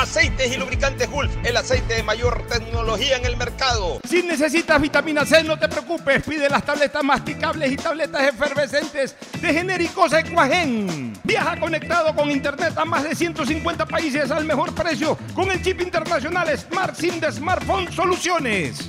[0.00, 4.00] Aceites y lubricantes Gulf, el aceite de mayor tecnología en el mercado.
[4.08, 9.52] Si necesitas vitamina C, no te preocupes, pide las tabletas masticables y tabletas efervescentes de
[9.52, 11.12] genéricos Equagen.
[11.22, 15.82] Viaja conectado con internet a más de 150 países al mejor precio con el chip
[15.82, 18.88] internacional Smart SIM de Smartphone Soluciones.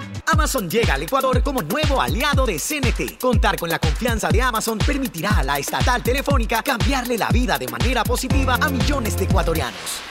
[0.27, 3.19] Amazon llega al Ecuador como nuevo aliado de CNT.
[3.19, 7.67] Contar con la confianza de Amazon permitirá a la estatal telefónica cambiarle la vida de
[7.67, 10.10] manera positiva a millones de ecuatorianos.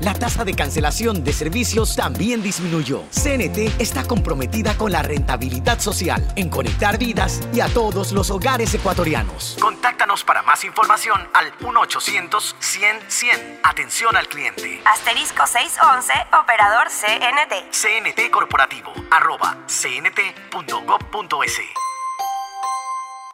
[0.00, 3.04] la tasa de cancelación de servicios también disminuyó.
[3.10, 8.72] CNT está comprometida con la rentabilidad social, en conectar vidas y a todos los hogares
[8.74, 9.56] ecuatorianos.
[9.60, 13.60] Contáctanos para más información al 1-800-100-100.
[13.62, 14.80] Atención al cliente.
[14.84, 16.12] Asterisco 611,
[16.42, 17.70] operador CNT.
[17.72, 21.60] CNT Corporativo, arroba cnt.gov.es.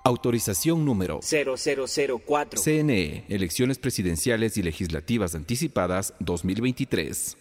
[0.07, 2.63] Autorización número 0004.
[2.63, 7.37] CNE, Elecciones Presidenciales y Legislativas Anticipadas 2023.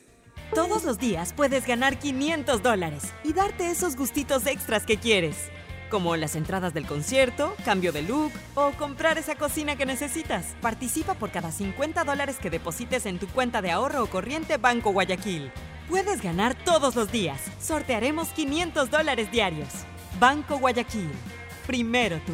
[0.52, 5.36] Todos los días puedes ganar 500 dólares y darte esos gustitos extras que quieres,
[5.92, 10.56] como las entradas del concierto, cambio de look o comprar esa cocina que necesitas.
[10.60, 14.92] Participa por cada 50 dólares que deposites en tu cuenta de ahorro o corriente Banco
[14.92, 15.52] Guayaquil.
[15.88, 17.40] Puedes ganar todos los días.
[17.62, 19.70] Sortearemos 500 dólares diarios.
[20.20, 21.12] Banco Guayaquil.
[21.68, 22.34] Primero tú.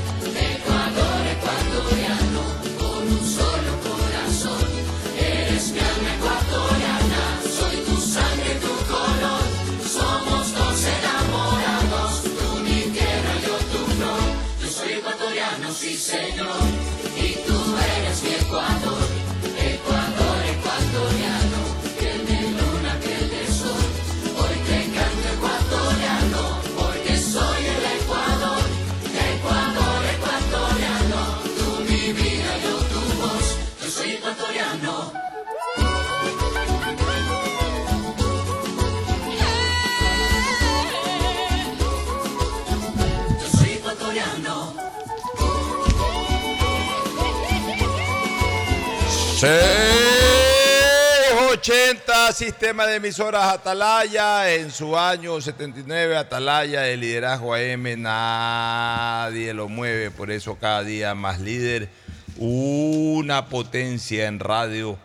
[49.41, 59.67] 680 Sistema de Emisoras Atalaya, en su año 79 Atalaya, el liderazgo AM, nadie lo
[59.67, 61.89] mueve, por eso cada día más líder,
[62.37, 64.99] una potencia en radio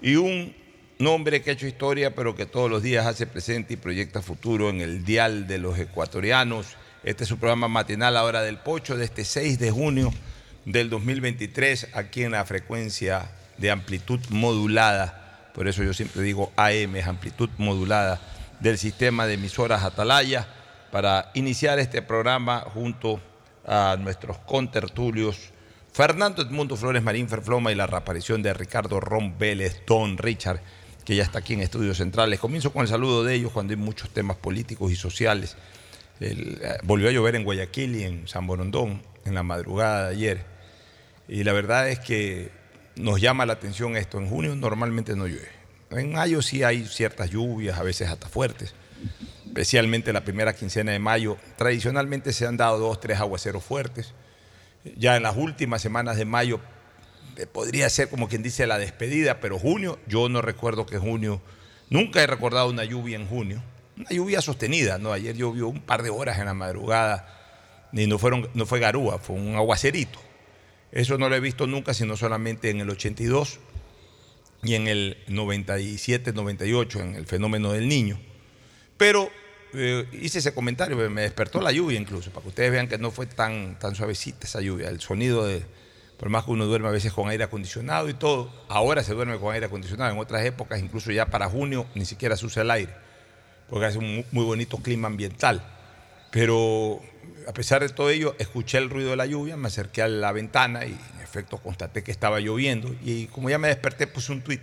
[0.00, 0.54] y un
[1.00, 4.70] nombre que ha hecho historia, pero que todos los días hace presente y proyecta futuro
[4.70, 6.76] en el dial de los ecuatorianos.
[7.02, 10.14] Este es su programa matinal, la hora del pocho, de este 6 de junio
[10.64, 15.50] del 2023, aquí en la frecuencia de amplitud modulada.
[15.54, 18.20] Por eso yo siempre digo AM, es amplitud modulada
[18.60, 20.46] del sistema de emisoras Atalaya,
[20.90, 23.20] para iniciar este programa junto
[23.64, 25.50] a nuestros contertulios
[25.92, 30.60] Fernando Edmundo Flores Marín Ferfloma y la reaparición de Ricardo Ron Vélez, Don Richard,
[31.04, 32.38] que ya está aquí en Estudios Centrales.
[32.38, 35.56] Comienzo con el saludo de ellos cuando hay muchos temas políticos y sociales.
[36.20, 40.44] Eh, volvió a llover en Guayaquil y en San Borondón en la madrugada de ayer.
[41.28, 42.50] Y la verdad es que
[42.96, 44.18] nos llama la atención esto.
[44.18, 45.48] En junio normalmente no llueve.
[45.90, 48.74] En mayo sí hay ciertas lluvias, a veces hasta fuertes.
[49.46, 51.36] Especialmente la primera quincena de mayo.
[51.56, 54.14] Tradicionalmente se han dado dos, tres aguaceros fuertes.
[54.96, 56.60] Ya en las últimas semanas de mayo
[57.36, 61.40] eh, podría ser como quien dice la despedida, pero junio, yo no recuerdo que junio,
[61.88, 63.62] nunca he recordado una lluvia en junio.
[63.96, 65.12] Una lluvia sostenida, ¿no?
[65.12, 67.26] Ayer llovió un par de horas en la madrugada
[67.92, 70.18] y no, fueron, no fue garúa, fue un aguacerito.
[70.92, 73.60] Eso no lo he visto nunca, sino solamente en el 82
[74.62, 78.18] y en el 97, 98, en el fenómeno del niño.
[78.96, 79.30] Pero
[79.72, 83.10] eh, hice ese comentario, me despertó la lluvia incluso, para que ustedes vean que no
[83.10, 84.88] fue tan, tan suavecita esa lluvia.
[84.88, 85.62] El sonido de,
[86.18, 89.38] por más que uno duerme a veces con aire acondicionado y todo, ahora se duerme
[89.38, 92.70] con aire acondicionado, en otras épocas, incluso ya para junio, ni siquiera se usa el
[92.70, 92.92] aire,
[93.68, 95.62] porque hace un muy bonito clima ambiental.
[96.32, 97.00] Pero
[97.50, 100.30] a pesar de todo ello, escuché el ruido de la lluvia, me acerqué a la
[100.30, 102.94] ventana y en efecto constaté que estaba lloviendo.
[103.04, 104.60] Y como ya me desperté, puse un tuit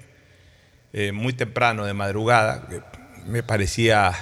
[0.93, 2.81] eh, muy temprano de madrugada, que
[3.25, 4.13] me parecía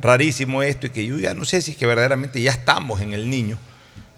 [0.00, 3.14] rarísimo esto y que yo ya no sé si es que verdaderamente ya estamos en
[3.14, 3.56] el niño.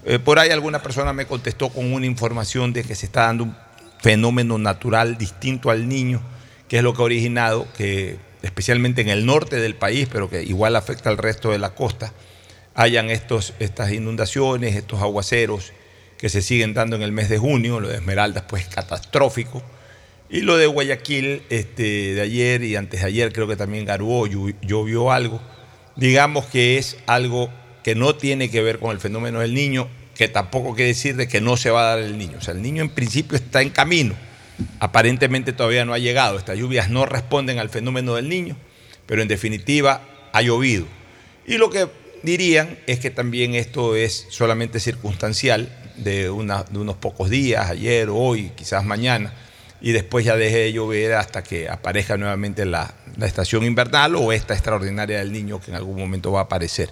[0.05, 3.45] Eh, por ahí alguna persona me contestó con una información de que se está dando
[3.45, 3.57] un
[4.00, 6.21] fenómeno natural distinto al niño,
[6.66, 10.43] que es lo que ha originado que, especialmente en el norte del país, pero que
[10.43, 12.12] igual afecta al resto de la costa,
[12.76, 15.73] hayan estos, estas inundaciones, estos aguaceros
[16.18, 19.62] que se siguen dando en el mes de junio, lo de Esmeraldas pues catastrófico,
[20.28, 24.26] y lo de Guayaquil este, de ayer y antes de ayer creo que también Garuó
[24.26, 25.40] llovió algo,
[25.97, 27.50] digamos que es algo
[27.83, 31.28] que no tiene que ver con el fenómeno del niño, que tampoco quiere decir de
[31.28, 33.62] que no se va a dar el niño, o sea, el niño en principio está
[33.62, 34.14] en camino,
[34.80, 38.56] aparentemente todavía no ha llegado, estas lluvias no responden al fenómeno del niño,
[39.06, 40.02] pero en definitiva
[40.33, 40.87] ha llovido.
[41.47, 41.88] Y lo que
[42.26, 48.85] dirían es que también esto es solamente circunstancial de, unos pocos días, ayer, hoy, quizás
[48.85, 49.33] mañana,
[49.80, 54.52] y después ya deje de llover hasta que aparezca nuevamente la, estación invernal o esta
[54.52, 56.90] extraordinaria del niño que en algún momento va a aparecer.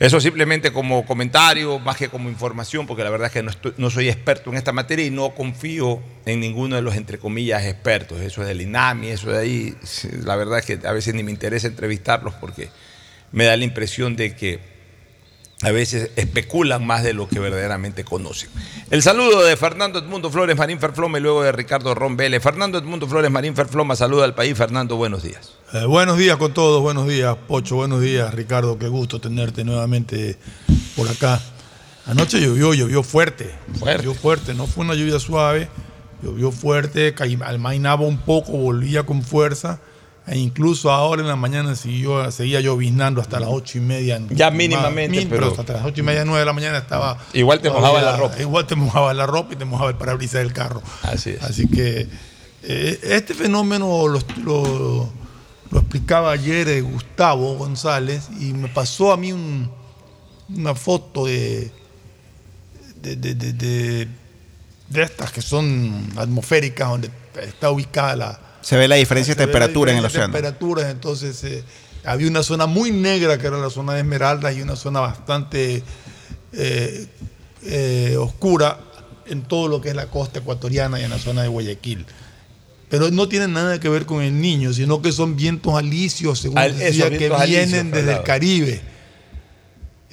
[0.00, 3.74] Eso simplemente como comentario, más que como información, porque la verdad es que no, estoy-
[3.90, 8.20] soy experto en esta materia y no confío en ninguno de los, entre comillas, expertos.
[8.20, 9.76] Eso es del INAMI, eso de ahí.
[10.24, 12.70] La verdad es que a veces ni me interesa entrevistarlos porque
[13.34, 14.60] me da la impresión de que
[15.62, 18.48] a veces especulan más de lo que verdaderamente conocen.
[18.90, 22.42] El saludo de Fernando Edmundo Flores Marín Ferfloma y luego de Ricardo Ron Vélez.
[22.42, 24.56] Fernando Edmundo Flores Marín Ferfloma saluda al país.
[24.56, 25.54] Fernando, buenos días.
[25.72, 30.38] Eh, buenos días con todos, buenos días Pocho, buenos días Ricardo, qué gusto tenerte nuevamente
[30.94, 31.40] por acá.
[32.06, 35.68] Anoche llovió, llovió fuerte, llovió fuerte, no fue una lluvia suave,
[36.22, 39.80] llovió fuerte, almainaba un poco, volvía con fuerza,
[40.26, 44.20] e incluso ahora en la mañana siguió, seguía lloviznando hasta las ocho y media.
[44.30, 47.18] Ya mínimamente, Min- pero- hasta las ocho y media, nueve de la mañana estaba...
[47.34, 48.40] Igual te mojaba la ropa.
[48.40, 50.82] Igual te mojaba la ropa y te mojaba el parabrisas del carro.
[51.02, 51.42] Así es.
[51.42, 52.08] Así que
[52.62, 55.12] eh, este fenómeno lo, lo-
[55.70, 59.70] lo explicaba ayer eh, Gustavo González y me pasó a mí un-
[60.56, 61.70] una foto de-
[63.02, 64.08] de- de-
[64.88, 67.10] de estas que son atmosféricas, donde
[67.42, 68.40] está ubicada la...
[68.64, 70.32] Se ve la diferencia de temperatura en el diferencia de océano.
[70.34, 71.62] temperaturas, entonces eh,
[72.04, 75.82] había una zona muy negra que era la zona de Esmeraldas y una zona bastante
[76.52, 77.06] eh,
[77.64, 78.78] eh, oscura
[79.26, 82.06] en todo lo que es la costa ecuatoriana y en la zona de Guayaquil.
[82.88, 86.58] Pero no tiene nada que ver con el niño, sino que son vientos alisios, según
[86.58, 88.22] Al- decía, que alisios, vienen desde el.
[88.22, 88.80] Caribe.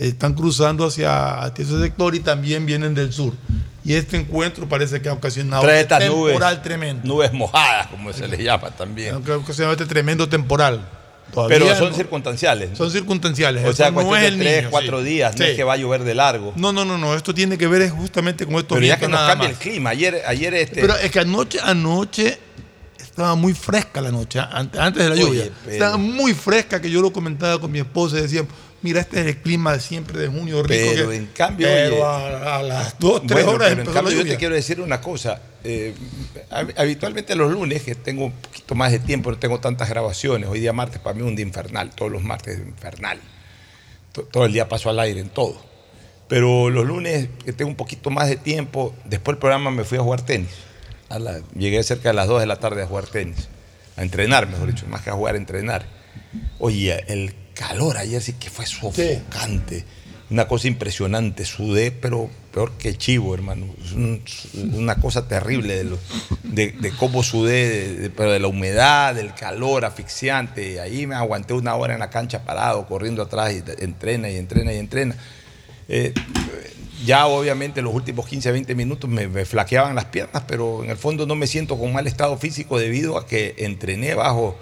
[0.07, 3.33] Están cruzando hacia, hacia ese sector y también vienen del sur.
[3.83, 7.01] Y este encuentro parece que ha ocasionado Trae un estas nubes, temporal tremendo.
[7.07, 9.15] nubes mojadas, como se les llama también.
[9.15, 10.87] Ha ocasionado este tremendo temporal.
[11.31, 12.77] Todavía Pero son no- circunstanciales.
[12.77, 13.63] son circunstanciales.
[13.65, 15.05] O sea, Esto no es el tres, niño, cuatro sí.
[15.05, 15.51] días, no Sí.
[15.51, 16.51] es que va a llover de largo.
[16.57, 17.15] No, no, no, no.
[17.15, 19.57] Esto tiene que ver justamente con estos Pero ya que nos cambia más.
[19.57, 19.91] el clima.
[19.91, 20.81] Ayer, ayer este.
[20.81, 22.37] Pero es que anoche, anoche
[22.99, 25.49] estaba muy fresca la noche, an- antes de la lluvia.
[25.69, 28.43] Estaba muy fresca que yo lo comentaba con mi esposa y decía,
[28.81, 30.91] mira, este es el clima de siempre de junio rico.
[30.93, 33.93] Pero que- en cambio, pero oye, a, a las dos, tres Bueno, horas pero en
[33.93, 35.41] cambio yo te quiero decir una cosa.
[35.63, 35.93] eh,
[36.49, 40.49] hab- habitualmente los lunes, que tengo un poquito más de tiempo, no tengo tantas grabaciones.
[40.49, 41.91] Hoy día martes para mí es un día infernal.
[41.91, 43.19] Todos los martes es infernal.
[44.13, 45.61] To- Todo el día paso al aire en todo.
[46.27, 49.97] Pero los lunes que tengo un poquito más de tiempo, después del programa me fui
[49.97, 50.49] a jugar tenis.
[51.09, 53.47] A la- llegué cerca de las 2 de la tarde a jugar tenis.
[53.97, 55.85] A entrenar, mejor dicho, más que a jugar, a entrenar.
[56.59, 57.35] Oye, el
[57.67, 59.85] calor ayer sí que fue sofocante.
[60.29, 61.43] Una cosa impresionante.
[61.45, 63.65] Sudé, pero peor que chivo, hermano.
[64.73, 65.99] Una cosa terrible de, lo-
[66.43, 70.79] de- de cómo sudé, de- pero de la humedad, del calor asfixiante.
[70.79, 74.71] Ahí me aguanté una hora en la cancha parado, corriendo atrás y entrena y entrena
[74.73, 75.15] y entrena.
[75.89, 76.13] Eh,
[77.05, 80.97] ya obviamente los últimos 15, 20 minutos me, me flaqueaban las piernas, pero en el
[80.97, 84.57] fondo no me siento con mal estado físico debido a que entrené bajo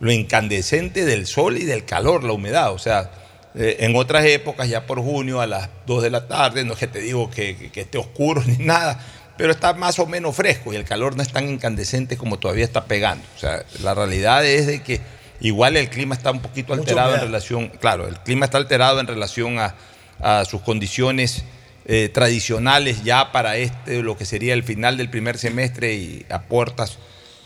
[0.00, 2.72] lo incandescente del sol y del calor, la humedad.
[2.72, 3.10] O sea,
[3.54, 6.78] eh, en otras épocas, ya por junio a las 2 de la tarde, no es
[6.78, 8.98] que te digo que, que- que esté oscuro ni nada,
[9.36, 12.64] pero está más o menos fresco y el calor no es tan incandescente como todavía
[12.64, 13.24] está pegando.
[13.36, 15.00] O sea, la realidad es de que
[15.40, 19.06] igual el clima está un poquito alterado en relación, claro, el clima está alterado en
[19.06, 19.74] relación a,
[20.20, 21.44] a sus condiciones
[21.86, 26.42] eh, tradicionales ya para este, lo que sería el final del primer semestre y a
[26.42, 26.98] puertas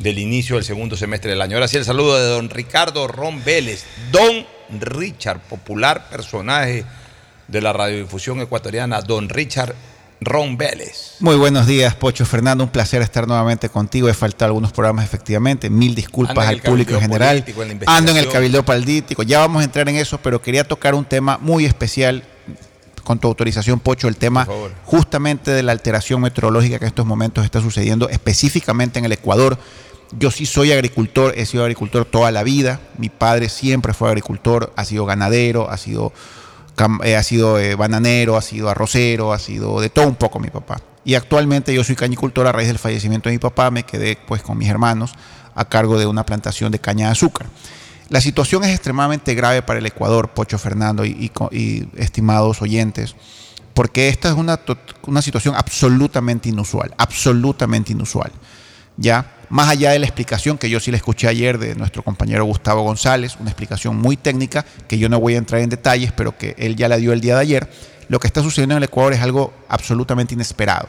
[0.02, 1.56] del inicio del segundo semestre del año.
[1.56, 4.44] Ahora sí, el saludo de don Ricardo Ron Vélez, don
[4.80, 6.84] Richard, popular personaje
[7.48, 9.74] de la radiodifusión ecuatoriana, don Richard
[10.20, 11.16] Ron Vélez.
[11.20, 12.64] Muy buenos días, Pocho Fernando.
[12.64, 14.08] Un placer estar nuevamente contigo.
[14.08, 15.68] He faltado algunos programas, efectivamente.
[15.68, 17.42] Mil disculpas al público en general.
[17.42, 19.22] político, en Ando en el cabildo paldítico.
[19.22, 22.24] Ya vamos a entrar en eso, pero quería tocar un tema muy especial.
[23.02, 24.46] Con tu autorización, Pocho, el tema
[24.84, 29.58] justamente de la alteración meteorológica que en estos momentos está sucediendo, específicamente en el Ecuador.
[30.18, 32.80] Yo sí soy agricultor, he sido agricultor toda la vida.
[32.98, 36.12] Mi padre siempre fue agricultor, ha sido ganadero, ha sido
[37.04, 40.80] eh, eh, bananero, ha sido arrocero, ha sido de todo un poco mi papá.
[41.04, 44.42] Y actualmente yo soy cañicultor a raíz del fallecimiento de mi papá, me quedé pues
[44.42, 45.12] con mis hermanos
[45.54, 47.48] a cargo de una plantación de caña de azúcar.
[48.08, 53.16] La situación es extremadamente grave para el Ecuador, Pocho Fernando y, y estimados oyentes,
[53.74, 54.60] porque esta es una,
[55.06, 58.30] una situación absolutamente inusual, absolutamente inusual.
[58.98, 62.46] Ya, más allá de la explicación que yo sí le escuché ayer de nuestro compañero
[62.46, 66.38] Gustavo González, una explicación muy técnica que yo no voy a entrar en detalles, pero
[66.38, 67.70] que él ya la dio el día de ayer,
[68.08, 70.88] lo que está sucediendo en el Ecuador es algo absolutamente inesperado.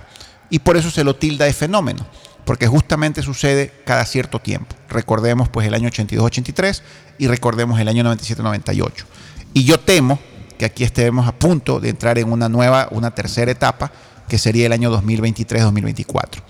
[0.50, 2.08] Y por eso se lo tilda de fenómeno,
[2.46, 4.78] porque justamente sucede cada cierto tiempo.
[4.88, 6.84] Recordemos pues el año 82-83
[7.18, 8.92] y recordemos el año 97-98.
[9.54, 10.20] Y yo temo
[10.58, 13.92] que aquí estemos a punto de entrar en una nueva, una tercera etapa,
[14.30, 16.42] que sería el año 2023-2024.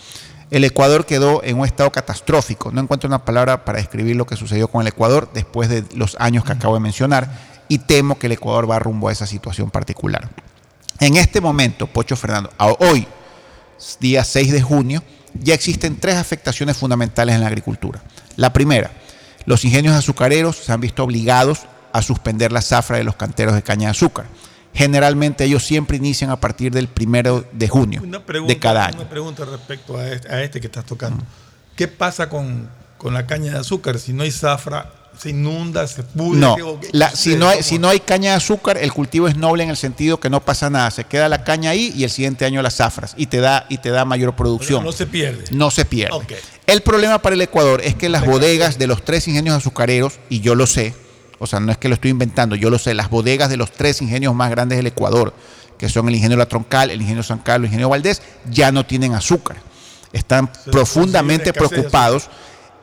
[0.54, 2.70] El Ecuador quedó en un estado catastrófico.
[2.72, 6.16] No encuentro una palabra para describir lo que sucedió con el Ecuador después de los
[6.20, 7.28] años que acabo de mencionar
[7.68, 10.30] y temo que el Ecuador va rumbo a esa situación particular.
[11.00, 13.08] En este momento, Pocho Fernando, a hoy,
[14.00, 15.02] día 6 de junio,
[15.42, 18.04] ya existen tres afectaciones fundamentales en la agricultura.
[18.36, 18.92] La primera,
[19.46, 23.64] los ingenios azucareros se han visto obligados a suspender la zafra de los canteros de
[23.64, 24.26] caña de azúcar.
[24.74, 28.98] Generalmente ellos siempre inician a partir del primero de junio Una pregunta, de cada año.
[29.02, 31.24] Una pregunta respecto a este, a este que estás tocando.
[31.76, 34.00] ¿Qué pasa con, con la caña de azúcar?
[34.00, 36.40] Si no hay zafra, se inunda, se pudre.
[36.40, 38.92] No, ¿qué- o qué la- si, no hay, si no hay caña de azúcar, el
[38.92, 40.90] cultivo es noble en el sentido que no pasa nada.
[40.90, 43.78] Se queda la caña ahí y el siguiente año las zafras y te da, y
[43.78, 44.84] te da mayor producción.
[44.84, 45.44] No se pierde.
[45.52, 46.18] No se pierde.
[46.66, 50.40] El problema para el Ecuador es que las bodegas de los tres ingenios azucareros, y
[50.40, 50.96] yo lo sé,
[51.40, 53.72] o sea, no es que lo estoy inventando, yo lo sé, las bodegas de los
[53.72, 55.34] tres ingenios más grandes del Ecuador,
[55.78, 58.86] que son el ingenio La Troncal, el ingenio San Carlos, el ingenio Valdés, ya no
[58.86, 59.58] tienen azúcar.
[60.12, 62.30] Están profundamente preocupados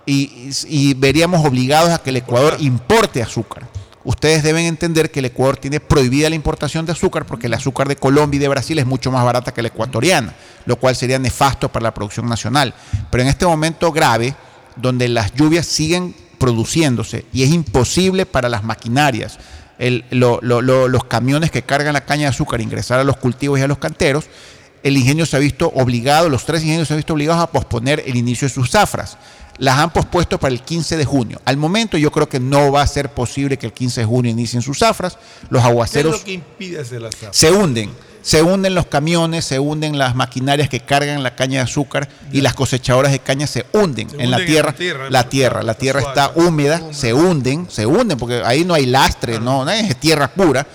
[0.04, 3.68] y, y veríamos obligados a que el Ecuador importe azúcar.
[4.02, 7.86] Ustedes deben entender que el Ecuador tiene prohibida la importación de azúcar porque el azúcar
[7.86, 11.18] de Colombia y de Brasil es mucho más barata que la ecuatoriana, lo cual sería
[11.18, 12.74] nefasto para la producción nacional.
[13.10, 14.34] Pero en este momento grave,
[14.76, 16.14] donde las lluvias siguen
[16.50, 19.38] produciéndose y es imposible para las maquinarias,
[19.78, 23.18] el- lo- lo- lo- los camiones que cargan la caña de azúcar ingresar a los
[23.18, 24.24] cultivos y a los canteros,
[24.82, 28.02] el ingenio se ha visto obligado, los tres ingenios se han visto obligados a posponer
[28.06, 29.18] el inicio de sus zafras.
[29.58, 31.38] Las han pospuesto para el 15 de junio.
[31.44, 34.30] Al momento yo creo que no va a ser posible que el 15 de junio
[34.30, 35.18] inicien sus zafras.
[35.50, 37.32] Los ¿Qué es aguaceros lo que impide hacer la zafra?
[37.34, 37.90] se hunden.
[38.22, 42.40] Se hunden los camiones, se hunden las maquinarias que cargan la caña de azúcar y
[42.40, 44.70] las cosechadoras de caña se hunden Se en la en tierra.
[44.70, 48.42] la tierra, La tierra, la está tierra suave, está húmeda, se hunden, se hunden porque
[48.44, 50.66] ahí no hay lastre, no, no es tierra pura.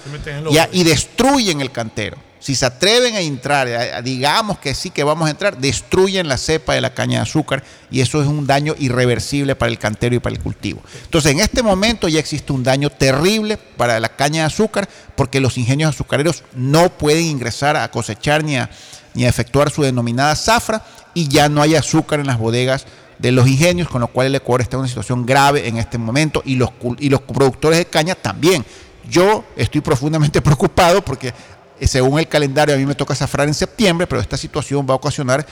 [0.72, 2.18] Y destruyen el cantero.
[2.46, 6.76] Si se atreven a entrar, digamos que sí que vamos a entrar, destruyen la cepa
[6.76, 10.20] de la caña de azúcar y eso es un daño irreversible para el cantero y
[10.20, 10.80] para el cultivo.
[11.06, 15.40] Entonces, en este momento ya existe un daño terrible para la caña de azúcar porque
[15.40, 18.70] los ingenios azucareros no pueden ingresar a cosechar ni a,
[19.16, 22.86] efectuar su denominada zafra y ya no hay azúcar en las bodegas
[23.18, 25.98] de los ingenios, con lo cual el Ecuador está en una situación grave en este
[25.98, 28.64] momento y los, y los productores de caña también.
[29.10, 31.34] Yo estoy profundamente preocupado porque
[31.82, 34.98] según el calendario a mí me toca zafrar en septiembre, pero esta situación va a
[34.98, 35.46] ocasionar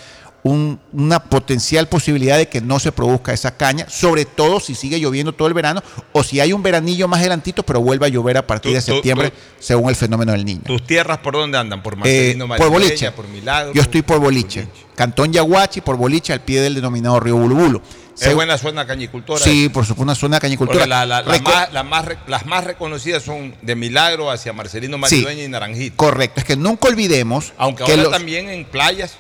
[0.46, 5.00] un- una potencial posibilidad de que no se produzca esa caña, sobre todo si sigue
[5.00, 5.82] lloviendo todo el verano
[6.12, 8.82] o si hay un veranillo más adelantito, pero vuelve a llover a partir Tú- de
[8.82, 10.62] septiembre tú- según el fenómeno del niño.
[10.66, 11.82] ¿Tus tierras por dónde andan?
[11.82, 13.12] ¿Por Eh, Marcelino por Maridueña, Boliche.
[13.12, 13.74] por Milagro?
[13.74, 14.68] Yo estoy por Boliche.
[14.96, 17.82] Cantón Yaguachi, por Boliche, al pie del denominado río Bulubulo.
[18.20, 19.44] Es buena zona cañicultora.
[19.44, 20.86] Sí, por supuesto, una zona cañicultura.
[20.86, 21.50] La- la- la Reco-
[21.84, 25.96] más- las más reconocidas son de Milagro hacia Marcelino Maridueña y Naranjito.
[25.98, 29.14] Correcto, es que nunca olvidemos Aunque que ahora los- también en playas.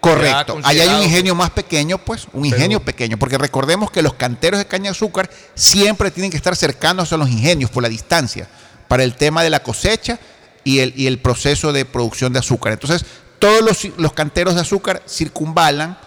[0.00, 0.58] Correcto.
[0.62, 4.58] Ahí hay un ingenio más pequeño, pues, un ingenio pequeño, porque recordemos que los canteros
[4.58, 8.48] de caña de azúcar siempre tienen que estar cercanos a los ingenios por la distancia,
[8.86, 10.18] para el tema de la cosecha
[10.64, 12.72] y el, y el proceso de producción de azúcar.
[12.74, 13.04] Entonces,
[13.40, 15.98] todos los, los canteros de azúcar circunvalan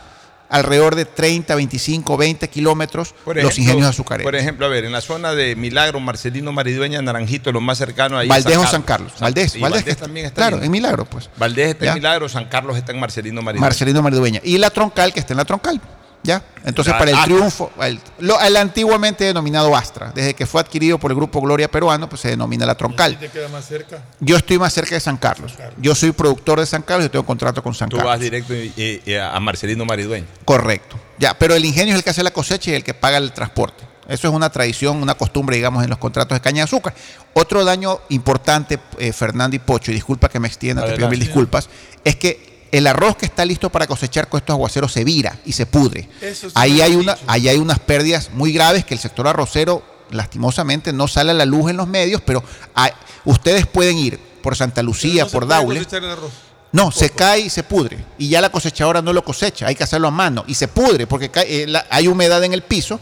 [0.52, 4.26] alrededor de 30, 25, 20 kilómetros Por los ejemplo- ingenios azucareros.
[4.28, 8.18] Por ejemplo, a ver, en la zona de Milagro, Marcelino Maridueña, Naranjito, lo más cercano
[8.18, 8.28] ahí.
[8.28, 9.14] es Valdés o San Carlos.
[9.20, 10.66] Valdés, Valdés, Valdés que- también está claro, bien.
[10.66, 11.30] en Milagro, pues.
[11.38, 11.92] Valdés está Ya.
[11.92, 13.66] en Milagro, San Carlos está en Marcelino Maridueña.
[13.66, 14.42] Marcelino Maridueña.
[14.44, 15.82] Y la troncal, que está en la troncal.
[16.24, 16.44] ¿Ya?
[16.66, 17.34] Entonces, La para el Astra.
[17.36, 21.68] triunfo, el, lo- el antiguamente denominado Astra, desde que fue adquirido por el Grupo Gloria
[21.70, 23.18] Peruano, pues se denomina la troncal.
[23.18, 24.04] ¿Te queda más cerca?
[24.20, 25.54] Yo estoy más cerca de San Carlos.
[25.78, 28.12] Yo soy productor de San Carlos y tengo contrato con San Tú Carlos.
[28.14, 30.28] vas directo y- y- y a Marcelino Maridueña.
[30.46, 31.00] Correcto.
[31.18, 33.32] Ya, pero el ingenio es el que hace la cosecha y el que paga el
[33.32, 33.84] transporte.
[34.08, 36.94] Eso es una tradición, una costumbre, digamos, en los contratos de caña de azúcar.
[37.34, 41.20] Otro daño importante, eh, Fernando y Pocho, y disculpa que me extienda, te pido mil
[41.20, 41.70] disculpas,
[42.04, 45.52] es que el arroz que está listo para cosechar con estos aguaceros se vira y
[45.52, 46.08] se pudre.
[46.22, 49.84] Eso sí ahí, hay una, ahí hay unas pérdidas muy graves que el sector arrocero,
[50.10, 52.92] lastimosamente, no sale a la luz en los medios, pero hay-
[53.26, 55.80] ustedes pueden ir por Santa Lucía, No por puede Daule.
[55.80, 56.32] cosechar el arroz.
[56.74, 57.98] No, se cae y se pudre.
[58.18, 60.46] Y ya la cosechadora no lo cosecha, hay que hacerlo a mano.
[60.48, 62.98] Y se pudre porque cae- eh, la- hay humedad en el piso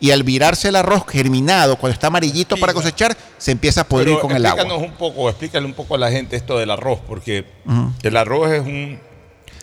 [0.00, 4.14] y al virarse el arroz germinado, cuando está amarillito para cosechar, se empieza a podrir
[4.14, 4.62] Pero con el agua.
[4.62, 7.44] explícanos un poco, explícale un poco a la gente esto del arroz, porque
[8.02, 8.98] el arroz es un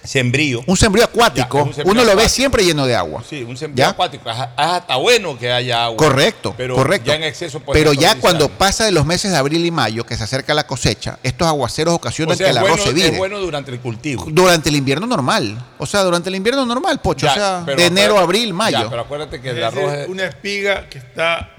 [0.08, 0.64] sembrío.
[0.66, 3.24] Un sembrío acuático, Ya, es un sembrío uno lo ve siempre lleno de agua.
[3.28, 3.90] Sí, un sembrío ¿Ya?
[3.90, 4.30] acuático.
[4.30, 5.98] Es hasta bueno que haya agua.
[5.98, 7.08] Correcto, pero correcto.
[7.08, 10.06] Ya en exceso puede Pero ya cuando pasa de los meses de abril y mayo,
[10.06, 12.94] que se acerca la cosecha, estos aguaceros ocasionan O sea, que el arroz bueno, se
[12.94, 13.08] vire.
[13.10, 14.26] es bueno durante el cultivo.
[14.30, 15.58] Durante el invierno normal.
[15.78, 17.26] O sea, durante el invierno normal, Pocho.
[17.26, 18.80] Ya, o sea, pero de enero abril, mayo.
[18.80, 20.08] Ya, pero acuérdate que el arroz es...
[20.08, 21.52] una espiga que está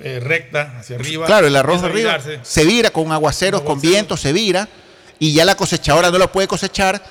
[0.00, 1.26] eh, recta hacia arriba.
[1.26, 2.40] Claro, el arroz arriba virarse.
[2.42, 4.68] se vira con aguaceros, con viento, se vira
[5.18, 7.02] y ya la cosechadora no lo puede cosechar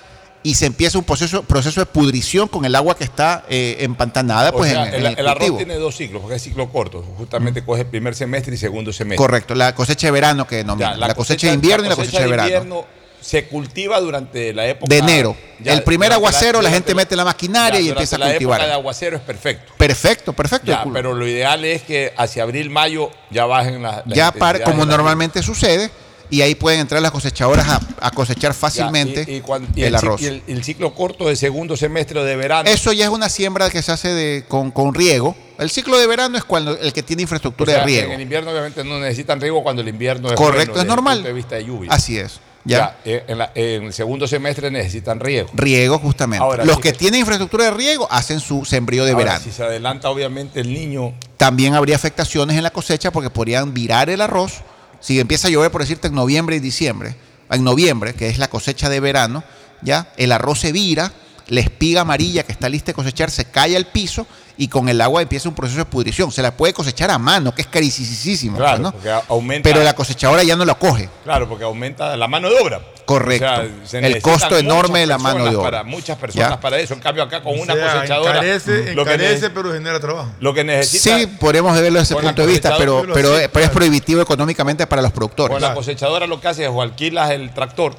[0.43, 4.49] y se empieza un proceso, proceso de pudrición con el agua que está eh, empantanada
[4.49, 6.69] O pues, sea, en, el, en el el arroz tiene dos ciclos, porque es ciclo
[6.69, 7.03] corto.
[7.17, 9.17] Justamente coge primer semestre y segundo semestre.
[9.17, 12.27] Correcto, la cosecha de verano que denominan, la, cosecha, de invierno y la cosecha de
[12.27, 12.47] verano.
[12.47, 12.85] invierno
[13.21, 15.37] se cultiva durante la época De enero.
[15.59, 18.59] ya, el primer aguacero, la, gente mete la maquinaria ya, y empieza a la cultivar.
[18.59, 19.73] época de aguacero es perfecto.
[19.77, 20.71] Perfecto, perfecto.
[20.71, 24.07] Ya, El- pero lo ideal es que hacia abril, mayo ya bajen las.
[24.07, 25.91] las ya para, intensidades como de la normalmente sucede,
[26.31, 29.83] y ahí pueden entrar las cosechadoras a, a cosechar Ya, fácilmente y, y cuan- y
[29.83, 30.19] el, arroz.
[30.21, 32.67] y el- el ciclo corto de segundo semestre de verano.
[32.69, 35.35] Eso ya es una siembra que se hace de, con, con riego.
[35.59, 38.07] El ciclo de verano es cuando el que tiene O infraestructura sea, de riego.
[38.07, 41.13] En el invierno obviamente no necesitan riego cuando el invierno es Correcto, bueno es normal.
[41.17, 41.91] punto de vista de lluvia.
[41.91, 42.39] Así es.
[42.63, 42.77] Ya.
[42.77, 45.49] Ya, eh, en, la- en el segundo semestre necesitan riego.
[45.53, 46.43] Riego, justamente.
[46.43, 49.43] Ahora, Los sí que que- tienen infraestructura de riego hacen su sembrío de Ahora, verano.
[49.43, 54.09] Si se adelanta obviamente el niño, También habría afectaciones en la cosecha porque podrían virar
[54.11, 54.61] el arroz.
[55.01, 57.15] Si empieza a llover, por decirte, en noviembre y diciembre,
[57.49, 59.43] en noviembre, que es la cosecha de verano,
[59.81, 61.11] ya el arroz se vira,
[61.47, 64.25] la espiga amarilla que está lista de cosechar se cae al piso
[64.61, 66.31] y con el agua empieza un proceso de pudrición.
[66.31, 68.57] Se la puede cosechar a mano, que es carísimo.
[68.57, 68.91] claro, ¿no?
[68.91, 69.67] porque a- aumenta.
[69.67, 71.09] Pero la cosechadora ya no la coge.
[71.23, 72.79] Claro, porque aumenta la mano de obra.
[73.05, 73.43] Correcto.
[73.45, 75.71] O sea, se El costo enorme de la mano de obra.
[75.71, 76.59] Para, muchas personas ¿Ya?
[76.59, 76.93] para eso.
[76.93, 78.31] En cambio, acá con O una sea, cosechadora.
[78.33, 80.29] encarece, lo, que encarece, ne- pero genera trabajo.
[80.39, 81.17] lo que necesita.
[81.17, 83.71] Sí, podemos verlo desde ese punto de vista, pero, pero, sí, pero es claro.
[83.73, 85.53] prohibitivo económicamente para los productores.
[85.55, 87.95] Con la cosechadora lo que hace es o alquilas el tractor,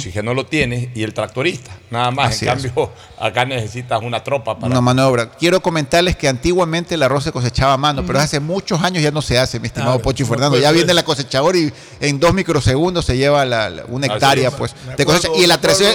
[0.00, 1.70] si que no lo tienes, y el tractorista.
[1.90, 2.30] Nada más.
[2.34, 2.62] Así en es.
[2.64, 4.66] cambio, acá necesitas una tropa para.
[4.72, 5.30] Una mano de obra.
[5.30, 9.10] Quiero comentarles que antiguamente el arroz se cosechaba a mano, pero hace muchos años ya
[9.10, 10.58] no se hace, mi estimado Claro, Pocho y Fernando.
[10.58, 14.54] Ya viene la cosechadora y en dos microsegundos se lleva la- la- una hectárea, es.
[14.54, 15.28] pues, cosecha.
[15.36, 15.92] Y la tercera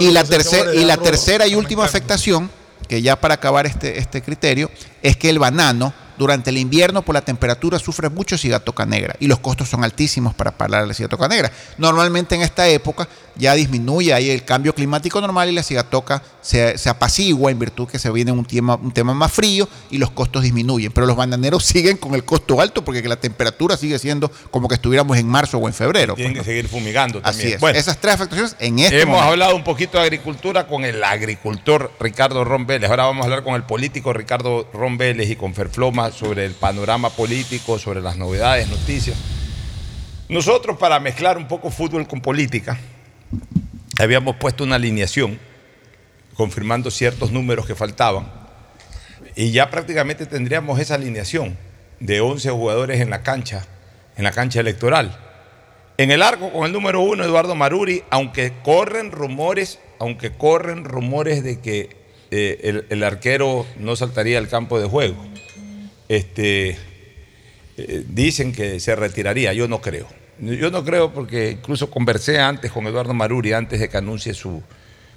[0.00, 2.50] y de la los tercera cosechadores y de la arroz tercera y última afectación,
[2.88, 4.70] que ya para acabar este, este criterio,
[5.02, 9.26] es que el banano durante el invierno por la temperatura sufre mucho cigatoca negra y
[9.28, 11.50] los costos son altísimos para parar la cigatoca negra.
[11.78, 16.76] Normalmente en esta época ya disminuye ahí el cambio climático normal y la cigatoca se,
[16.76, 20.10] se apacigua en virtud que se viene un tema, un tema más frío y los
[20.10, 20.90] costos disminuyen.
[20.92, 24.74] Pero los bananeros siguen con el costo alto porque la temperatura sigue siendo como que
[24.74, 26.14] estuviéramos en marzo o en febrero.
[26.14, 27.26] Tienen pues, que seguir fumigando ¿no?
[27.26, 27.54] Así también.
[27.54, 27.60] es.
[27.60, 29.30] Bueno, Esas tres afectaciones en este hemos momento.
[29.30, 32.90] hablado un poquito de agricultura con el agricultor Ricardo Ron Vélez.
[32.90, 36.52] Ahora vamos a hablar con el político Ricardo Ron Vélez y con Ferfloma sobre el
[36.52, 39.16] panorama político, sobre las novedades, noticias.
[40.28, 42.78] Nosotros, para mezclar un poco fútbol con política,
[43.98, 45.38] habíamos puesto una alineación
[46.34, 48.30] confirmando ciertos números que faltaban
[49.34, 51.56] y ya prácticamente tendríamos esa alineación
[52.00, 53.66] de 11 jugadores en la cancha,
[54.16, 55.16] en la cancha electoral.
[55.96, 61.42] En el arco con el número uno, Eduardo Maruri, aunque corren rumores, aunque corren rumores
[61.42, 61.96] de que
[62.30, 65.16] eh, el, el arquero no saltaría al campo de juego.
[66.08, 66.70] Este,
[67.76, 70.06] eh, dicen que se retiraría, yo no creo.
[70.40, 74.62] Yo no creo porque incluso conversé antes con Eduardo Maruri, antes de que anuncie su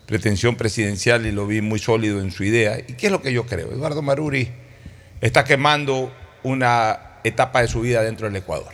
[0.05, 2.79] pretensión presidencial y lo vi muy sólido en su idea.
[2.79, 3.71] ¿Y qué es lo que yo creo?
[3.71, 4.49] Eduardo Maruri
[5.21, 6.11] está quemando
[6.43, 8.73] una etapa de su vida dentro del Ecuador.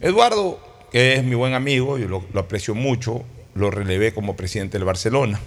[0.00, 0.58] Eduardo,
[0.90, 3.22] que es mi buen amigo, yo lo, lo aprecio mucho,
[3.54, 5.38] lo relevé como presidente del Barcelona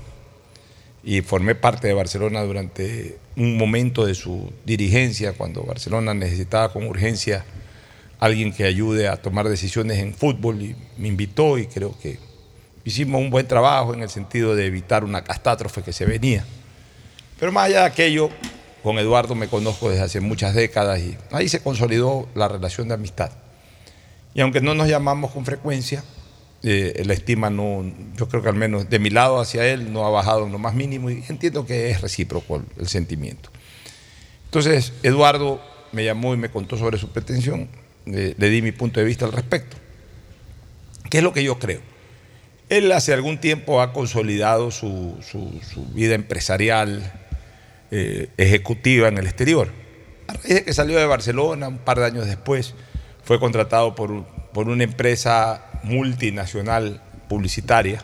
[1.06, 6.88] y formé parte de Barcelona durante un momento de su dirigencia, cuando Barcelona necesitaba con
[6.88, 7.46] urgencia
[8.20, 12.18] alguien que ayude a tomar decisiones en fútbol y me invitó y creo que
[12.84, 16.44] hicimos un buen trabajo en el sentido de evitar una catástrofe que se venía.
[17.39, 18.32] Pero más allá de aquello,
[18.82, 22.96] con Eduardo me conozco desde hace muchas décadas y ahí se consolidó la relación de
[22.96, 23.30] amistad.
[24.34, 26.04] Y aunque no nos llamamos con frecuencia,
[26.67, 27.86] eh, la estima no,
[28.17, 30.58] yo creo que al menos de mi lado hacia él no ha bajado en lo
[30.58, 33.51] más mínimo y entiendo que es recíproco el, sentimiento.
[34.45, 37.69] Entonces, Eduardo me llamó y me contó sobre su pretensión,
[38.06, 39.78] le di mi punto de vista al respecto.
[41.12, 41.82] ¿Qué es lo que yo creo?
[42.69, 47.13] Él hace algún tiempo ha consolidado su, su- vida empresarial,
[47.91, 49.69] eh, ejecutiva en el exterior.
[50.28, 52.73] A raíz de que salió de Barcelona, un par de años después,
[53.23, 58.04] fue contratado por, por una empresa multinacional publicitaria,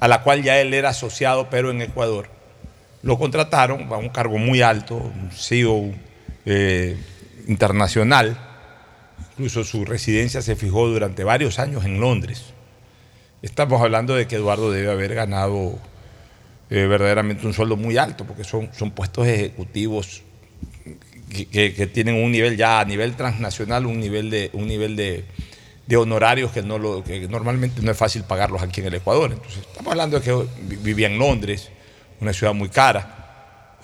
[0.00, 2.28] a la cual ya él era asociado, pero en Ecuador.
[3.02, 5.92] Lo contrataron a un cargo muy alto, un CEO
[6.46, 6.96] eh,
[7.48, 8.36] internacional.
[9.32, 12.44] Incluso su residencia se fijó durante varios años en Londres.
[13.42, 15.78] Estamos hablando de que Eduardo debe haber ganado
[16.70, 20.22] eh, verdaderamente un sueldo muy alto, porque son, son puestos ejecutivos
[21.50, 25.24] que, que- tienen un nivel ya a nivel transnacional, un nivel de, un nivel de,
[25.86, 29.32] de honorarios que, no lo, que normalmente no es fácil pagarlos aquí en el Ecuador.
[29.32, 31.70] Entonces, estamos hablando de que vi- vivía en Londres,
[32.20, 33.18] una ciudad muy cara.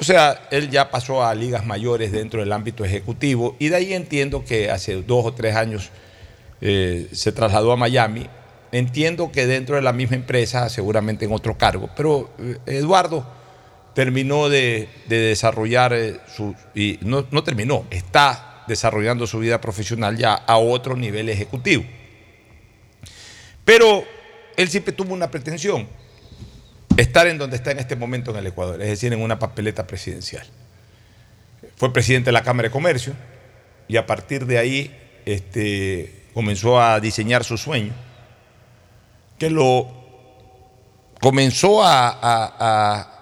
[0.00, 3.92] O sea, él ya pasó a ligas mayores dentro del ámbito ejecutivo y de ahí
[3.94, 5.90] entiendo que hace dos o tres años
[6.61, 8.26] eh, se trasladó a Miami
[8.70, 13.26] entiendo que dentro de la misma empresa, seguramente en otro cargo, pero eh, Eduardo
[13.94, 20.16] terminó de, de desarrollar eh, su, y no, no terminó, está desarrollando su vida profesional
[20.16, 21.85] ya a otro nivel ejecutivo.
[23.64, 24.04] Pero
[24.57, 25.88] él siempre tuvo una pretensión,
[26.96, 29.87] estar en donde está en este momento en el Ecuador, es decir, en una papeleta
[29.87, 30.46] presidencial.
[31.76, 33.14] Fue presidente de la Cámara de Comercio
[33.88, 37.92] y a partir de ahí este, comenzó a diseñar su sueño,
[39.38, 39.88] que lo
[41.20, 43.14] comenzó a, a-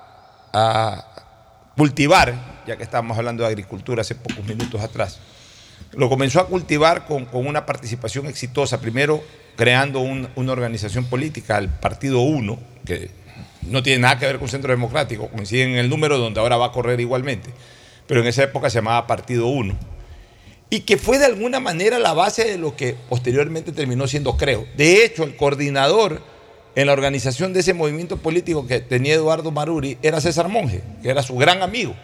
[1.76, 5.18] cultivar, ya que estábamos hablando de agricultura hace pocos minutos atrás,
[5.96, 9.22] lo comenzó a cultivar con, una participación exitosa, primero
[9.56, 13.10] creando un- una organización política, el Partido Uno, que
[13.62, 16.66] no tiene nada que ver con Centro Democrático, coinciden en el número donde ahora va
[16.66, 17.50] a correr igualmente,
[18.06, 19.76] pero en esa época se llamaba Partido Uno,
[20.68, 24.66] y que fue de alguna manera la base de lo que posteriormente terminó siendo Creo.
[24.76, 26.20] De hecho, el coordinador
[26.74, 31.08] en la organización de ese movimiento político que tenía Eduardo Maruri era César Monge, que
[31.08, 31.94] era su gran amigo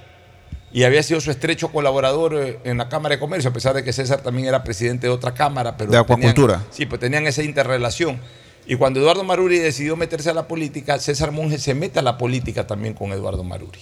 [0.72, 3.84] y había sido su estrecho colaborador eh, en la Cámara de Comercio, a pesar de
[3.84, 5.76] que César también era presidente de otra Cámara.
[5.76, 6.54] Pero De Acuacultura.
[6.58, 8.18] tenían- sí, pues tenían esa interrelación.
[8.66, 12.16] Y cuando Eduardo Maruri decidió meterse a la política, César Monge se mete a la
[12.16, 13.80] política también con Eduardo Maruri.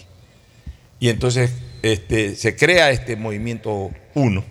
[0.98, 4.44] Y entonces este, se crea este movimiento uno.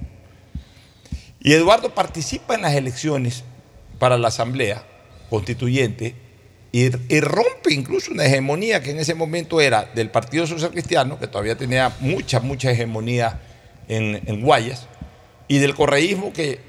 [1.41, 3.43] Y Eduardo participa en las elecciones
[3.97, 4.84] para la Asamblea
[5.30, 6.15] Constituyente
[6.71, 11.27] y, rompe incluso una hegemonía que en ese momento era del Partido Social Cristiano, que
[11.27, 13.39] todavía tenía mucha, mucha hegemonía
[13.88, 14.86] en, Guayas,
[15.47, 16.60] y del correísmo que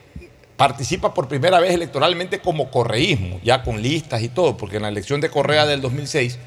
[0.56, 4.88] participa por primera vez electoralmente como correísmo, ya con listas y todo, porque en la
[4.88, 6.38] elección de Correa del 2006,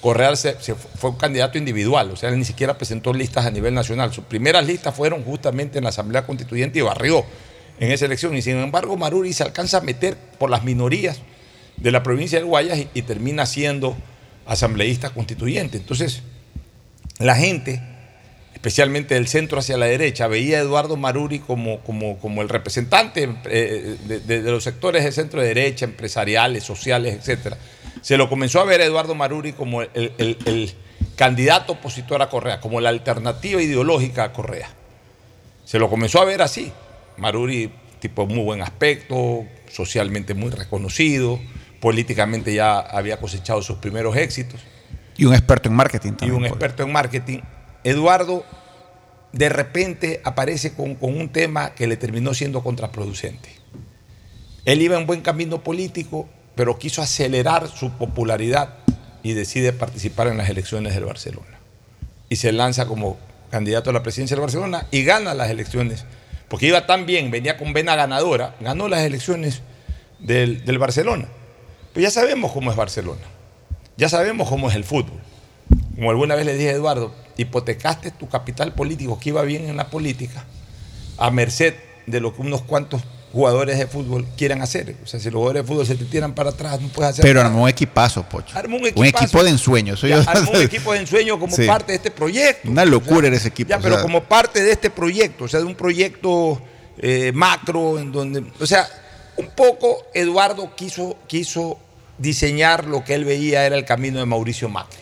[0.00, 3.46] Correa se- se fu- fue un candidato individual, o sea, él ni siquiera presentó listas
[3.46, 4.12] a nivel nacional.
[4.12, 7.24] Sus primeras listas fueron justamente en la Asamblea Constituyente y barrió
[7.80, 8.36] en esa elección.
[8.36, 11.20] Y sin embargo, Maruri se alcanza a meter por las minorías
[11.76, 13.96] de la provincia del Guayas y, termina siendo
[14.46, 15.76] asambleísta constituyente.
[15.78, 16.22] Entonces,
[17.18, 17.80] la gente,
[18.54, 23.28] especialmente del centro hacia la derecha, veía a Eduardo Maruri como, como, como el representante
[23.46, 27.56] eh, de, de- de los sectores de centro derecha, empresariales, sociales, etcétera.
[28.02, 30.72] Se lo comenzó a ver a Eduardo Maruri como el, el- el
[31.16, 34.68] candidato opositor a Correa, como la alternativa ideológica a Correa.
[35.64, 36.72] Se lo comenzó a ver así.
[37.16, 41.40] Maruri, tipo muy buen aspecto, socialmente muy reconocido,
[41.84, 44.58] políticamente ya había cosechado sus primeros éxitos
[45.18, 46.34] Y un experto en marketing y también.
[46.36, 46.52] un pues.
[46.52, 47.40] experto en marketing.
[47.84, 48.42] Eduardo
[49.32, 53.50] de repente aparece con, con un tema que le terminó siendo contraproducente.
[54.64, 58.76] Él iba en buen camino político, pero quiso acelerar su popularidad
[59.22, 61.58] y decide participar en las elecciones del Barcelona.
[62.30, 63.18] Y se lanza como
[63.50, 66.06] candidato a la presidencia del Barcelona y gana las elecciones,
[66.48, 69.60] porque iba tan bien, venía con vena ganadora, ganó las elecciones
[70.18, 71.28] del, del Barcelona.
[71.94, 73.22] Pues ya sabemos cómo es Barcelona,
[73.96, 75.20] ya sabemos cómo es el fútbol.
[75.94, 79.76] Como alguna vez le dije a Eduardo, hipotecaste tu capital político que iba bien en
[79.76, 80.44] la política
[81.16, 81.74] a merced
[82.06, 83.00] de lo que unos cuantos
[83.32, 84.96] jugadores de fútbol quieran hacer.
[85.02, 87.22] O sea, si los jugadores de fútbol se te tiran para atrás, no puedes hacer
[87.22, 87.46] Pero nada.
[87.50, 88.56] armó un equipazo, Pocho.
[88.58, 89.94] Armó un Un equipo de ensueño.
[89.94, 91.64] Eso Ya, yo- armó un equipo de ensueño como Sí.
[91.66, 92.68] parte de este proyecto.
[92.70, 93.70] Una locura era ese equipo.
[93.70, 96.60] Ya, o pero sea, como parte de este proyecto, o sea, de un proyecto
[96.98, 98.86] eh, macro, en donde, o sea,
[99.36, 101.78] un poco Eduardo quiso, quiso
[102.18, 104.98] diseñar lo que él veía era el camino de Mauricio Macri.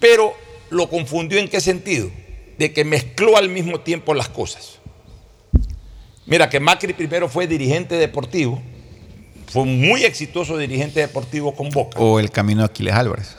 [0.00, 0.34] Pero
[0.70, 2.10] lo confundió en qué sentido?
[2.58, 4.78] De que mezcló al mismo tiempo las cosas.
[6.26, 8.60] Mira, que Macri primero fue dirigente deportivo,
[9.48, 11.98] fue un muy exitoso dirigente deportivo con Boca.
[11.98, 13.36] O el camino de Aquiles Álvarez.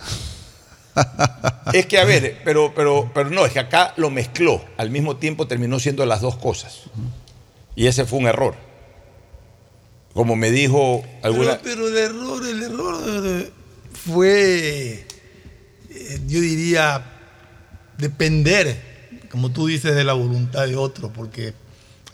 [1.74, 4.64] Es que, a ver, pero, pero, pero no, es que acá lo mezcló.
[4.78, 6.82] Al mismo tiempo terminó siendo las dos cosas.
[7.76, 8.56] Y ese fue un error.
[10.14, 11.60] Como me dijo alguna.
[11.64, 13.52] Pero, pero el error, el error eh,
[14.06, 15.08] fue,
[15.90, 17.04] eh, yo diría,
[17.98, 21.54] depender, como tú dices, de la voluntad de otro, porque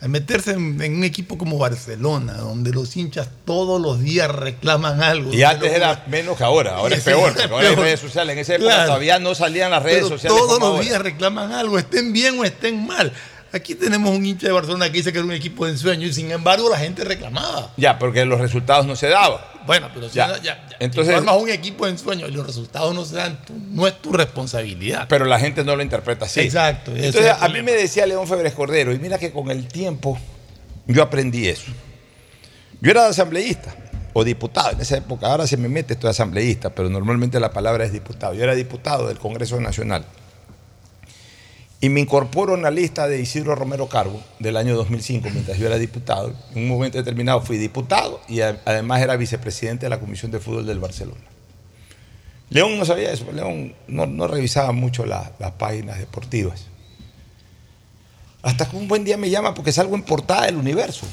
[0.00, 5.02] al meterse en, en un equipo como Barcelona, donde los hinchas todos los días reclaman
[5.02, 5.30] algo.
[5.34, 8.32] Y antes era menos que ahora, ahora es peor, porque ahora hay redes sociales.
[8.32, 8.86] En esa época Claro.
[8.86, 10.38] todavía no salían las redes Pero sociales.
[10.38, 10.82] Todos los ahora.
[10.82, 13.12] días reclaman algo, estén bien o estén mal.
[13.52, 16.12] Aquí tenemos un hincha de Barcelona que dice que era un equipo de ensueño y
[16.12, 17.72] sin embargo la gente reclamaba.
[17.76, 19.40] Ya, porque los resultados no se daban.
[19.66, 20.28] Bueno, pero si Ya.
[20.28, 23.16] no- ya, ya, Entonces- si formas un equipo de ensueño y los resultados no se
[23.16, 25.06] dan, tú- no es tu responsabilidad.
[25.08, 26.40] Pero la gente no lo interpreta así.
[26.40, 30.16] Exacto, Entonces, a mí me decía León Febres Cordero, y mira que con el tiempo
[30.86, 31.72] yo aprendí eso.
[32.80, 33.74] Yo era asambleísta
[34.12, 37.52] o diputado en esa época, ahora se me mete esto de asambleísta, pero normalmente la
[37.52, 38.32] palabra es diputado.
[38.34, 40.04] Yo era diputado del Congreso Nacional.
[41.82, 45.66] Y me incorporo en la lista de Isidro Romero Carbo del año 2005, mientras yo
[45.66, 46.34] era diputado.
[46.54, 50.66] En un momento determinado fui diputado y además era vicepresidente de la Comisión de Fútbol
[50.66, 51.22] del Barcelona.
[52.50, 56.66] León no sabía eso, León no, revisaba mucho la- las páginas deportivas.
[58.42, 61.06] Hasta que un buen día me llama porque salgo en portada del universo,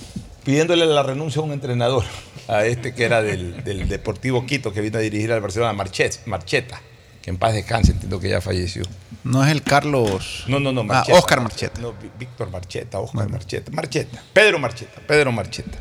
[0.44, 2.04] pidiéndole la renuncia a un entrenador,
[2.48, 6.26] a este que era del, del Deportivo Quito, que vino a dirigir al Barcelona, Marchet,
[6.26, 6.82] Marcheta,
[7.28, 8.84] que en paz descanse, entiendo que ya falleció.
[9.26, 10.46] No es el Carlos.
[10.48, 11.18] No, no, no, Ah, Marcheta.
[11.20, 11.82] Oscar Marcheta.
[11.82, 13.70] No, Víctor Marcheta, Oscar Marcheta.
[13.74, 15.78] Marcheta, Pedro Marcheta, Pedro Marcheta.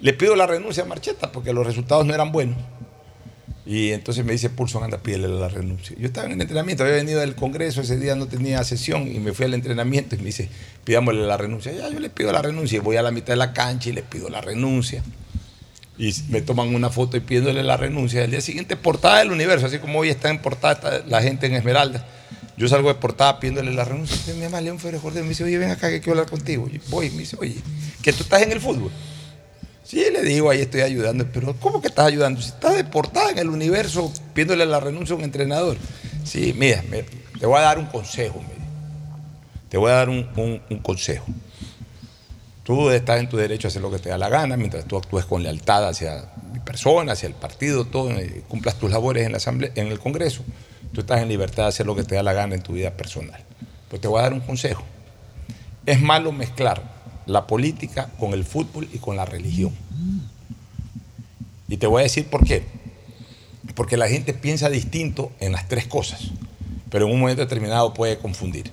[0.00, 2.58] Le pido la renuncia a Marcheta porque los resultados no eran buenos.
[3.66, 5.96] Y entonces me dice, Pulson, anda, pídele la renuncia.
[5.98, 9.18] Yo estaba en el entrenamiento, había venido del Congreso, ese día no tenía sesión y
[9.18, 10.48] me fui al entrenamiento y me dice,
[10.84, 11.72] pidámosle la renuncia.
[11.72, 13.94] Ya, yo le pido la renuncia y voy a la mitad de la cancha y
[13.94, 15.02] le pido la renuncia.
[15.96, 18.24] Y me toman una foto y pidiéndole la renuncia.
[18.24, 21.54] Al día siguiente, portada del universo, así como hoy está en portada la gente en
[21.54, 22.04] Esmeralda.
[22.56, 24.16] Yo salgo de portada pidiéndole la renuncia.
[24.34, 26.68] Mi mamá, León Férez Jordán, me dice, oye, ven acá que quiero hablar contigo.
[26.72, 27.56] Y voy, me dice, oye,
[28.02, 28.90] que tú estás en el fútbol.
[29.84, 32.40] Sí, le digo, ahí estoy ayudando, pero ¿cómo que estás ayudando?
[32.40, 35.76] Si estás deportada en el universo pidiéndole la renuncia a un entrenador.
[36.24, 37.04] Sí, mira, me-
[37.38, 38.54] te voy a dar un consejo, me
[39.68, 40.26] te voy a dar un-
[40.70, 41.26] un consejo.
[42.64, 44.96] Tú estás en tu derecho a hacer lo que te da la gana, mientras tú
[44.96, 49.32] actúes con lealtad hacia mi persona, hacia el partido, todo, eh, cumplas tus labores en,
[49.32, 50.42] la asamblea, en el Congreso.
[50.92, 52.90] Tú estás en libertad de hacer lo que te da la gana en tu vida
[52.90, 53.38] personal.
[53.90, 54.82] Pues te voy a dar un consejo.
[55.84, 56.82] Es malo mezclar
[57.26, 59.72] la política con el fútbol y con la religión.
[61.68, 62.64] Y te voy a decir por qué.
[63.74, 66.30] Porque la gente piensa distinto en las tres cosas,
[66.90, 68.70] pero en un momento determinado puede confundir.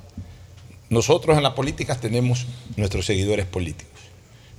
[0.92, 4.02] Nosotros en la política tenemos nuestros seguidores políticos.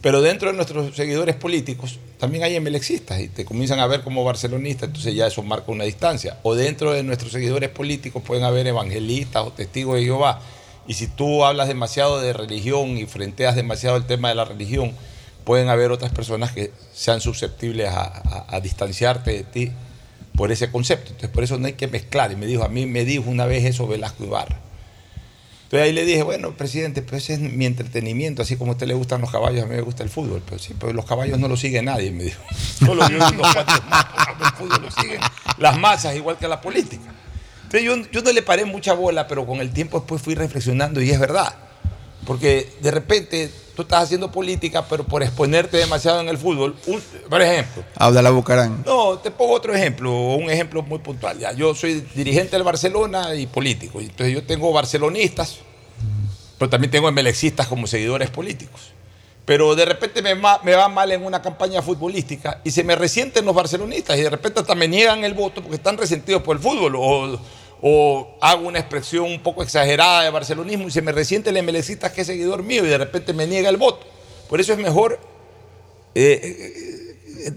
[0.00, 4.24] Pero dentro de nuestros seguidores políticos también hay emelexistas y te comienzan a ver como
[4.24, 6.38] barcelonistas, entonces ya eso marca una distancia.
[6.42, 10.40] O dentro de nuestros seguidores políticos pueden haber evangelistas o testigos de Jehová.
[10.88, 14.92] Y si tú hablas demasiado de religión y frenteas demasiado el tema de la religión,
[15.44, 19.70] pueden haber otras personas que sean susceptibles a distanciarte de ti
[20.34, 21.10] por ese concepto.
[21.10, 22.32] Entonces por eso no hay que mezclar.
[22.32, 24.71] Y me dijo, a mí me dijo una vez eso Velasco Ibarra.
[25.72, 28.86] Entonces ahí le dije, bueno, presidente, pues ese es mi entretenimiento, así como a usted
[28.86, 30.42] le gustan los caballos, a mí me gusta el fútbol.
[30.44, 32.42] Pero sí, pero los caballos no lo sigue nadie, me dijo.
[32.78, 35.20] Solo yo más, porque el fútbol lo siguen
[35.56, 37.14] las masas, igual que la política.
[37.62, 41.00] Entonces yo, yo no le paré mucha bola, pero con el tiempo después fui reflexionando
[41.00, 41.54] y es verdad.
[42.26, 47.02] Porque de repente tú estás haciendo política, pero por exponerte demasiado en el fútbol, un-
[47.28, 48.82] por ejemplo, Abdalá Bucarán.
[48.86, 51.38] no, te pongo otro ejemplo, un ejemplo muy puntual.
[51.38, 54.00] Ya, yo soy dirigente del Barcelona y político.
[54.00, 55.58] Entonces yo tengo barcelonistas,
[56.58, 58.92] pero también tengo emelexistas como seguidores políticos.
[59.44, 63.44] Pero de repente me, me va mal en una campaña futbolística y se me resienten
[63.44, 66.62] los barcelonistas y de repente hasta me niegan el voto porque están resentidos por el
[66.62, 66.94] fútbol.
[66.96, 67.40] O,
[67.84, 72.12] o hago una expresión un poco exagerada de barcelonismo y se me resiente el emelexista
[72.12, 74.06] que es seguidor mío y de repente me niega el voto.
[74.48, 75.18] Por eso es mejor
[76.14, 77.16] eh,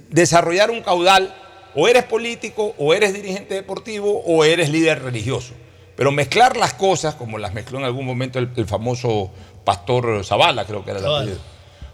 [0.09, 1.35] desarrollar un caudal,
[1.75, 5.53] o eres político, o eres dirigente deportivo, o eres líder religioso.
[5.95, 9.29] Pero mezclar las cosas, como las mezcló en algún momento el, el famoso
[9.63, 11.23] pastor Zavala, creo que era el Zavala.
[11.23, 11.41] apellido,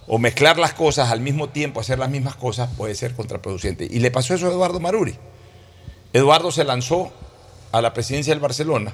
[0.08, 3.88] o mezclar las cosas al mismo tiempo, hacer las mismas cosas, puede ser contraproducente.
[3.90, 5.16] Y le pasó eso a Eduardo Maruri.
[6.14, 7.12] Eduardo se lanzó
[7.72, 8.94] a la presidencia del Barcelona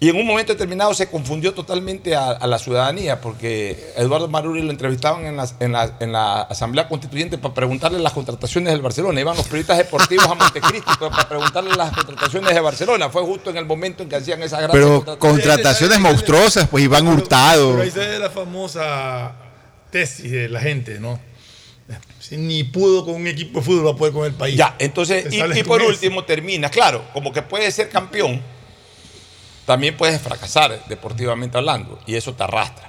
[0.00, 4.62] y en un momento determinado se confundió totalmente a, a la ciudadanía, porque Eduardo Maruri
[4.62, 8.80] lo entrevistaban en la, en, la, en la Asamblea Constituyente para preguntarle las contrataciones del
[8.80, 9.20] Barcelona.
[9.20, 13.08] Iban los periodistas deportivos a Montecristo para preguntarle las contrataciones de Barcelona.
[13.10, 17.08] Fue justo en el momento en que hacían esas grandes Pero contrataciones monstruosas, pues Iván
[17.08, 17.70] Hurtado.
[17.70, 19.32] Pero ahí se ve la famosa
[19.90, 21.18] tesis de la gente, ¿no?
[22.30, 24.56] Ni pudo con un equipo de fútbol, va a poder con el país.
[24.56, 25.90] Ya, entonces, y, por eso.
[25.90, 28.42] último termina, claro, como que puedes ser campeón,
[29.64, 32.87] también puedes fracasar deportivamente hablando, y eso te arrastra.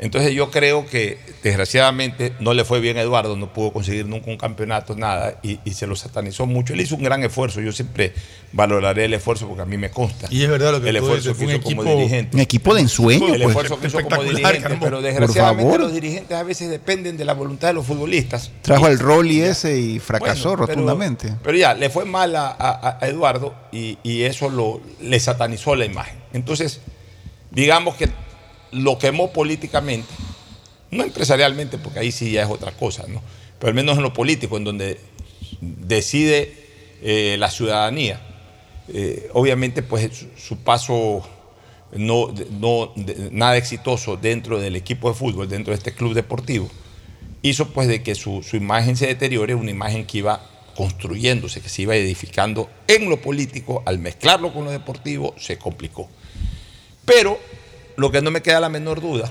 [0.00, 4.30] Entonces yo creo que desgraciadamente no le fue bien a Eduardo, no pudo conseguir nunca
[4.30, 6.72] un campeonato, nada, y, y se lo satanizó mucho.
[6.72, 8.12] Él hizo un gran esfuerzo, yo siempre
[8.52, 10.28] valoraré el esfuerzo porque a mí me consta.
[10.30, 12.36] Y es verdad lo que el esfuerzo que hizo como equipo- dirigente.
[12.36, 13.48] Un equipo de ensueño, El pues.
[13.48, 14.84] esfuerzo que hizo como dirigente, Caramba.
[14.84, 15.80] pero Por desgraciadamente favor.
[15.80, 18.52] los dirigentes a veces dependen de la voluntad de los futbolistas.
[18.62, 21.34] Trajo al Rolly ese y fracasó Bueno, pero- rotundamente.
[21.42, 25.74] Pero, ya, le fue mal a, a- a Eduardo y, y eso lo, le satanizó
[25.74, 26.18] la imagen.
[26.32, 26.80] Entonces,
[27.50, 28.08] digamos que
[28.72, 30.08] lo quemó políticamente,
[30.90, 33.22] no empresarialmente, porque ahí sí ya es otra cosa, ¿no?
[33.58, 35.00] Pero al menos en lo político, en donde
[35.60, 36.54] decide
[37.02, 38.20] eh, la ciudadanía.
[38.88, 41.28] Eh, obviamente, pues su, paso
[41.92, 42.92] no, no
[43.30, 46.70] nada exitoso dentro del equipo de fútbol, dentro de este club deportivo,
[47.42, 50.42] hizo pues de que su, su imagen se deteriore, una imagen que iba
[50.74, 56.08] construyéndose, que se iba edificando en lo político, al mezclarlo con lo deportivo, se complicó.
[57.04, 57.38] Pero
[57.98, 59.30] lo que no me queda la menor duda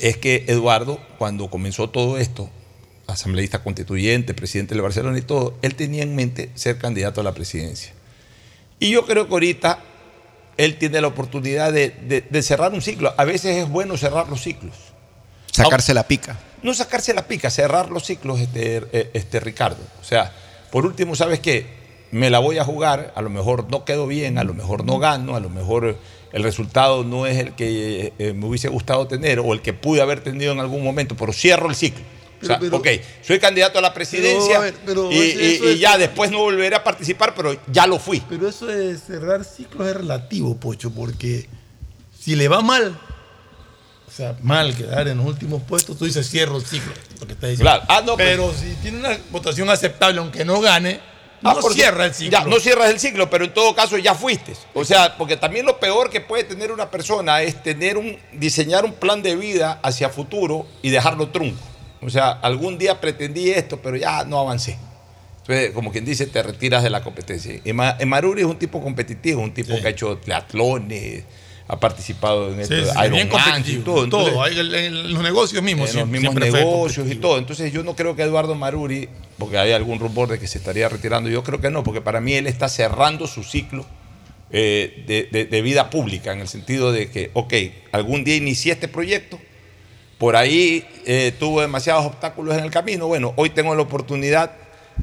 [0.00, 2.50] es que Eduardo, cuando comenzó todo esto,
[3.06, 7.32] asambleísta constituyente, presidente de Barcelona y todo, él tenía en mente ser candidato a la
[7.34, 7.92] presidencia.
[8.78, 9.78] Y yo creo que ahorita
[10.56, 13.14] él tiene la oportunidad de, de- de cerrar un ciclo.
[13.16, 14.74] A veces es bueno cerrar los ciclos.
[15.52, 16.38] Sacarse la pica.
[16.62, 19.82] No sacarse la pica, cerrar los ciclos, este, eh, este Ricardo.
[20.00, 20.32] O sea,
[20.70, 21.66] por último, ¿sabes qué?
[22.10, 24.98] Me la voy a jugar, a lo mejor no quedo bien, a lo mejor no
[24.98, 25.96] gano, a lo mejor
[26.32, 30.00] el resultado no es el que eh, me hubiese gustado tener o el que pude
[30.00, 32.02] haber tenido en algún momento, pero cierro el ciclo.
[32.42, 32.88] O sea, Pero- ok,
[33.22, 37.56] soy candidato a la presidencia Pero, ver, y, ya después no volveré a participar, pero
[37.70, 38.20] ya lo fui.
[38.28, 41.46] Pero eso de cerrar ciclos es relativo, Pocho, porque
[42.18, 42.98] si le va mal,
[44.08, 46.92] o sea, mal quedar en los últimos puestos, tú dices cierro el ciclo.
[47.20, 47.70] Lo que está diciendo.
[47.70, 47.84] Claro.
[47.88, 51.00] Ah, no, pero si tiene una votación aceptable, aunque no gane,
[51.44, 52.38] Ah, no por cierra el ciclo.
[52.38, 54.52] Ya, no cierras el ciclo, pero en todo caso ya fuiste.
[54.74, 58.84] O sea, porque también lo peor que puede tener una persona es tener un, diseñar
[58.84, 61.58] un plan de vida hacia futuro y dejarlo trunco.
[62.00, 64.78] O sea, algún día pretendí esto, pero ya no avancé.
[65.40, 67.60] Entonces, como quien dice, te retiras de la competencia.
[67.64, 71.24] Y Ma- y Maruri es un tipo competitivo, un tipo que ha hecho triatlones,
[71.68, 72.80] ha participado en esto Sí,
[73.16, 73.28] bien
[73.72, 74.04] y todo.
[74.04, 74.34] Entonces,
[74.74, 75.90] en los negocios mismos.
[75.90, 77.38] en los mismos negocios y todo.
[77.38, 79.08] Entonces yo no creo que Eduardo Maruri,
[79.38, 82.20] porque hay algún rumor de que se estaría retirando, yo creo que no, porque para
[82.20, 83.86] mí él está cerrando su ciclo
[84.50, 87.54] eh, de, de- de vida pública, en el sentido de que, ok,
[87.92, 89.38] algún día inicié este proyecto,
[90.18, 94.52] por ahí eh, tuvo demasiados obstáculos en el camino, bueno, hoy tengo la oportunidad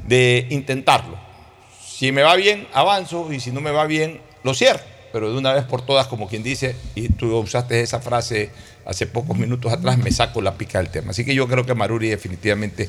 [0.06, 1.18] de intentarlo.
[1.84, 4.80] Si me va bien, avanzo, y si no me va bien, lo cierro.
[5.12, 8.50] Pero de una vez por todas, como quien dice, y tú usaste esa frase
[8.86, 11.10] hace pocos minutos atrás, me saco la pica del tema.
[11.10, 12.88] Así que yo creo que Maruri definitivamente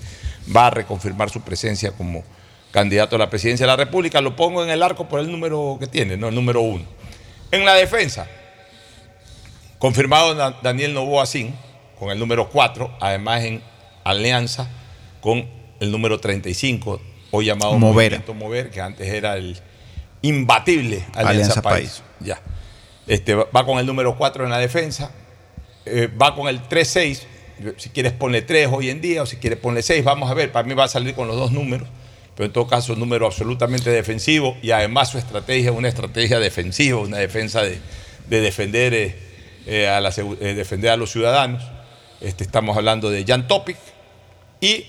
[0.55, 2.23] va a reconfirmar su presencia como
[2.71, 4.21] candidato a la presidencia de la República.
[4.21, 6.85] Lo pongo en el arco por el número que tiene, no el número uno.
[7.51, 8.27] En la defensa,
[9.79, 11.53] confirmado Da- Daniel Novoa Sin,
[11.99, 13.61] con el número 4, además en
[14.03, 14.67] alianza
[15.21, 15.47] con
[15.79, 17.01] el número 35,
[17.31, 18.11] hoy llamado Mover.
[18.11, 19.57] Movimiento Mover, que antes era el
[20.21, 21.89] imbatible Alianza, Alianza País.
[21.89, 22.03] País.
[22.23, 22.39] Ya.
[23.07, 25.11] Este, va con el número 4 en la defensa,
[25.85, 27.23] eh, va con el 3-6,
[27.77, 30.51] si quieres ponle 3 hoy en día o si quieres ponle 6, vamos a ver,
[30.51, 31.87] para mí va a salir con los dos números,
[32.35, 36.39] pero en todo caso un número absolutamente defensivo y además su estrategia es una estrategia
[36.39, 37.79] defensiva, una defensa de,
[38.29, 39.15] de defender, eh,
[39.65, 41.63] eh, a la defender a los ciudadanos.
[42.19, 43.77] Este, estamos hablando de Jan Topic
[44.59, 44.85] y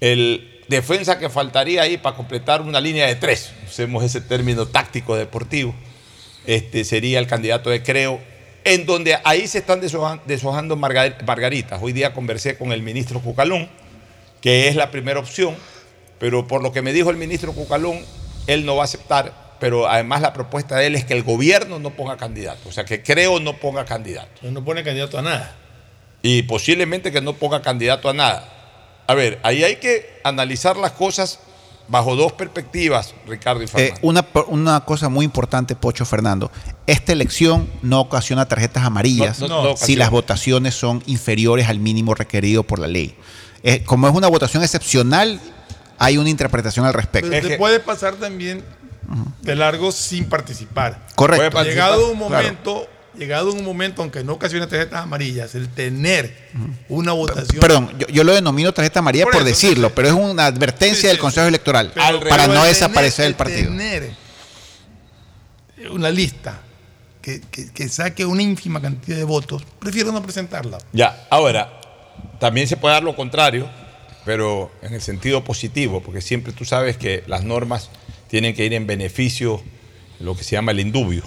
[0.00, 5.16] el defensa que faltaría ahí para completar una línea de tres, usemos ese término táctico
[5.16, 5.74] deportivo,
[6.48, 8.18] este sería el candidato de Creo,
[8.64, 11.78] en donde ahí se están deshoja- deshojando marga- margaritas.
[11.82, 13.68] Hoy día conversé con el ministro Cucalón,
[14.40, 15.54] que es la primera opción,
[16.18, 18.00] pero por lo que me dijo el ministro Cucalón,
[18.46, 21.78] él no va a aceptar, pero además la propuesta de él es que el gobierno
[21.78, 25.54] no ponga candidato, o sea, que Creo no ponga candidato no pone candidato a nada.
[26.22, 28.54] y posiblemente que no ponga candidato a nada.
[29.06, 31.40] A ver, ahí hay que analizar las cosas
[31.88, 34.00] bajo dos perspectivas, Ricardo y Eh, Fernando.
[34.02, 36.50] una, una cosa muy importante, Pocho Fernando.
[36.86, 41.78] Esta elección no ocasiona tarjetas amarillas No, no, no si las votaciones son inferiores al
[41.78, 43.16] mínimo requerido por la ley.
[43.62, 45.40] Eh, como es una votación excepcional,
[45.98, 47.30] hay una interpretación al respecto.
[47.30, 48.62] Pero te puede pasar también
[49.42, 51.06] de largo sin participar.
[51.14, 51.50] Correcto.
[51.50, 52.86] Participar, Llegado un claro.
[53.16, 56.36] Llegado un momento, aunque no ocasione tarjetas amarillas, el tener
[56.88, 57.60] una votación.
[57.60, 61.08] Perdón, yo, yo lo denomino tarjeta amarilla por, Por eso, decirlo, pero es una advertencia
[61.08, 61.92] del Consejo Electoral
[62.28, 63.70] para no desaparecer el partido.
[63.70, 64.12] Tener
[65.90, 66.60] una lista
[67.22, 70.78] que, que- que saque una ínfima cantidad de votos, prefiero no presentarla.
[70.92, 71.80] Ya, ahora,
[72.40, 73.68] también se puede dar lo contrario,
[74.24, 77.90] pero en el sentido positivo, porque siempre tú sabes que las normas
[78.28, 79.62] tienen que ir en beneficio,
[80.20, 81.22] lo que se llama el indubio,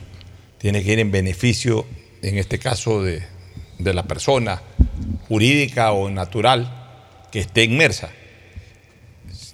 [0.62, 1.86] tiene que ir en beneficio,
[2.22, 3.24] en este caso, de,
[3.80, 4.62] de la persona
[5.28, 6.72] jurídica o natural
[7.32, 8.12] que esté inmersa.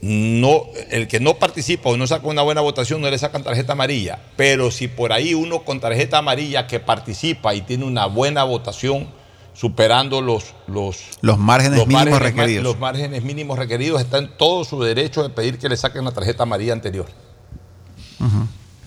[0.02, 3.74] No, el que no participa o no saca una buena votación no le sacan tarjeta
[3.74, 8.44] amarilla, pero si por ahí uno con tarjeta amarilla que participa y tiene una buena
[8.44, 9.08] votación,
[9.54, 12.64] superando los, los, Los márgenes mínimos márgenes, requeridos.
[12.64, 16.12] Los márgenes mínimos requeridos está en todo su derecho de pedir que le saquen la
[16.12, 17.08] tarjeta amarilla anterior.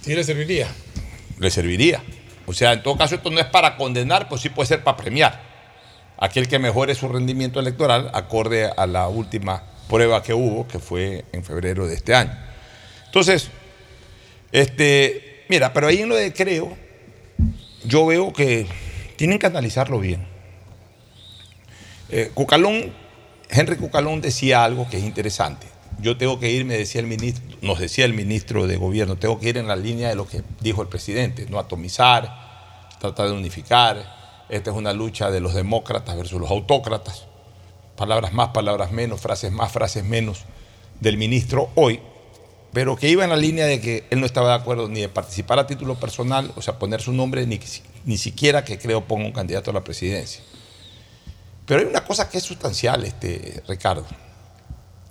[0.03, 0.69] Sí le serviría.
[1.41, 2.03] Le serviría.
[2.47, 4.97] O sea, en todo caso, esto no es para condenar, pues sí puede ser para
[4.97, 5.41] premiar.
[6.19, 11.25] Aquel que mejore su rendimiento electoral acorde a la última prueba que hubo, que fue
[11.33, 12.33] en febrero de este año.
[13.07, 13.49] Entonces,
[14.53, 16.77] este, mira, pero ahí en lo de creo,
[17.85, 18.67] yo veo que
[19.17, 20.27] tienen que analizarlo bien.
[22.11, 22.93] Eh, Cucalón,
[23.49, 25.67] Henry Cucalón decía algo que es interesante.
[26.01, 29.39] Yo tengo que ir, me decía el ministro, nos decía el ministro de gobierno, tengo
[29.39, 33.33] que ir en la línea de lo que dijo el presidente, no atomizar, tratar de
[33.33, 34.47] unificar.
[34.49, 37.27] Esta es una lucha de los demócratas versus los autócratas.
[37.97, 40.45] Palabras más, palabras menos, frases más, frases menos
[41.01, 42.01] del ministro hoy,
[42.73, 45.09] pero que iba en la línea de que él no estaba de acuerdo ni de
[45.09, 47.61] participar a título personal, o sea, poner su nombre, ni,
[48.05, 50.43] ni siquiera que creo ponga un candidato a la presidencia.
[51.67, 54.07] Pero hay una cosa que es sustancial, este, Ricardo,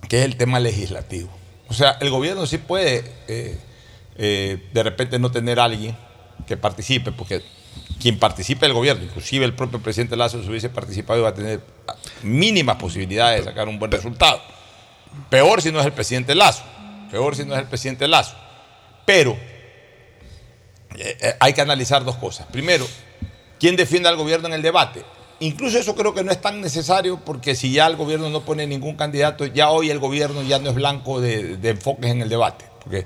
[0.07, 1.29] que es el tema legislativo.
[1.67, 3.57] O sea, el gobierno sí puede eh,
[4.21, 5.95] eh, de repente no tener a alguien
[6.45, 7.41] que participe, porque
[8.01, 11.61] quien participe del gobierno, inclusive el propio presidente Lazo, si hubiese participado, iba a tener
[12.23, 14.41] mínimas posibilidades de sacar un buen resultado.
[15.29, 16.63] Peor si no es el presidente Lazo,
[17.09, 18.35] peor si no es el presidente Lazo.
[19.05, 19.37] Pero
[20.97, 22.47] eh, hay que analizar dos cosas.
[22.51, 22.85] Primero,
[23.57, 25.03] ¿quién defiende al gobierno en el debate?
[25.41, 28.67] Incluso eso creo que no es tan necesario porque si ya el gobierno no pone
[28.67, 32.65] ningún candidato, ya hoy el gobierno ya no es blanco de, enfoques en el debate.
[32.83, 33.05] Porque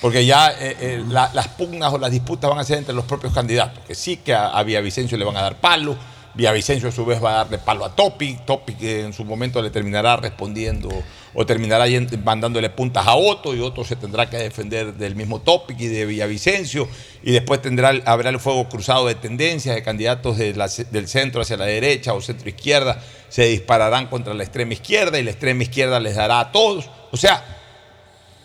[0.00, 3.06] porque ya eh, eh, la, las pugnas o las disputas van a ser entre los
[3.06, 5.96] propios candidatos, que sí que a, a Villavicencio le van a dar palo,
[6.34, 9.70] Villavicencio a su vez va a darle palo a Topic, Topic en su momento le
[9.70, 10.90] terminará respondiendo
[11.34, 11.84] o terminará
[12.24, 16.06] mandándole puntas a Otto y Otto se tendrá que defender del mismo Topic y de
[16.06, 16.88] Villavicencio
[17.22, 21.64] y después tendrá, habrá el fuego cruzado de tendencias de candidatos del centro hacia la
[21.66, 26.14] derecha o centro izquierda, se dispararán contra la extrema izquierda y la extrema izquierda les
[26.14, 26.88] dará a todos.
[27.10, 27.44] O sea,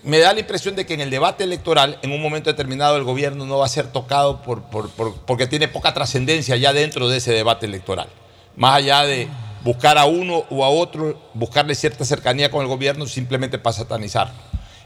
[0.01, 3.03] me da la impresión de que en el debate electoral, en un momento determinado, el
[3.03, 7.09] gobierno no va a ser tocado por, por- por- porque tiene poca trascendencia ya dentro
[7.09, 8.07] de ese debate electoral.
[8.55, 9.27] Más allá de
[9.63, 14.33] buscar a uno o a otro, buscarle cierta cercanía con el gobierno, simplemente para satanizarlo.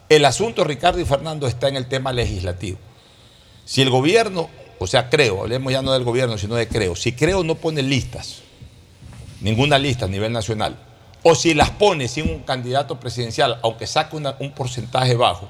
[0.10, 2.78] El asunto, Ricardo y Fernando, está en el tema legislativo.
[3.66, 4.50] Si el gobierno,
[4.80, 7.82] o sea, creo, hablemos ya no del gobierno, sino de creo, si creo no pone
[7.82, 8.42] listas,
[9.42, 10.78] ninguna lista a nivel nacional,
[11.24, 15.48] o si las pone sin un candidato presidencial, aunque saque un porcentaje bajo,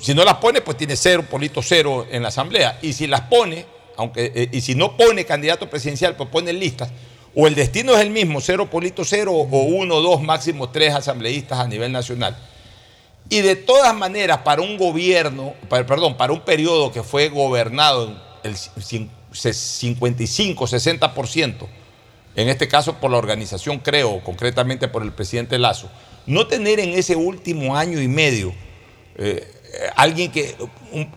[0.00, 2.78] si no las pone, pues tiene cero, polito cero en la asamblea.
[2.82, 6.90] Y si las pone, aunque, eh, y si no pone candidato presidencial, pues pone listas,
[7.38, 11.58] o el destino es el mismo, cero, polito cero, o uno, dos, máximo tres asambleístas
[11.58, 12.34] a nivel nacional.
[13.28, 18.16] Y de todas maneras, para un gobierno, para- perdón, para un periodo que fue gobernado
[18.42, 21.66] el cin- se- 55, 60%,
[22.36, 25.90] en este caso por la organización, creo, concretamente por el presidente Lazo,
[26.26, 28.54] no tener en ese último año y medio
[29.18, 29.46] eh,
[29.96, 30.54] alguien que,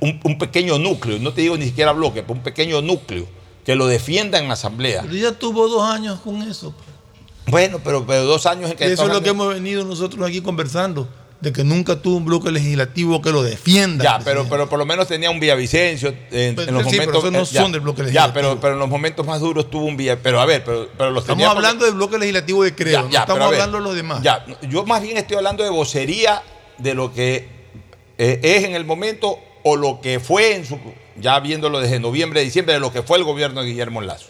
[0.01, 3.25] un pequeño núcleo, no te digo ni siquiera bloque, pero un pequeño núcleo
[3.65, 5.01] que lo defienda en la asamblea.
[5.03, 6.73] Pero ya tuvo dos años con eso.
[7.47, 8.87] Bueno, pero, pero dos años en que...
[8.87, 11.07] Y eso es lo que hemos venido nosotros aquí conversando,
[11.41, 14.03] de que nunca tuvo un bloque legislativo que lo defienda.
[14.03, 17.13] Ya, pero, pero por lo menos tenía un Villavicencio en, Pero en los sí, pero
[17.13, 17.23] momentos.
[17.23, 18.33] esos no eh, ya, son del bloque Ya, legislativo.
[18.33, 20.17] pero, pero en los momentos más duros tuvo un Villa.
[20.21, 22.93] Pero a ver, pero, pero los Estamos tenía porque- hablando del bloque legislativo de Creo,
[22.93, 24.21] Ya, no ya, estamos pero ver, hablando de los demás.
[24.21, 26.43] Ya, yo más bien estoy hablando de vocería
[26.77, 27.47] de lo que
[28.17, 30.77] eh, es en el momento o lo que fue en su.
[31.21, 34.27] Ya viéndolo desde noviembre, diciembre, de lo que fue el gobierno de Guillermo Lazo.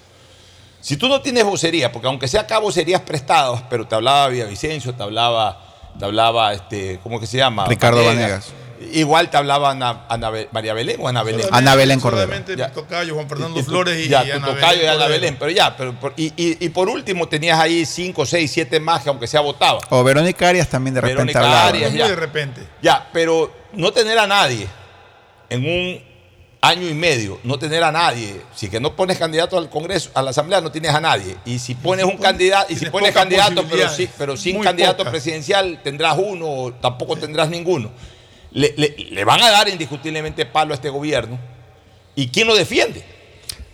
[0.81, 4.93] Si tú no tienes vocería, porque aunque sea acá vocerías prestadas, pero te hablaba Villavicencio,
[4.95, 5.61] te hablaba,
[5.99, 7.65] te hablaba, este, ¿cómo que se llama?
[7.67, 8.53] Ricardo Vanegas.
[8.93, 11.45] Igual te hablaba Ana, María Belén o Ana Belén.
[11.51, 12.23] Ana Belén Cordero.
[12.27, 12.71] Solamente Ya.
[12.71, 15.07] tocayo, Juan Fernando Y tu- Flores y, ya, y Ana tocayo y Belén Ana.
[15.07, 18.79] Belén, pero ya, pero, por- y, y- y por último tenías ahí 5, 6, 7
[18.79, 19.79] más que aunque sea votaba.
[19.89, 21.67] O Verónica Arias también de repente Verónica hablaba.
[21.67, 22.07] Arias, ya.
[22.07, 22.61] de repente.
[22.81, 24.65] Ya, pero no tener a nadie
[25.49, 26.08] en un
[26.61, 30.21] año y medio, no tener a nadie, si que no pones candidato al Congreso, a
[30.21, 31.37] la Asamblea, no tienes a nadie.
[31.45, 33.95] Y si pones un candidato, y si pones candidato, pero, posibilidades.
[33.97, 37.91] sí, pero sin candidato presidencial, tendrás uno, o tampoco tendrás ninguno.
[38.51, 41.39] Le, le- le van a dar indiscutiblemente palo a este gobierno.
[42.15, 43.03] ¿Y quién lo defiende?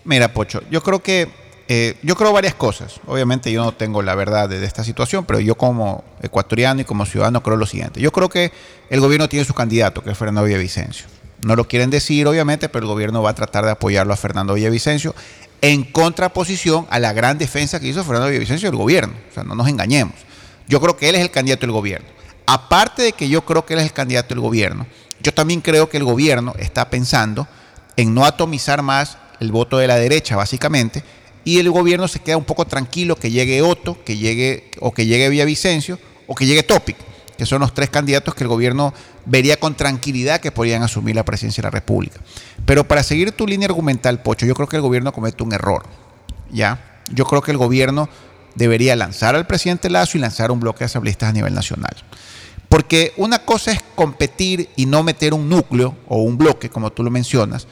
[0.03, 1.27] Mira, Pocho, yo creo que
[1.67, 2.99] eh, yo creo varias cosas.
[3.07, 6.83] Obviamente yo no tengo la verdad de, de esta situación, pero yo como ecuatoriano y
[6.85, 7.99] como ciudadano creo lo siguiente.
[7.99, 8.51] Yo creo que
[8.91, 11.07] el gobierno tiene su candidato, que es Fernando Villavicencio.
[11.43, 14.53] No lo quieren decir, obviamente, pero el gobierno va a tratar de apoyarlo a Fernando
[14.53, 15.13] Villavicencio
[15.61, 19.13] en contraposición a la gran defensa que hizo Fernando Villavicencio del gobierno.
[19.29, 20.15] O sea, no nos engañemos.
[20.67, 22.07] Yo creo que él es el candidato del gobierno.
[22.47, 24.85] Aparte de que yo creo que él es el candidato del gobierno,
[25.21, 27.47] yo también creo que el gobierno está pensando
[27.97, 31.03] en no atomizar más el voto de la derecha, básicamente,
[31.43, 35.05] y el gobierno se queda un poco tranquilo que llegue Otto, que llegue, o que
[35.05, 36.97] llegue Villavicencio, o que llegue Topic,
[37.37, 38.93] que son los tres candidatos que el gobierno
[39.25, 42.19] vería con tranquilidad que podrían asumir la presidencia de la República.
[42.65, 45.83] Pero para seguir tu línea argumental, Pocho, yo creo que el gobierno comete un error.
[46.51, 47.01] ¿ya?
[47.11, 48.09] Yo creo que el gobierno
[48.55, 51.95] debería lanzar al presidente Lazo y lanzar un bloque de asambleístas a nivel nacional.
[52.69, 57.03] Porque una cosa es competir y no meter un núcleo o un bloque, como tú
[57.03, 57.67] lo mencionas,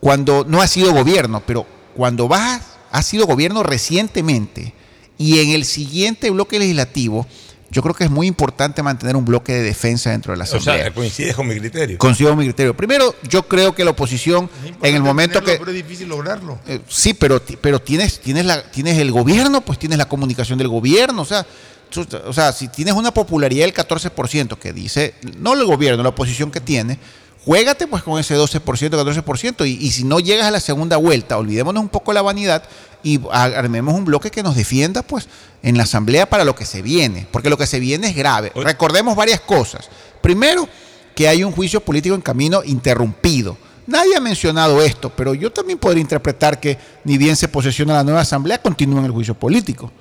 [0.00, 4.74] cuando no ha sido gobierno, pero cuando vas, ha sido gobierno recientemente
[5.18, 7.26] y en el siguiente bloque legislativo
[7.70, 10.46] yo creo que es muy importante mantener un bloque de defensa dentro de la O
[10.46, 10.84] Asamblea.
[10.84, 11.98] sea, coincide con mi criterio.
[11.98, 12.76] Consigo mi criterio.
[12.76, 14.48] Primero, yo creo que la oposición,
[14.82, 15.56] en el momento que...
[15.58, 16.58] Pero es difícil lograrlo.
[16.68, 20.68] Eh, sí, pero, pero tienes, tienes, la, tienes el gobierno, pues tienes la comunicación del
[20.68, 21.22] gobierno.
[21.22, 21.44] O sea,
[21.90, 26.10] tú- o sea, si tienes una popularidad del 14% que dice, no el gobierno, la
[26.10, 26.98] oposición que tiene,
[27.46, 29.66] juégate pues con ese 12%, 14%.
[29.66, 32.64] Y, y si no llegas a la segunda vuelta, olvidémonos un poco la vanidad
[33.02, 35.28] y armemos un bloque que nos defienda pues
[35.62, 37.26] en la asamblea para lo que se viene.
[37.30, 38.52] Porque lo que se viene es grave.
[38.54, 39.88] Recordemos varias cosas.
[40.20, 40.68] Primero,
[41.14, 43.56] que hay un juicio político en camino interrumpido.
[43.86, 48.02] Nadie ha mencionado esto, pero yo también podría interpretar que ni bien se posesiona la
[48.02, 49.92] nueva asamblea, continúa en el juicio político.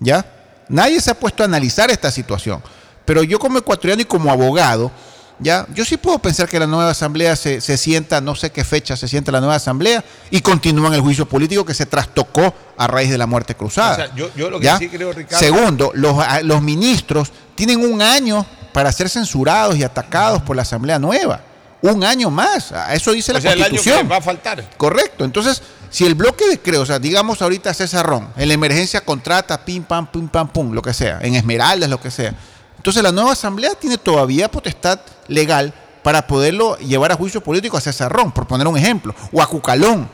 [0.00, 0.24] ¿Ya?
[0.68, 2.62] Nadie se ha puesto a analizar esta situación.
[3.04, 4.90] Pero yo como ecuatoriano y como abogado,
[5.38, 5.66] ¿ya?
[5.74, 8.96] Yo sí puedo pensar que la nueva asamblea se, se sienta, no sé qué fecha
[8.96, 12.86] se sienta la nueva asamblea, y continúa en el juicio político que se trastocó a
[12.86, 13.92] raíz de la muerte cruzada.
[13.92, 18.00] O sea, yo- yo lo que sí creo, Ricardo- Segundo, los, los ministros tienen un
[18.02, 21.40] año para ser censurados y atacados por la asamblea nueva.
[21.82, 22.72] Un año más.
[22.72, 24.06] A Eso dice la o sea, el año constitución.
[24.06, 24.64] que va a faltar.
[24.78, 25.22] Correcto.
[25.24, 29.02] Entonces, si el bloque de creo, o sea, digamos ahorita César Ron, en la emergencia
[29.02, 32.34] contrata, pim, pam, pim, pam, pum, lo que sea, en Esmeraldas, lo que sea.
[32.84, 35.72] Entonces, la nueva asamblea tiene todavía potestad legal
[36.02, 40.06] para poderlo llevar a juicio político a César por poner un ejemplo, o a Cucalón,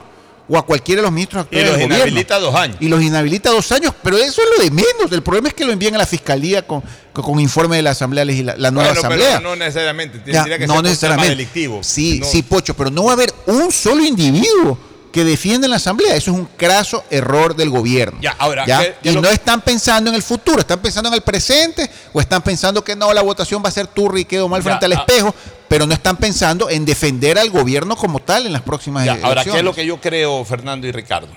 [0.48, 2.06] o a cualquiera de los ministros Y actuales los del gobierno.
[2.06, 2.76] inhabilita dos años.
[2.78, 5.10] Y los inhabilita dos años, pero eso es lo de menos.
[5.10, 6.80] El problema es que lo envíen a la fiscalía con,
[7.12, 9.38] con, con informe de la asamblea legisla- la nueva Bueno, asamblea.
[9.38, 10.18] pero no necesariamente.
[10.24, 11.28] Ya, Tendría que no ser necesariamente.
[11.30, 11.80] tema delictivo.
[11.82, 14.78] Sí, No- sí, Pocho, pero no va a haber un solo individuo
[15.12, 16.14] que defienda en la asamblea.
[16.14, 18.18] Eso es un craso error del gobierno.
[18.20, 18.78] Ya, ahora, ¿Ya?
[18.80, 22.20] ¿qué- qué Y no están pensando en el futuro, están pensando en el presente o
[22.20, 24.86] están pensando que no, la votación va a ser turri y quedo mal Ya, frente
[24.86, 25.04] al ah.
[25.06, 25.34] espejo,
[25.68, 29.38] pero no están pensando en defender al gobierno como tal en las próximas Ya, elecciones.
[29.38, 31.28] ahora, ¿qué es lo que yo creo, Fernando y Ricardo?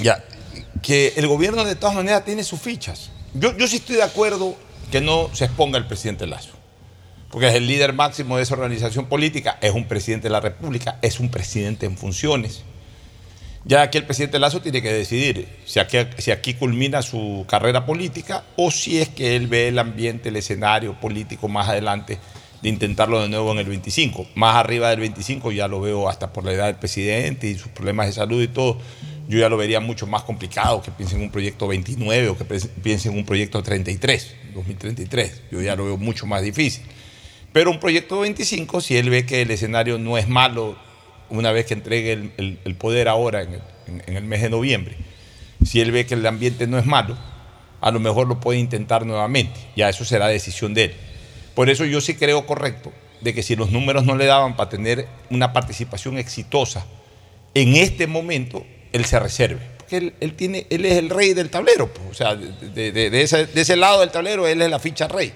[0.00, 0.22] Ya,
[0.82, 3.10] que el gobierno de todas maneras tiene sus fichas.
[3.34, 4.54] Yo, yo sí estoy de acuerdo
[4.90, 6.50] que no se exponga el presidente Lazo,
[7.34, 10.98] porque es el líder máximo de esa organización política, es un presidente de la República,
[11.02, 12.62] es un presidente en funciones.
[13.64, 18.70] Ya aquí el presidente Lazo tiene que decidir si aquí, culmina su carrera política o
[18.70, 22.20] si es que él ve el ambiente, el escenario político más adelante
[22.62, 24.28] de intentarlo de nuevo en el 25.
[24.36, 27.66] Más arriba del 25 ya lo veo hasta por la edad del presidente y sus
[27.72, 28.78] problemas de salud y todo.
[29.26, 32.44] Yo ya lo vería mucho más complicado que piense en un proyecto 29 o que
[32.44, 35.42] pe- piense en un proyecto 33, 2033.
[35.50, 36.84] Yo ya lo veo mucho más difícil.
[37.54, 40.76] Pero un proyecto 25, si él ve que el escenario no es malo
[41.28, 44.96] una vez que entregue el, poder ahora en el, mes de noviembre,
[45.64, 47.16] si él ve que el ambiente no es malo,
[47.80, 49.60] a lo mejor lo puede intentar nuevamente.
[49.76, 50.94] Ya eso será decisión de él.
[51.54, 54.68] Por eso yo sí creo correcto de que si los números no le daban para
[54.68, 56.84] tener una participación exitosa
[57.54, 59.60] en este momento, él se reserve.
[59.78, 61.86] Porque él, tiene, él es el rey del tablero.
[61.86, 62.10] pues.
[62.10, 65.32] O sea, de ese lado del tablero, él es la ficha rey.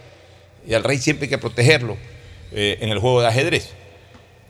[0.67, 1.97] Y al rey siempre hay que protegerlo
[2.53, 3.71] eh, en el juego de ajedrez.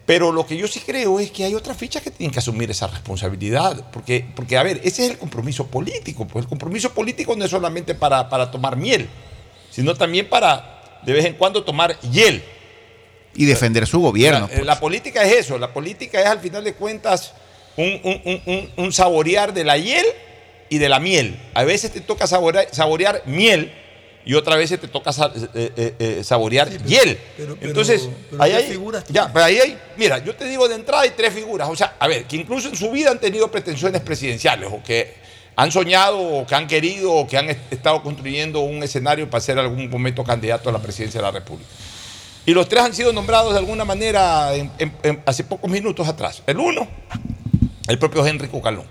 [0.07, 2.71] Pero lo que yo sí creo es que hay otras fichas que tienen que asumir
[2.71, 3.91] esa responsabilidad.
[3.93, 6.27] Porque, porque a ver, ese es el compromiso político.
[6.27, 9.07] Pues el compromiso político no es solamente para, para tomar miel,
[9.71, 12.43] sino también para de vez en cuando tomar hiel.
[13.35, 14.49] Y defender su gobierno.
[14.57, 17.35] La, la política es eso, la política es al final de cuentas
[17.77, 20.07] un, un- un- un- un saborear de la hiel
[20.71, 21.39] y de la miel.
[21.55, 23.71] A veces te toca saborear, saborear miel
[24.25, 27.19] y otras veces te toca eh, eh, eh, saborear hiel.
[27.37, 28.09] pero- pero- Entonces,
[28.39, 31.11] ahí ¿qué hay, figuras ya, pero ahí hay, mira, yo te digo de entrada hay
[31.16, 34.69] tres figuras, o sea, a ver, que incluso en su vida han tenido pretensiones presidenciales
[34.73, 35.14] o que
[35.57, 39.41] han soñado o que han querido o que han est- estado construyendo un escenario para
[39.41, 41.69] ser algún momento candidato a la presidencia de la República.
[42.47, 46.07] Y los tres han sido nombrados de alguna manera en- en- en- hace pocos minutos
[46.07, 46.43] atrás.
[46.47, 46.87] El uno,
[47.89, 48.87] el propio Henry Cucalón.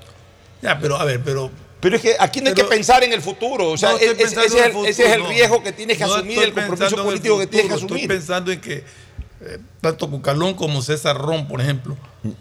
[0.62, 1.50] Ya, pero a ver, pero.
[1.80, 3.70] Pero es que aquí no hay que pensar en el futuro.
[3.72, 5.30] O sea, No estoy es- ese, es el, el futuro, ese es el no.
[5.30, 7.96] riesgo que tienes que No asumir, el compromiso el político que tienes que asumir.
[8.02, 8.84] Estoy pensando en que
[9.40, 11.96] eh, tanto Cucalón como César Ron, por ejemplo,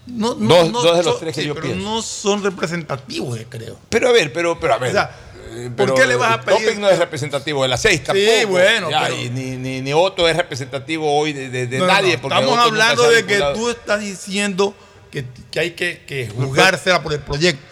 [0.06, 1.84] no, no- Dos- no dos de los son- tres que sí, yo pero pienso.
[1.84, 3.78] no son representativos, eh, creo.
[3.90, 4.88] Pero a ver, pero, pero a ver.
[4.88, 5.10] O sea,
[5.54, 8.46] eh, ¿por qué le vas a pedir- Doping no es representativo de la seis tampoco.
[8.48, 11.86] bueno, Ya, pero- y ni, ni, ni Otto es representativo hoy de, de- de No,
[11.86, 12.16] no, nadie.
[12.16, 14.74] no, Estamos hablando de que tú estás diciendo
[15.10, 17.62] que, que hay que, que jugársela por el proyecto.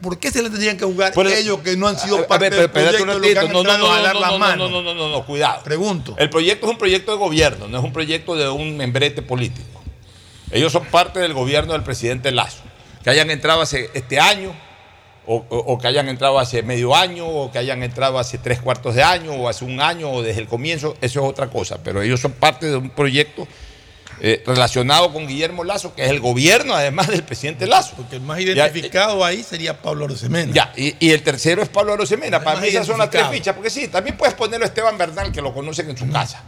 [0.00, 2.28] ¿Por qué se le tendrían que jugar el- ellos que no han sido A ver,
[2.28, 4.70] parte pero del proyecto No, no, no, no, las no, manos?
[4.70, 5.62] no, no, no, no, cuidado.
[5.64, 6.14] Pregunto.
[6.18, 9.82] El proyecto es un proyecto de gobierno, no es un proyecto de un membrete político.
[10.50, 12.62] Ellos son parte del gobierno del presidente Lazo.
[13.02, 14.52] Que hayan entrado hace este año,
[15.26, 18.60] o, o- o que hayan entrado hace medio año, o que hayan entrado hace tres
[18.60, 21.78] cuartos de año, o hace un año, o desde el comienzo, eso es otra cosa.
[21.82, 23.48] Pero ellos son parte de un proyecto
[24.20, 27.94] eh, relacionado con Guillermo Lazo, que es el gobierno además del presidente Lazo.
[27.96, 30.52] Porque el más identificado ahí sería Pablo Arosemena.
[30.52, 32.42] Ya, y, y el tercero es Pablo Arosemena.
[32.42, 35.32] Para mí esas son las tres fichas, porque sí, también puedes ponerlo a Esteban Bernal,
[35.32, 36.42] que lo conocen en su casa.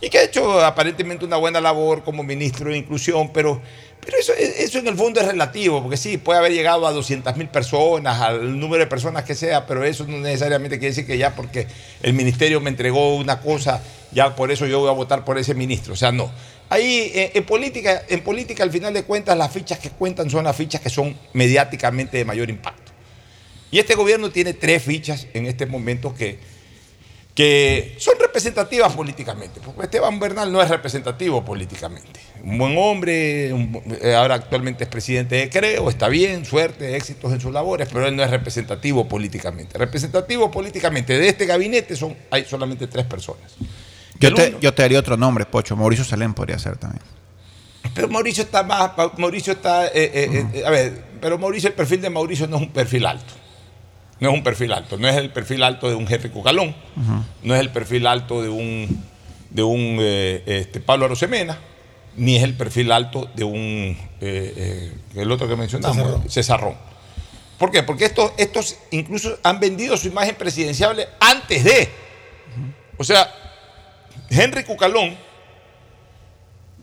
[0.00, 3.62] Y que ha hecho aparentemente una buena labor como ministro de Inclusión, pero,
[4.04, 7.36] pero eso, eso en el fondo es relativo, porque sí, puede haber llegado a 200
[7.36, 11.16] mil personas, al número de personas que sea, pero eso no necesariamente quiere decir que
[11.18, 11.68] ya porque
[12.02, 15.54] el ministerio me entregó una cosa, ya por eso yo voy a votar por ese
[15.54, 15.92] ministro.
[15.92, 16.32] O sea, no.
[16.72, 20.44] Ahí eh, en, política, en política, al final de cuentas, las fichas que cuentan son
[20.44, 22.92] las fichas que son mediáticamente de mayor impacto.
[23.70, 26.38] Y este gobierno tiene tres fichas en este momento que,
[27.34, 29.60] que son representativas políticamente.
[29.62, 32.20] Porque Esteban Bernal no es representativo políticamente.
[32.42, 37.40] Un buen hombre, eh, ahora actualmente es presidente de Creo, está bien, suerte, éxitos en
[37.42, 39.76] sus labores, pero él no es representativo políticamente.
[39.76, 43.52] Representativo políticamente de este gabinete son, hay solamente tres personas.
[44.22, 45.76] Yo te, yo te daría otro nombre, Pocho.
[45.76, 47.02] Mauricio Salem podría ser también.
[47.94, 52.00] Pero Mauricio está más, Mauricio está, eh, eh, eh, a ver, pero Mauricio, el perfil
[52.00, 53.34] de Mauricio no es un perfil alto.
[54.20, 56.76] No es un perfil alto, no es el perfil alto de un Henry Cucalón,
[57.42, 59.04] no es el perfil alto de un,
[59.50, 61.58] de un este, Pablo Arosemena,
[62.16, 66.76] ni es el perfil alto de un, el otro que mencionamos, Cesarrón.
[67.58, 67.82] ¿Por qué?
[67.82, 71.88] Porque estos, estos incluso han vendido su imagen presidencial antes de.
[72.98, 73.28] O sea,
[74.32, 75.16] Henry Cucalón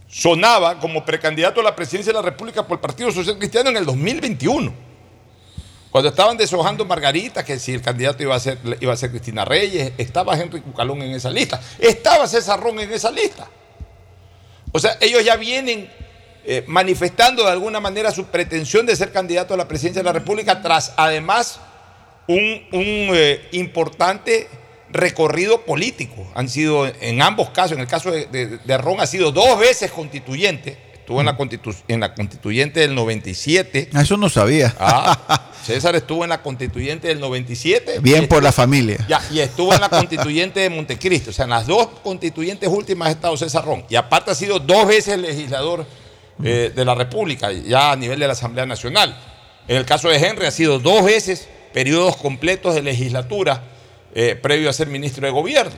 [0.08, 3.78] sonaba como precandidato a la presidencia de la República por el Partido Social Cristiano en
[3.78, 4.90] el 2021.
[5.90, 9.44] Cuando estaban deshojando Margarita, que si el candidato iba a ser, iba a ser Cristina
[9.44, 13.48] Reyes, estaba Henry Cucalón en esa lista, estaba César Ron en esa lista.
[14.72, 15.90] O sea, ellos ya vienen
[16.46, 20.14] eh, manifestando de alguna manera su pretensión de ser candidato a la presidencia de la
[20.14, 21.60] República, tras además
[22.28, 22.38] un,
[22.72, 24.48] un, eh, importante
[24.92, 26.28] recorrido político.
[26.36, 28.60] Han sido en ambos casos, en el caso de, de-
[29.00, 33.90] ha sido dos veces constituyente, estuvo en la, constitu- en la constituyente del 97.
[33.94, 34.76] Eso no sabía.
[34.80, 38.00] Ah, César estuvo en la constituyente del 97.
[38.00, 38.98] Bien por la familia.
[39.08, 41.30] Ya, y estuvo en la constituyente de Montecristo.
[41.32, 43.84] O sea, en las dos constituyentes últimas ha estado César Ron.
[43.90, 45.86] Y aparte ha sido dos veces legislador
[46.44, 49.16] eh, de la República, ya a nivel de la Asamblea Nacional.
[49.68, 53.62] En el caso de Henry ha sido dos veces periodos completos de legislatura
[54.14, 55.76] eh, previo a ser ministro de gobierno.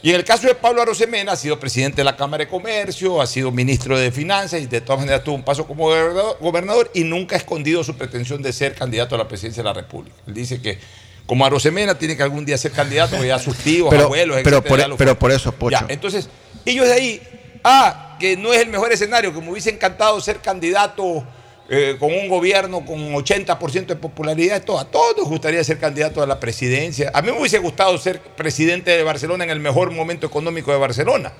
[0.00, 3.20] Y en el caso de Pablo Arosemena ha sido presidente de la Cámara de Comercio,
[3.20, 6.90] ha sido ministro de Finanzas y de todas maneras tuvo un paso como gobernador, gobernador
[6.94, 10.14] y nunca ha escondido su pretensión de ser candidato a la presidencia de la República.
[10.28, 10.78] Él dice que
[11.26, 14.82] como Arosemena tiene que algún día ser candidato, ya sus tíos, Pero- abuelos, pero etcétera,
[14.84, 15.78] por- lo pero por eso, Pocho.
[15.80, 16.28] Ya, entonces,
[16.64, 17.22] ellos de ahí,
[17.64, 21.26] ah, que no es el mejor escenario, que me hubiese encantado ser candidato
[21.70, 26.26] eh, con un gobierno con 80% de popularidad, a todos nos gustaría ser candidato a
[26.26, 27.10] la presidencia.
[27.12, 30.78] A mí me hubiese gustado ser presidente de Barcelona en el mejor momento económico de
[30.78, 31.30] Barcelona.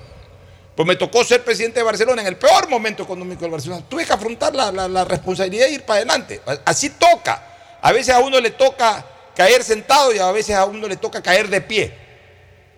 [0.75, 3.83] Pues me tocó ser presidente de Barcelona en el peor momento económico de Barcelona.
[3.89, 6.41] Tuve que afrontar la, responsabilidad de ir para adelante.
[6.63, 7.77] Así toca.
[7.81, 9.03] A veces a uno le toca
[9.35, 11.91] caer sentado y a veces a uno le toca caer de pie.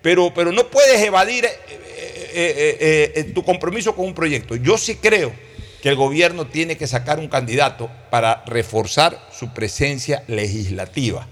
[0.02, 4.56] Pero, pero no puedes evadir eh, eh, tu compromiso con un proyecto.
[4.56, 5.34] Yo sí creo
[5.82, 11.28] que el gobierno tiene que sacar un candidato para reforzar su presencia legislativa.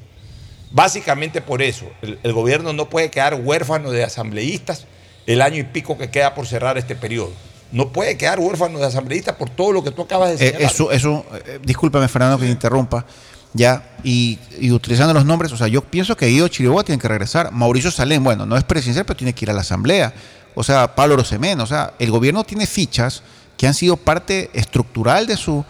[0.71, 4.85] Básicamente por eso, el, el gobierno no puede quedar huérfano de asambleístas
[5.25, 7.31] el año y pico que queda por cerrar este periodo.
[7.71, 10.71] No puede quedar huérfano de asambleístas por todo lo que tú acabas de Eh, señalar.
[10.71, 13.05] eso, eso, eh, discúlpame, Fernando, que te interrumpa.
[13.53, 17.07] Ya, y, y utilizando los nombres, o sea, yo pienso que Guido Chiriboga tiene que
[17.07, 17.51] regresar.
[17.51, 20.13] Mauricio Salén, bueno, no es presidencial, pero tiene que ir a la asamblea.
[20.53, 23.23] O sea, Pablo Rosemena, o sea, el gobierno tiene fichas
[23.59, 25.65] que han sido parte estructural de su,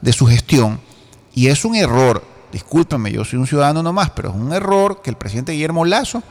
[0.00, 0.80] de su gestión
[1.34, 2.22] y es un error,
[2.52, 6.22] discúlpeme, yo soy un ciudadano nomás, pero es un error que el presidente Guillermo Lazo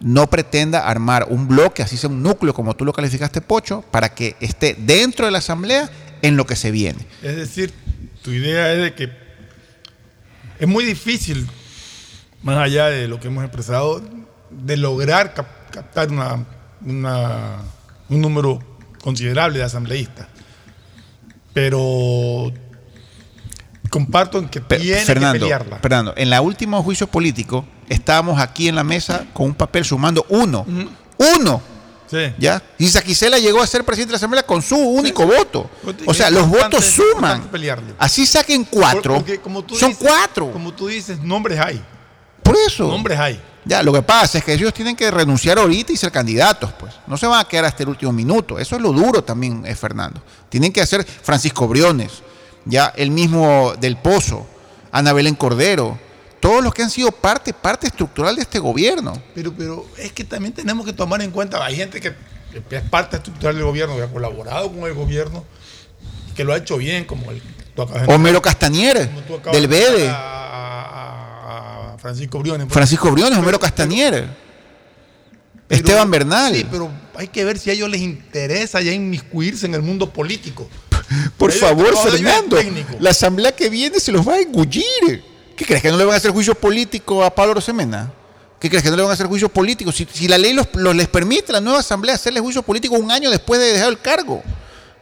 [0.00, 4.10] no pretenda armar un bloque, así sea un núcleo, como tú lo calificaste, Pocho, para
[4.14, 5.88] que esté dentro de la asamblea
[6.20, 7.06] en lo que se viene.
[7.22, 7.72] Es decir,
[8.22, 9.10] tu idea es de que
[10.58, 11.48] es muy difícil,
[12.42, 14.02] más allá de lo que hemos expresado,
[14.50, 16.44] de lograr cap- captar una-
[16.82, 18.58] un número
[19.02, 20.26] considerable de asambleístas.
[21.60, 22.52] Pero
[23.90, 25.04] comparto en que tiene que
[25.40, 25.78] pelearla.
[25.78, 30.24] Fernando, en la último juicio político estábamos aquí en la mesa con un papel sumando
[30.28, 30.64] uno.
[31.18, 31.62] Uno.
[32.10, 32.32] Sí.
[32.38, 32.60] ¿Ya?
[32.78, 35.70] Y Saquicela llegó a ser presidente de la Asamblea con su único voto.
[36.06, 37.48] O sea, Es los votos suman.
[37.98, 39.14] Así saquen cuatro.
[39.16, 40.50] Porque como tú son dices- cuatro.
[40.50, 41.80] Como tú dices, nombres hay.
[42.42, 42.88] Por eso.
[42.88, 43.40] Nombres hay.
[43.64, 46.94] Ya, lo que pasa es que ellos tienen que renunciar ahorita y ser candidatos, pues.
[47.06, 48.58] No se van a quedar hasta el último minuto.
[48.58, 50.22] Eso es lo duro también, eh, Fernando.
[50.48, 52.22] Tienen que hacer Francisco Briones,
[52.64, 54.46] ya el mismo del Pozo,
[54.92, 55.98] Ana Belén Cordero,
[56.40, 59.12] todos los que han sido parte, parte estructural de este gobierno.
[59.34, 62.14] Pero, pero es que también tenemos que tomar en cuenta, hay gente que
[62.70, 65.44] es parte estructural del gobierno, que ha colaborado con el gobierno,
[66.34, 67.42] que lo ha hecho bien, como el
[68.08, 69.10] Homero Castañer,
[69.52, 70.08] del de BEDE.
[70.08, 71.29] a- a
[72.00, 72.66] Francisco Briones.
[72.70, 74.28] Francisco Briones, Homero Castañer.
[75.68, 76.54] Esteban Bernal.
[76.54, 80.10] Sí, pero hay que ver si a ellos les interesa ya inmiscuirse en el mundo
[80.12, 80.68] político.
[81.38, 82.58] Por favor, Fernando.
[82.98, 85.24] La asamblea que viene se los va a engullir.
[85.56, 88.12] ¿Qué crees que no le van a hacer juicio político a Pablo Rosemena?
[88.58, 89.92] ¿Qué crees que no le van a hacer juicio político?
[89.92, 92.94] Si, si la ley los, los- les permite a la nueva asamblea hacerle juicio político
[92.96, 94.42] un año después de dejar el cargo,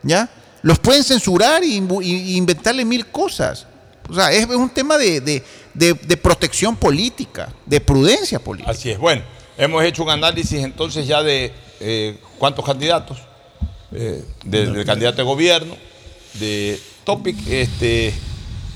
[0.02, 0.28] ¿ya?
[0.62, 3.66] Los pueden censurar y, y- y inventarle mil cosas.
[4.08, 5.44] O sea, es, es un tema de, de-
[5.78, 8.70] de- de protección política, de prudencia política.
[8.70, 8.98] Así es.
[8.98, 9.22] Bueno,
[9.56, 13.18] hemos hecho un análisis entonces ya de eh, cuántos candidatos,
[13.92, 15.76] eh, de- del candidato de gobierno,
[16.34, 18.12] de Topic, este,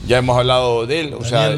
[0.06, 1.48] ya hemos hablado de él, o sea,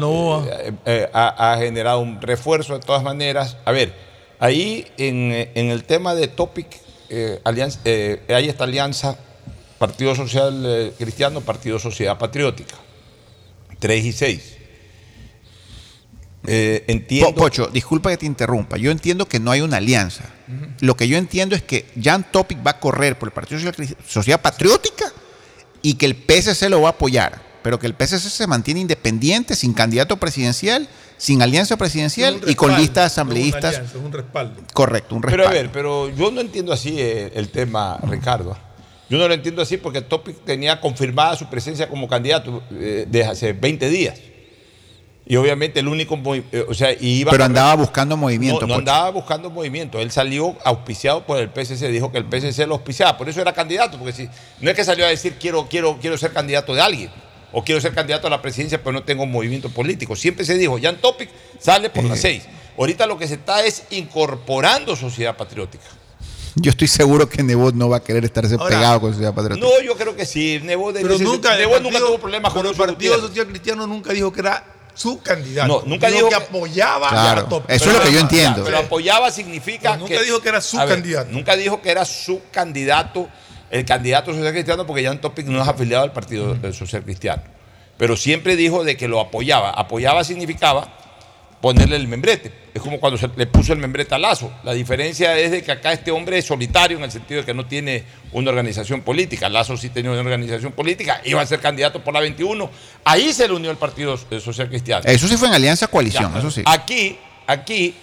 [0.49, 3.57] eh, eh, ha, ha generado un refuerzo de todas maneras.
[3.65, 3.93] A ver,
[4.39, 6.67] ahí en, en el tema de Topic,
[7.09, 9.17] eh, alianza, eh, hay esta alianza
[9.77, 12.75] Partido Social eh, Cristiano, Partido Sociedad Patriótica,
[13.79, 14.54] 3 y 6.
[16.47, 17.33] Eh, entiendo.
[17.33, 18.77] Po- Pocho, disculpa que te interrumpa.
[18.77, 20.23] Yo entiendo que no hay una alianza.
[20.81, 23.95] Lo que yo entiendo es que Jan Topic va a correr por el Partido Social
[24.07, 25.05] Sociedad Patriótica
[25.81, 29.55] y que el PSC lo va a apoyar, pero que el PSC se mantiene independiente,
[29.55, 30.87] sin candidato presidencial,
[31.17, 33.75] sin alianza presidencial y con es una asambleístas.
[33.75, 34.61] alianza, es un respaldo.
[34.73, 35.59] Correcto, un Pero respaldo.
[35.59, 38.55] a ver, pero yo no entiendo así eh, el tema, Ricardo.
[39.09, 43.29] Yo no lo entiendo así porque Topic tenía confirmada su presencia como candidato eh, desde
[43.29, 44.19] hace 20 días.
[45.27, 46.19] Y obviamente el único,
[46.51, 48.61] eh, o sea, y iba pero a- andaba buscando movimiento.
[48.61, 48.79] no, no Pocho.
[48.79, 49.99] andaba buscando movimiento.
[49.99, 53.51] Él salió auspiciado por el PSC, dijo que el PSC lo auspiciaba, por eso era
[53.53, 54.29] candidato, porque si
[54.61, 57.09] no es que salió a decir quiero, quiero, quiero ser candidato de alguien
[57.51, 60.15] o quiero ser candidato a la presidencia, pero no tengo movimiento político.
[60.15, 62.43] Siempre se dijo, Jan Topic sale por las seis.
[62.77, 65.85] Ahorita lo que se está es incorporando sociedad patriótica.
[66.55, 69.67] Yo estoy seguro que Nebot no va a querer estarse Ahora, pegado con Sociedad Patriótica.
[69.67, 70.59] No, yo creo que sí.
[70.63, 73.19] Nebo, de- Pero ese- nunca, el Nebo nunca partido- tuvo problemas con pero el Partido.
[73.19, 74.63] Social Cristiano nunca dijo que era
[74.95, 75.67] su candidato.
[75.67, 77.69] No, nunca dijo que, que- apoyaba Claro, a Topic.
[77.69, 78.63] eso es lo que yo entiendo.
[78.63, 81.31] Pero apoyaba significa Pero nunca dijo que era su ver, candidato.
[81.31, 83.29] Nunca dijo que era su candidato,
[83.69, 87.43] el candidato social cristiano, porque Jan Topic no es afiliado al Partido Social Cristiano.
[87.97, 89.69] Pero siempre dijo de que lo apoyaba.
[89.69, 90.89] Apoyaba significaba
[91.65, 92.51] ponerle el membrete.
[92.75, 94.53] Es como cuando se le puso el membrete a Lazo.
[94.63, 97.55] La diferencia es de que acá este hombre es solitario en el sentido de que
[97.55, 98.03] no tiene
[98.33, 99.49] una organización política.
[99.49, 102.69] Lazo sí tenía una organización política, iba a ser candidato por la 21.
[103.03, 105.05] Ahí se le unió el Partido Social Cristiano.
[105.07, 106.61] Eso sí fue en alianza coalición, Ya, eso sí.
[106.67, 107.95] Aquí, aquí,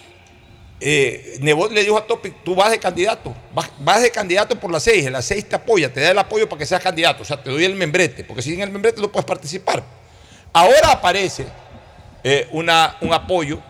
[0.81, 4.73] eh, Nebot le dijo a Topic, tú vas de candidato, vas, vas de candidato por
[4.73, 7.21] las seis, en las seis te apoya, te da el apoyo para que seas candidato,
[7.21, 9.81] o sea, te doy el membrete, porque sin el membrete no puedes participar.
[10.51, 11.45] Ahora aparece
[12.23, 13.61] eh, una, un apoyo,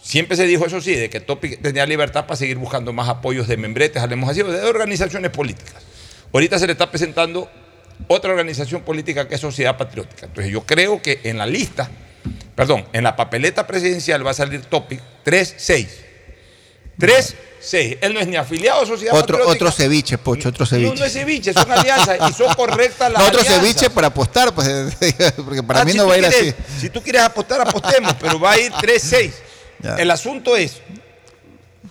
[0.00, 3.48] siempre se dijo eso sí, de que Topic tenía libertad para seguir buscando más apoyos
[3.48, 5.82] de membretes, hablemos así, de organizaciones políticas.
[6.32, 7.50] Ahorita se le está presentando
[8.08, 10.26] otra organización política que es Sociedad Patriótica.
[10.26, 11.90] Entonces yo creo que en la lista,
[12.54, 16.05] perdón, en la papeleta presidencial va a salir Topic 3-6.
[16.98, 17.98] 3-6.
[18.00, 19.64] Él no es ni afiliado a Sociedad Otro, Patriótica.
[19.66, 20.94] otro ceviche, Pocho, otro no, ceviche.
[20.98, 23.62] no es ceviche, son alianzas y son correctas las No, otro alianzas.
[23.64, 24.68] ceviche para apostar, pues,
[25.44, 26.80] porque para Ah, mí si no va a ir quieres- así.
[26.80, 29.32] Si tú quieres apostar, apostemos, pero va a ir 3-6.
[29.78, 29.96] Ya.
[29.96, 30.78] El asunto es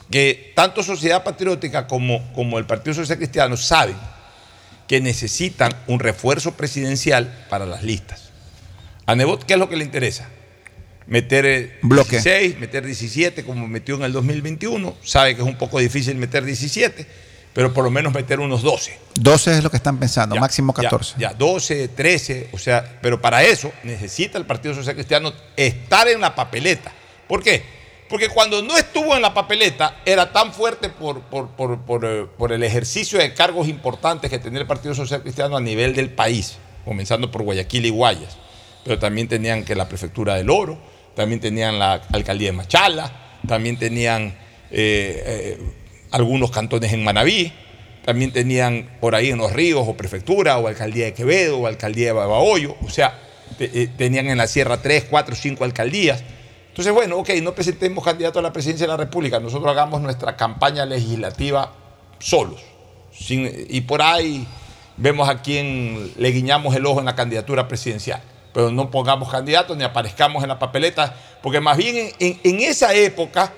[0.10, 3.95] que tanto Sociedad Patriótica como, como el Partido Social Cristiano saben
[4.88, 8.22] que necesitan un refuerzo presidencial para las listas.
[9.06, 10.28] A Nebot, ¿qué es lo que le interesa?
[11.08, 12.12] Meter eh, Bloque.
[12.22, 14.95] 16, meter 17, como metió en el 2021.
[15.03, 17.06] Sabe que es un poco difícil meter 17,
[17.53, 18.97] pero por lo menos meter unos 12.
[19.16, 21.16] 12 es lo que están pensando, máximo Ya, 14.
[21.20, 26.20] Ya, 12, 13, o sea, pero para eso necesita el Partido Social Cristiano estar en
[26.22, 26.91] la papeleta.
[27.28, 27.64] ¿Por qué?
[28.10, 32.26] Porque cuando no estuvo en la papeleta era tan fuerte por, por, por- por, eh,
[32.38, 36.10] por el ejercicio de cargos importantes que tenía el Partido Social Cristiano a nivel del
[36.10, 38.38] país, comenzando por Guayaquil y Guayas,
[38.84, 40.78] pero también tenían que la prefectura del Oro,
[41.16, 43.11] también tenían la alcaldía de Machala,
[43.47, 44.36] también tenían
[44.72, 45.57] eh, eh,
[46.11, 47.51] algunos cantones en Manabí,
[48.03, 52.07] también tenían por ahí en los ríos o prefectura o alcaldía de Quevedo o alcaldía
[52.07, 53.20] de Babahoyo, o sea,
[53.59, 56.24] eh, tenían en la sierra tres, cuatro, cinco alcaldías.
[56.70, 60.36] Entonces, bueno, ok, no presentemos candidato a la presidencia de la República, nosotros hagamos nuestra
[60.36, 61.74] campaña legislativa
[62.20, 62.61] solos.
[63.18, 64.45] y por ahí
[64.97, 68.22] vemos a quién le guiñamos el ojo en la candidatura presidencial.
[68.56, 73.51] Pero no pongamos candidatos ni aparezcamos en la papeleta, porque más bien en, esa época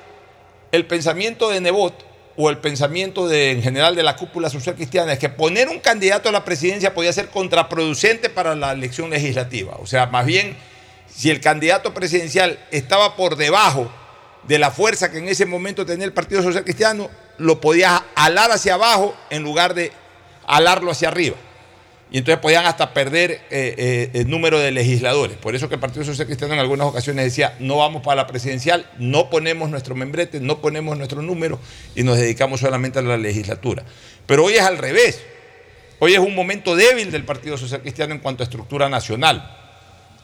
[0.72, 2.04] el pensamiento de Nebot
[2.36, 6.30] o el pensamiento en general de la cúpula social cristiana es que poner un candidato
[6.30, 9.78] a la presidencia podía ser contraproducente para la elección legislativa.
[9.80, 10.58] O sea, más bien,
[11.08, 13.92] si el candidato presidencial estaba por debajo
[14.48, 18.50] de la fuerza que en ese momento tenía el Partido Social Cristiano, lo podías alar
[18.50, 19.92] hacia abajo en lugar de
[20.48, 21.38] alarlo hacia arriba.
[22.10, 25.36] Y entonces podían hasta perder eh, eh, el número de legisladores.
[25.38, 28.28] Por eso que el Partido Social Cristiano en algunas ocasiones decía, no vamos para la
[28.28, 31.60] presidencial, no ponemos nuestro membrete, no ponemos nuestro número
[31.96, 33.84] y nos dedicamos solamente a la legislatura.
[34.26, 35.22] Pero hoy es al revés.
[36.00, 39.58] Hoy es un momento débil del Partido Social Cristiano en cuanto a estructura nacional.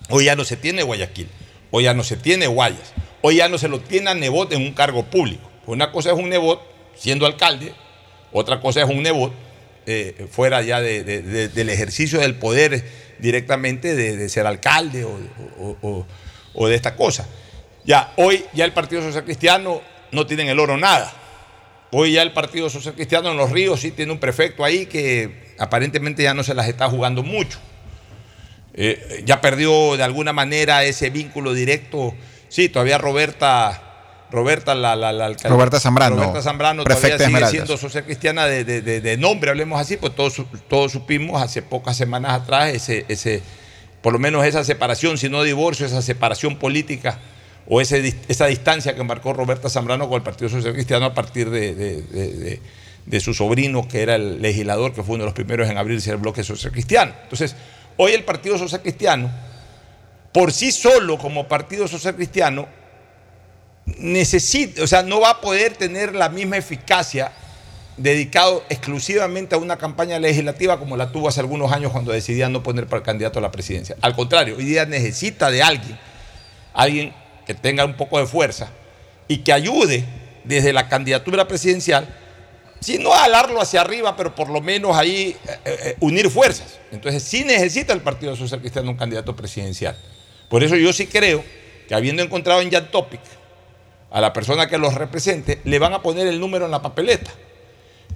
[0.09, 1.27] Hoy ya no se tiene Guayaquil,
[1.71, 4.61] hoy ya no se tiene Guayas, hoy ya no se lo tiene a Nebot en
[4.61, 5.49] un cargo público.
[5.65, 6.61] Una cosa es un Nebot
[6.95, 7.73] siendo alcalde,
[8.31, 9.34] otra cosa es un Nebot
[9.86, 12.84] eh, fuera ya de- de- de- del ejercicio del poder
[13.19, 15.05] directamente de, ser alcalde
[16.53, 17.27] o de esta cosa.
[17.86, 19.81] Ya, hoy ya el Partido Social Cristiano
[20.11, 21.11] no tiene en el oro nada.
[21.91, 25.53] Hoy ya el Partido Social Cristiano en los ríos sí tiene un prefecto ahí que
[25.59, 27.59] aparentemente ya no se las está jugando mucho.
[28.73, 32.15] Eh, ya perdió de alguna manera ese vínculo directo.
[32.49, 33.93] Sí, todavía Roberta,
[34.34, 37.51] Roberta la, la, la alcaldesa- Roberta Zambrano, Roberta Zambrano todavía sigue Esmeraldas.
[37.51, 41.61] siendo social cristiana de, de- de- de nombre, hablemos así, pues todos, todos supimos hace
[41.61, 43.41] pocas semanas atrás ese, ese,
[44.01, 47.19] por lo menos esa separación, si no divorcio, esa separación política
[47.67, 51.49] o ese, esa distancia que marcó Roberta Zambrano con el Partido Social Cristiano a partir
[51.51, 52.61] de, de- de- de-
[53.05, 56.09] de su sobrino, que era el legislador, que fue uno de los primeros en abrirse
[56.09, 57.13] el bloque social cristiano.
[57.23, 57.55] Entonces,
[57.97, 59.29] hoy el Partido Social Cristiano,
[60.31, 62.67] por sí solo como Partido Social Cristiano,
[63.86, 67.31] necesita, o sea, no va a poder tener la misma eficacia
[67.97, 72.63] dedicado exclusivamente a una campaña legislativa como la tuvo hace algunos años cuando decidía no
[72.63, 73.95] poner para el candidato a la presidencia.
[74.01, 75.99] Al contrario, hoy día necesita de alguien,
[76.73, 77.13] alguien
[77.45, 78.69] que tenga un poco de fuerza
[79.27, 80.05] y que ayude
[80.43, 82.07] desde la candidatura presidencial,
[82.79, 86.79] si no alarlo hacia arriba, pero por lo menos ahí eh, eh, unir fuerzas.
[86.91, 89.95] Entonces sí necesita el Partido Social Cristiano un candidato presidencial.
[90.49, 91.43] Por eso yo sí creo
[91.88, 93.21] que habiendo encontrado en Jan Topic
[94.14, 97.32] a la persona que los represente, le van a poner el número en la papeleta.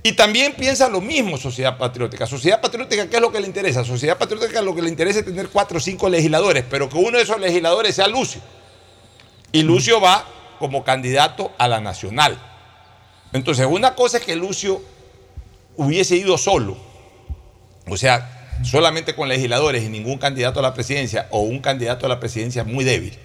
[0.04, 2.28] Y también piensa lo mismo Sociedad Patriótica.
[2.28, 3.84] Sociedad Patriótica, ¿qué es lo que le interesa?
[3.84, 7.18] Sociedad Patriótica lo que le interesa es tener cuatro o cinco legisladores, pero que uno
[7.18, 8.40] de esos legisladores sea Lucio.
[9.52, 10.24] Y Lucio va
[10.60, 12.40] como candidato a la nacional.
[13.34, 14.82] Entonces, una cosa es que Lucio
[15.78, 16.78] hubiese ido solo,
[17.88, 22.10] o sea, solamente con legisladores y ningún candidato a la presidencia, o un candidato a
[22.10, 23.18] la presidencia muy débil,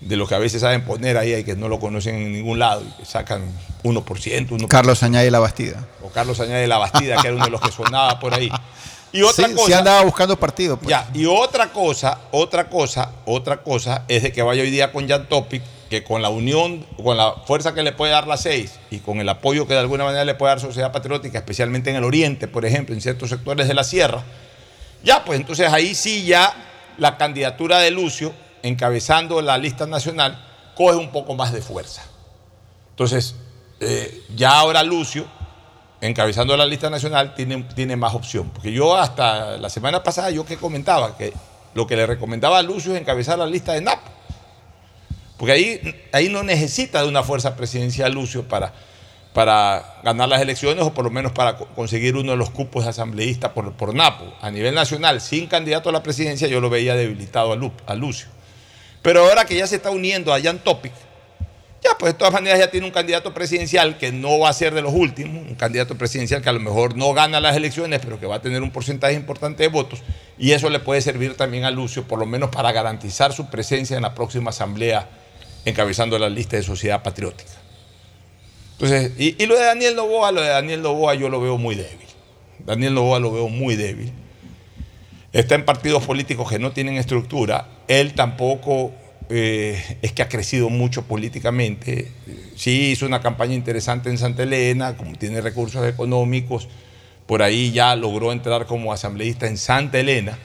[0.00, 2.58] de los que a veces saben poner ahí y que no lo conocen en ningún
[2.58, 3.42] lado y que sacan
[3.82, 4.68] 1%, 1%.
[4.68, 5.86] Carlos Añade La Bastida.
[6.02, 8.48] o Carlos Añade la Bastida, que era uno de los que sonaba por ahí.
[9.12, 9.66] Y otra sí, cosa.
[9.66, 10.76] sí andaba buscando partido.
[10.76, 10.88] pues.
[10.88, 15.08] Ya, y otra cosa, otra cosa, otra cosa es de que vaya hoy día con
[15.08, 18.78] Jan Topic, que con la unión, con la fuerza que le puede dar la 6
[18.90, 21.96] y con el apoyo que de alguna manera le puede dar Sociedad Patriótica, especialmente en
[21.96, 24.22] el oriente, por ejemplo, en ciertos sectores de la sierra,
[25.02, 26.54] ya, pues entonces ahí sí ya
[26.98, 28.32] la candidatura de Lucio,
[28.62, 30.44] encabezando la lista nacional,
[30.76, 32.02] coge un poco más de fuerza.
[32.90, 33.34] Entonces,
[33.80, 35.26] eh, ya ahora Lucio,
[36.00, 38.50] encabezando la lista nacional, tiene, tiene más opción.
[38.50, 41.32] Porque yo hasta la semana pasada, yo que comentaba, que
[41.74, 43.98] lo que le recomendaba a Lucio es encabezar la lista de NAP.
[45.36, 48.72] Porque ahí, ahí no necesita de una fuerza presidencial Lucio para,
[49.32, 52.82] para ganar las elecciones o por lo menos para co- conseguir uno de los cupos
[52.84, 54.24] de asambleísta por, por Napo.
[54.40, 57.52] A nivel nacional, sin candidato a la presidencia, yo lo veía debilitado
[57.86, 58.26] a Lucio.
[59.02, 60.92] Pero ahora que ya se está uniendo a Jan Topic,
[61.82, 64.74] ya pues de todas maneras ya tiene un candidato presidencial que no va a ser
[64.74, 68.18] de los últimos, un candidato presidencial que a lo mejor no gana las elecciones, pero
[68.18, 70.02] que va a tener un porcentaje importante de votos,
[70.38, 73.96] y eso le puede servir también a Lucio, por lo menos para garantizar su presencia
[73.96, 75.08] en la próxima asamblea
[75.64, 77.52] encabezando la lista de Sociedad Patriótica.
[78.72, 82.06] Entonces, y, lo de Daniel Novoa, lo de Daniel Novoa yo lo veo muy débil.
[82.60, 84.12] Daniel Novoa lo veo muy débil.
[85.32, 87.68] Está en partidos políticos que no tienen estructura.
[87.86, 88.92] Él tampoco
[89.28, 92.10] eh, es que ha crecido mucho políticamente.
[92.56, 96.68] Sí hizo una campaña interesante en Santa Elena, como tiene recursos económicos.
[97.26, 100.38] Por ahí ya logró entrar como asambleísta en Santa Elena.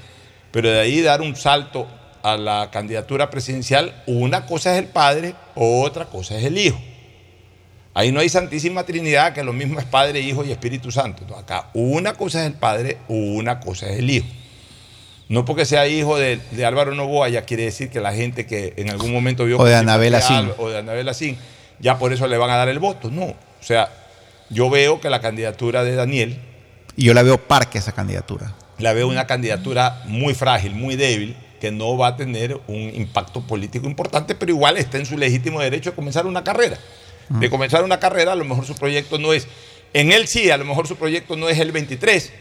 [0.52, 1.88] Pero de ahí dar un salto
[2.22, 6.80] a la candidatura presidencial, una cosa es el padre, otra cosa es el hijo.
[7.94, 11.38] Ahí no hay Santísima Trinidad, que lo mismo es Padre, Hijo y Espíritu Santo.
[11.38, 14.26] Acá una cosa es el Padre, una cosa es el Hijo.
[15.30, 18.74] No porque sea hijo de, de Álvaro Novoa, ya quiere decir que la gente que
[18.78, 19.58] en algún momento vio...
[19.58, 20.50] O de Anabel simpatía Asín.
[20.58, 21.38] a- O de Anabel Asín,
[21.80, 23.10] ya por eso le van a dar el voto.
[23.10, 23.90] No, o sea,
[24.50, 26.38] yo veo que la candidatura de Daniel
[26.98, 28.54] Y yo la veo parque esa candidatura.
[28.78, 33.40] la veo una candidatura muy frágil, muy débil, que no va a tener un impacto
[33.48, 36.78] político importante, pero igual está en su legítimo derecho de comenzar una carrera.
[37.30, 39.48] De comenzar una carrera, a lo mejor su proyecto no es,
[39.94, 42.34] en él sí, a lo mejor su proyecto no es el 23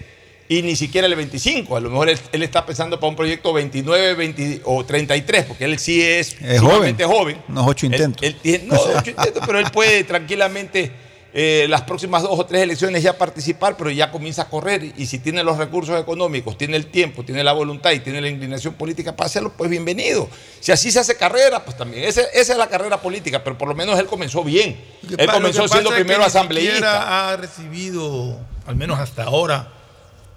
[0.58, 3.52] y ni siquiera el 25, a lo mejor él, él está pensando para un proyecto
[3.52, 7.40] 29 20 o 33, porque él sí es, Es sumamente joven.
[7.48, 8.22] Unos ocho intentos.
[8.42, 10.90] él no, ocho intentos, pero él puede tranquilamente
[11.34, 14.92] eh, las próximas dos o tres elecciones ya participar, pero ya comienza a correr.
[14.98, 18.28] Y si tiene los recursos económicos, tiene el tiempo, tiene la voluntad y tiene la
[18.28, 20.28] inclinación política para hacerlo, pues bienvenido.
[20.60, 22.04] Si así se hace carrera, pues también.
[22.04, 24.78] Ese- esa es la carrera política, pero por lo menos él comenzó bien.
[25.16, 27.30] Él comenzó siendo pasa es que primero asambleísta.
[27.30, 29.72] ha recibido, al menos hasta ahora,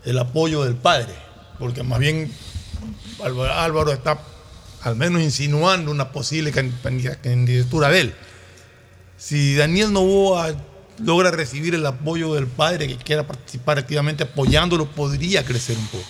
[0.06, 1.14] el apoyo del padre,
[1.60, 2.32] porque más bien
[3.24, 4.20] Álvaro, está
[4.84, 6.74] al menos insinuando una posible can-
[7.22, 8.16] candidatura de él.
[9.18, 10.53] Si Daniel Novoa
[11.03, 16.06] logra recibir el apoyo del padre que quiera participar activamente apoyándolo, podría crecer un poco.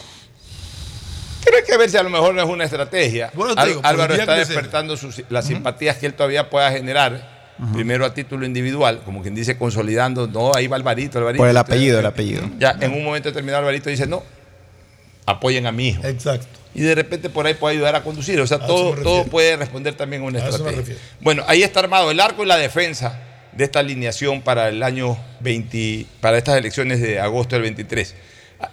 [1.43, 3.31] Pero hay que ver si a lo mejor no es una estrategia.
[3.35, 4.47] Bueno, digo, Álvaro está crecer.
[4.47, 7.34] despertando sus- las simpatías que él todavía pueda generar,
[7.73, 11.41] primero a título individual, como quien dice, consolidando, no, ahí va Alvarito, Alvarito.
[11.41, 12.49] Por el Entonces, apellido, el apellido.
[12.59, 14.23] Ya en un momento determinado Alvarito dice, no,
[15.25, 16.05] apoyen a mi hijo.
[16.05, 16.47] Exacto.
[16.73, 18.39] Y de repente por ahí puede ayudar a conducir.
[18.41, 21.01] O sea, A todo, todo puede responder también a una A eso me estrategia.
[21.21, 23.21] Bueno, ahí está armado el arco y la defensa
[23.53, 28.15] de esta alineación para el año 20, para estas elecciones de agosto del 23.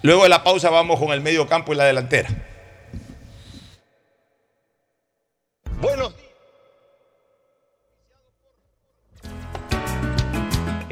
[0.01, 2.29] Luego de la pausa vamos con el medio campo y la delantera.
[5.79, 6.22] Bueno.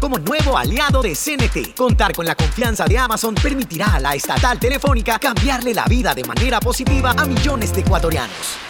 [0.00, 1.76] Como nuevo aliado de CNT.
[1.76, 6.24] Contar con la confianza de Amazon permitirá a la estatal telefónica cambiarle la vida de
[6.24, 8.69] manera positiva a millones de ecuatorianos.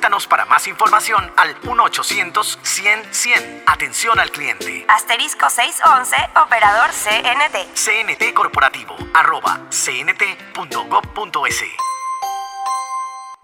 [0.11, 3.63] Para más información al 1-800-100-100.
[3.65, 4.83] Atención al cliente.
[4.89, 7.73] Asterisco 611, operador CNT.
[7.73, 11.63] CNT Corporativo, arroba cnt.gov.es.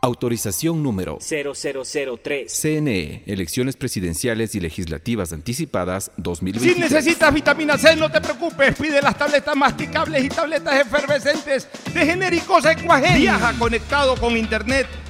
[0.02, 2.52] Autorización número 0003.
[2.52, 6.76] CNE, Elecciones Presidenciales y Legislativas Anticipadas 2023.
[6.76, 8.76] Si necesitas vitamina C, no te preocupes.
[8.76, 13.16] Pide las tabletas masticables y tabletas efervescentes de genéricos Equagen.
[13.16, 14.86] Viaja conectado con internet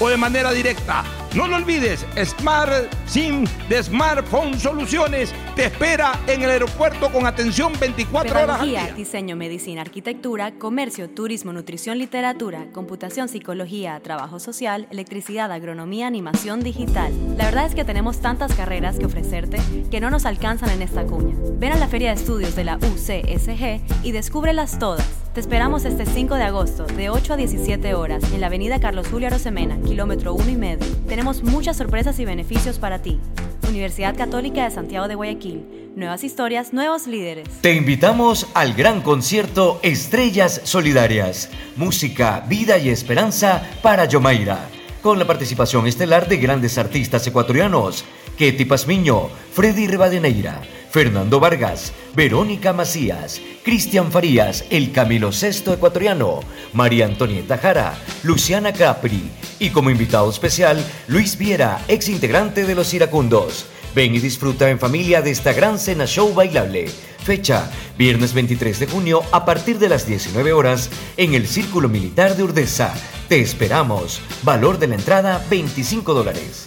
[0.00, 1.04] o de manera directa.
[1.34, 7.72] No lo olvides, Smart SIM de Smartphone Soluciones te espera en el aeropuerto con atención
[7.78, 8.92] 24 horas al día.
[8.96, 17.12] diseño, medicina, arquitectura, comercio, turismo, nutrición, literatura, computación, psicología, trabajo social, electricidad, agronomía, animación digital.
[17.36, 21.04] La verdad es que tenemos tantas carreras que ofrecerte que no nos alcanzan en esta
[21.04, 21.36] cuña.
[21.58, 25.06] Ven a la Feria de Estudios de la UCSG y descúbrelas todas.
[25.34, 29.06] Te esperamos este 5 de agosto de 8 a 17 horas en la avenida Carlos
[29.08, 30.84] Julio Arosemena, kilómetro 1 y medio.
[31.06, 33.20] Tenemos muchas sorpresas y beneficios para ti.
[33.68, 35.92] Universidad Católica de Santiago de Guayaquil.
[35.94, 37.48] Nuevas historias, nuevos líderes.
[37.60, 44.68] Te invitamos al gran concierto Estrellas Solidarias, música, vida y esperanza para Yomaira,
[45.00, 48.04] con la participación estelar de grandes artistas ecuatorianos,
[48.36, 50.60] Ketty Pazmiño, Freddy Rivadeneira,
[50.90, 56.40] Fernando Vargas, Verónica Macías, Cristian Farías, el Camilo Sexto ecuatoriano,
[56.72, 59.30] María Antonieta Jara, Luciana Capri
[59.60, 63.66] y como invitado especial Luis Viera, ex integrante de Los Iracundos.
[63.94, 66.88] Ven y disfruta en familia de esta gran cena show bailable.
[67.22, 72.36] Fecha, viernes 23 de junio a partir de las 19 horas en el Círculo Militar
[72.36, 72.94] de Urdesa.
[73.28, 74.20] Te esperamos.
[74.42, 76.66] Valor de la entrada 25 dólares.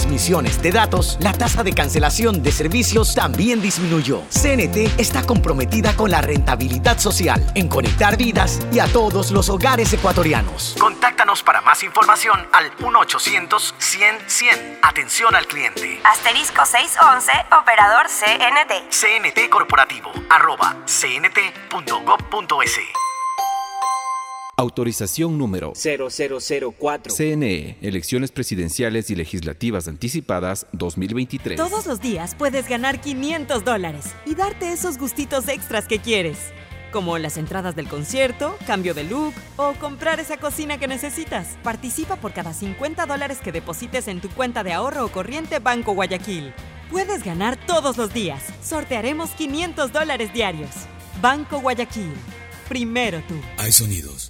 [0.00, 4.22] transmisiones de datos, la tasa de cancelación de servicios también disminuyó.
[4.30, 9.92] CNT está comprometida con la rentabilidad social, en conectar vidas y a todos los hogares
[9.92, 10.74] ecuatorianos.
[10.80, 14.78] Contáctanos para más información al 1-800-100-100.
[14.80, 16.00] Atención al cliente.
[16.04, 18.90] Asterisco 611, operador CNT.
[18.90, 22.78] CNT Corporativo, arroba cnt.gov.es.
[24.56, 27.14] Autorización número 0004.
[27.14, 31.56] CNE, Elecciones Presidenciales y Legislativas Anticipadas 2023.
[31.56, 36.52] Todos los días puedes ganar 500 dólares y darte esos gustitos extras que quieres.
[36.92, 41.56] Como las entradas del concierto, cambio de look o comprar esa cocina que necesitas.
[41.62, 45.94] Participa por cada 50 dólares que deposites en tu cuenta de ahorro o corriente Banco
[45.94, 46.52] Guayaquil.
[46.90, 48.42] Puedes ganar todos los días.
[48.62, 50.70] Sortearemos 500 dólares diarios.
[51.22, 52.12] Banco Guayaquil.
[52.68, 53.34] Primero tú.
[53.56, 54.29] Hay sonidos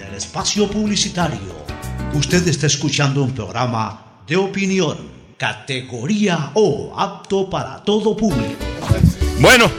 [0.21, 1.39] espacio publicitario.
[2.13, 4.97] Usted está escuchando un programa de opinión,
[5.37, 8.63] categoría O, apto para todo público.
[9.39, 9.69] Bueno,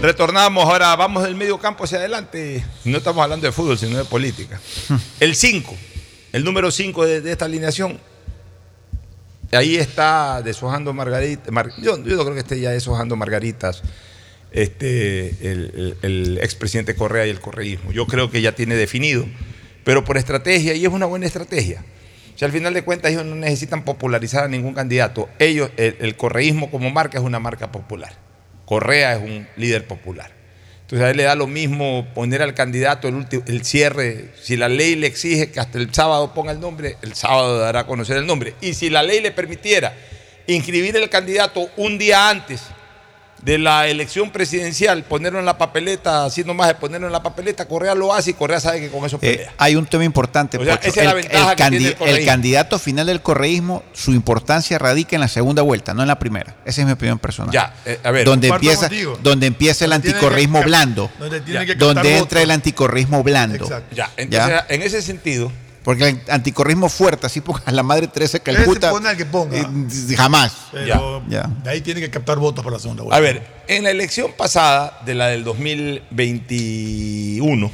[0.00, 2.64] retornamos ahora, vamos del medio campo hacia adelante.
[2.84, 4.60] No estamos hablando de fútbol, sino de política.
[5.20, 5.72] El 5,
[6.32, 8.00] el número 5 de, de esta alineación.
[9.52, 11.50] Ahí está deshojando margarita.
[11.52, 13.82] mar- yo, yo no creo que esté ya deshojando margaritas
[14.50, 17.92] este, el, el- el expresidente Correa y el correísmo.
[17.92, 19.26] Yo creo que ya tiene definido,
[19.84, 21.84] pero por estrategia, y es una buena estrategia.
[22.34, 25.28] O sea, al final de cuentas ellos no necesitan popularizar a ningún candidato.
[25.38, 28.14] Ellos, el, correísmo como marca es una marca popular.
[28.64, 30.30] Correa es un líder popular.
[30.82, 34.30] Entonces a él le da lo mismo poner al candidato el cierre.
[34.40, 37.80] Si la ley le exige que hasta el sábado ponga el nombre, el sábado dará
[37.80, 38.54] a conocer el nombre.
[38.60, 39.94] Y si la ley le permitiera
[40.46, 42.62] inscribir el candidato un día antes
[43.42, 47.66] de la elección presidencial, ponerlo en la papeleta, así nomás de ponerlo en la papeleta,
[47.66, 49.52] Correa lo hace y Correa sabe que con eso Eh, pelea.
[49.58, 50.58] hay un tema importante.
[50.58, 50.88] O sea, Pocho.
[50.90, 52.20] esa es la el, ventaja el que tiene el candi- correísmo.
[52.20, 56.20] el candidato final del correísmo, su importancia radica en la segunda vuelta, no en la
[56.20, 56.54] primera.
[56.64, 57.52] Esa es mi opinión personal.
[57.52, 58.24] Ya, eh, a ver.
[58.24, 59.18] donde empieza, contigo.
[59.22, 61.10] donde empieza el anticorreísmo blando.
[61.18, 61.66] donde tiene Ya.
[61.66, 62.38] que donde entra votos.
[62.42, 63.68] el anticorreísmo blando.
[63.92, 64.66] Ya, entonces ¿Ya?
[64.68, 65.50] en ese sentido,
[65.84, 68.86] Porque el anticorreísmo fuerte, así ponga la madre Teresa de Calcuta.
[68.88, 69.58] Ese pone al que ponga.
[69.58, 69.66] eh,
[70.16, 70.52] jamás.
[70.70, 71.48] Pero Ya.
[71.64, 73.16] de ahí tiene que captar votos para la segunda vuelta.
[73.16, 77.70] a ver, en la elección pasada de la del 2021,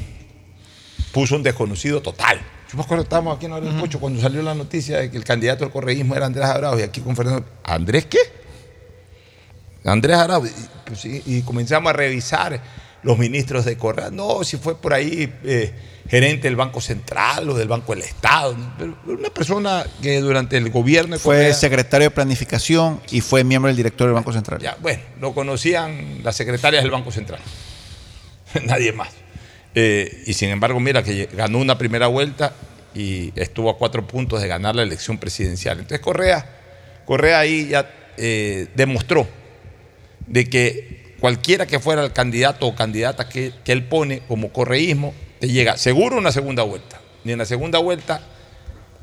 [1.11, 2.39] puso un desconocido total.
[2.71, 5.23] Yo me acuerdo, estábamos aquí en del Pocho cuando salió la noticia de que el
[5.23, 7.43] candidato al correísmo era Andrés Arauz y aquí con Fernando.
[7.63, 8.19] ¿Andrés qué?
[9.85, 10.49] Andrés Arauz.
[10.49, 10.53] Y,
[10.87, 12.61] pues, y- y comenzamos a revisar
[13.01, 14.11] los ministros de Correa.
[14.11, 15.73] No, si fue por ahí eh,
[16.09, 18.55] gerente del Banco Central o del Banco del Estado.
[19.05, 23.77] una persona que durante el gobierno Fue Correa- secretario de planificación y fue miembro del
[23.77, 24.59] directorio del Banco Central.
[24.59, 27.39] ya, bueno, lo conocían las secretarias del Banco Central.
[28.65, 29.09] Nadie más.
[29.75, 32.53] Eh, y sin embargo, mira que ganó una primera vuelta
[32.95, 35.77] y estuvo a cuatro puntos de ganar la elección presidencial.
[35.77, 36.43] Entonces Correa,
[37.05, 37.87] Correa ahí ya
[38.17, 39.27] eh, demostró
[40.25, 45.13] de que cualquiera que fuera el candidato o candidata que, que él pone como correísmo,
[45.39, 46.99] te llega seguro una segunda vuelta.
[47.23, 48.21] Y en la segunda vuelta,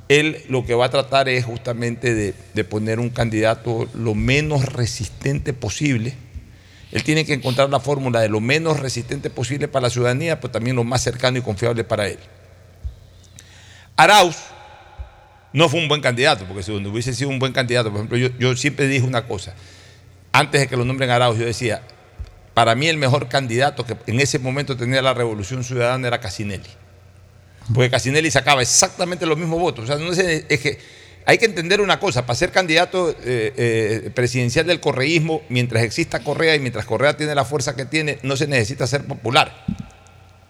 [0.09, 4.65] él lo que va a tratar es justamente de, de poner un candidato lo menos
[4.65, 6.15] resistente posible.
[6.93, 10.53] Él tiene que encontrar la fórmula de lo menos resistente posible para la ciudadanía, pero
[10.53, 12.19] también lo más cercano y confiable para él.
[13.97, 14.37] Arauz
[15.53, 18.29] no fue un buen candidato, porque si hubiese sido un buen candidato, por ejemplo, yo,
[18.39, 19.55] yo siempre dije una cosa,
[20.33, 21.83] antes de que lo nombren Arauz, yo decía,
[22.57, 26.71] para mí el mejor candidato que en ese momento tenía la revolución ciudadana era Casinelli.
[27.75, 29.85] Porque Casinelli sacaba exactamente los mismos votos.
[29.85, 30.79] O sea, no es que
[31.27, 36.21] hay que entender una cosa, para ser candidato eh, eh, presidencial del correísmo, mientras exista
[36.21, 39.67] Correa y mientras Correa tiene la fuerza que tiene, no se necesita ser popular.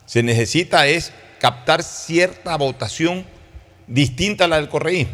[0.05, 1.11] Se necesita es
[1.41, 3.27] captar cierta votación
[3.89, 5.13] distinta a la del correísmo.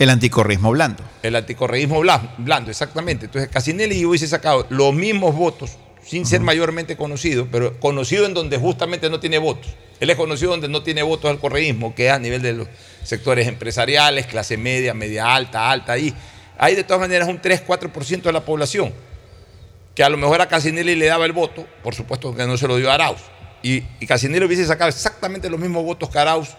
[0.00, 1.04] El anticorreísmo blando.
[1.22, 3.26] El anticorreísmo blan- blando, exactamente.
[3.26, 8.58] Entonces, Casinelli hubiese sacado los mismos votos, sin ser mayormente conocido, pero conocido en donde
[8.58, 9.74] justamente no tiene votos.
[10.00, 12.68] Él es conocido donde no tiene votos al correísmo, que es a nivel de los
[13.02, 16.12] sectores empresariales, clase media, media alta, alta, ahí.
[16.58, 18.92] Hay de todas maneras un 3-4% de la población,
[19.94, 22.68] que a lo mejor a Casinelli le daba el voto, por supuesto que no se
[22.68, 23.20] lo dio a Arauz.
[23.62, 26.50] Y, y Casinelli hubiese sacado exactamente los mismos votos que Arauz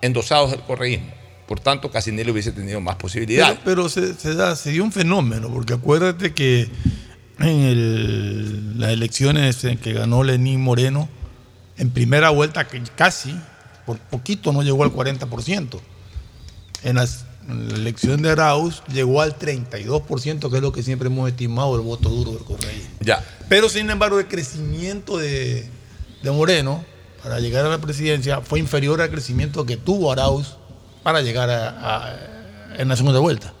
[0.00, 1.12] endosados del correísmo.
[1.46, 3.58] Por tanto, Casinelli hubiese tenido más posibilidades.
[3.64, 6.68] Pero, pero se, se da, se dio un fenómeno, porque acuérdate que
[7.38, 11.08] en el- las elecciones en que ganó Lenín Moreno,
[11.78, 13.34] en primera vuelta que casi,
[13.86, 15.80] por poquito no llegó al 40%.
[16.84, 21.08] En, las- en la elección de Arauz llegó al 32%, que es lo que siempre
[21.08, 22.90] hemos estimado el voto duro del correísmo.
[23.00, 23.24] Ya.
[23.48, 25.68] Pero sin embargo, el crecimiento de,
[26.22, 26.84] de Moreno
[27.22, 30.56] para llegar a la presidencia fue inferior al crecimiento que tuvo Arauz
[31.02, 31.68] para llegar a,
[32.08, 32.16] a-
[32.78, 33.52] en la segunda vuelta.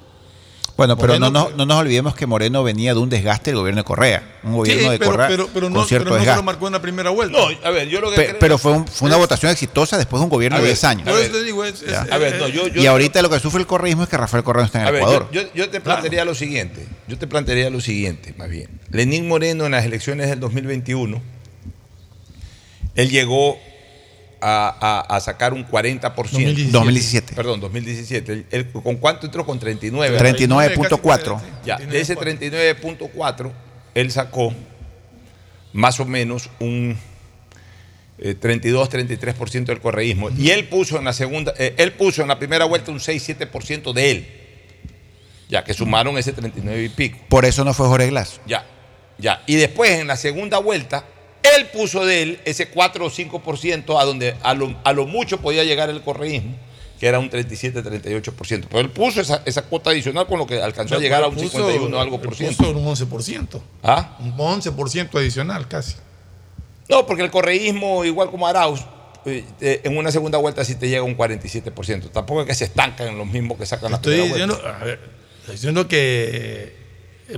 [0.82, 3.58] Bueno, pero Moreno- no, nos- no nos olvidemos que Moreno venía de un desgaste del
[3.60, 4.22] gobierno de Correa.
[4.42, 6.30] Un gobierno Sí, de pero, Correa pero, pero con no, cierto pero no se lo
[6.32, 6.42] desgaste.
[6.42, 7.38] marcó en la primera vuelta.
[7.38, 9.96] No, a ver, yo lo que Pe- creo- pero fue, un- fue una votación exitosa
[9.96, 11.06] después de un gobierno de ver, 10 años.
[11.06, 12.06] a ver, te digo, es- es- Ya.
[12.10, 14.42] a ver, no, yo- yo- y ahorita lo que sufre el correísmo es que Rafael
[14.42, 15.28] Correa no está en A el ver, Ecuador.
[15.30, 16.86] yo, yo- yo te plantearía lo siguiente.
[17.06, 18.68] Yo te plantearía lo siguiente, más bien.
[18.90, 21.22] Lenín Moreno en las elecciones del 2021,
[22.94, 23.56] él llegó
[24.42, 24.76] a,
[25.08, 26.12] a- a sacar un 40%.
[26.12, 26.70] 2017.
[26.72, 27.34] 2017.
[27.34, 28.32] Perdón, 2017.
[28.32, 29.46] Él- él- ¿Con cuánto entró?
[29.46, 30.18] Con 39.
[30.18, 31.40] 39.4.
[31.64, 33.52] Ya, de ese 39.4,
[33.94, 34.52] él sacó
[35.72, 36.98] más o menos un
[38.18, 40.28] eh, 32-33% del correísmo.
[40.36, 43.92] Y él puso en la segunda, eh, él puso en la primera vuelta un 6-7%
[43.92, 44.26] de él.
[45.48, 47.18] Ya, que sumaron ese 39 y pico.
[47.28, 48.40] Por eso no fue Jorge Glass.
[48.46, 48.64] Ya,
[49.18, 49.42] ya.
[49.46, 51.04] Y después en la segunda vuelta,
[51.42, 55.38] él puso de él ese 4 o 5% a donde a lo, a lo mucho
[55.40, 56.56] podía llegar el correísmo,
[57.00, 58.66] que era un 37-38%.
[58.68, 61.34] Pero él puso esa, esa cuota adicional con lo que alcanzó a llegar a un
[61.36, 62.56] Puso- 51 algo por ciento.
[62.58, 63.60] Puso un 11%.
[63.82, 64.16] ¿Ah?
[64.20, 65.94] Un 11% adicional casi.
[66.88, 68.80] No, porque el correísmo, igual como Arauz,
[69.24, 69.44] eh,
[69.84, 72.10] en una segunda vuelta sí te llega un 47%.
[72.10, 74.78] Tampoco es que se estancan en los mismos que sacan la Estoy primera diciendo, vuelta.
[74.80, 75.00] a ver,
[75.40, 76.81] estoy diciendo que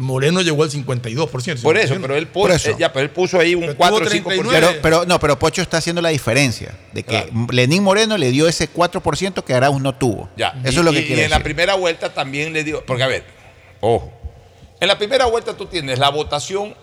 [0.00, 1.62] Moreno llegó al 52%.
[1.62, 2.70] Por eso, pero él, Por puso, eso.
[2.70, 4.48] eh, ya, pero él puso ahí un Pero 4 o tuvo 5%.
[4.50, 8.48] Pero, pero, no, pero Pocho está haciendo la diferencia de que Lenín Moreno le dio
[8.48, 10.28] ese 4% que Arauz no tuvo.
[10.36, 10.48] Ya.
[10.64, 12.84] Eso Y- es lo que y- quiere Y en la primera vuelta también le dio.
[12.84, 13.24] Porque, a ver,
[13.80, 14.12] ojo.
[14.80, 16.74] En la primera vuelta tú tienes la votación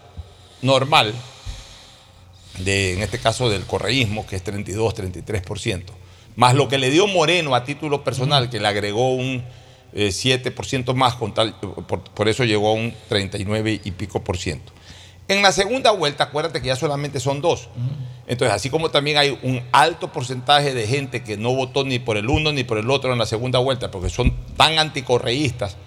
[0.62, 1.14] normal,
[2.60, 5.84] de, en este caso del correísmo, que es 32, 33%,
[6.36, 9.44] más lo que le dio Moreno a título personal, que le agregó un
[9.94, 14.38] eh, 7% más, con tal, por, por eso llegó a un 39 y pico por
[14.38, 14.72] ciento.
[15.32, 17.70] En la segunda vuelta, acuérdate que ya solamente son dos.
[18.28, 22.18] Entonces, así como también hay un alto porcentaje de gente que no votó ni por
[22.18, 25.78] el uno ni por el otro en la segunda vuelta, porque son tan anticorreístas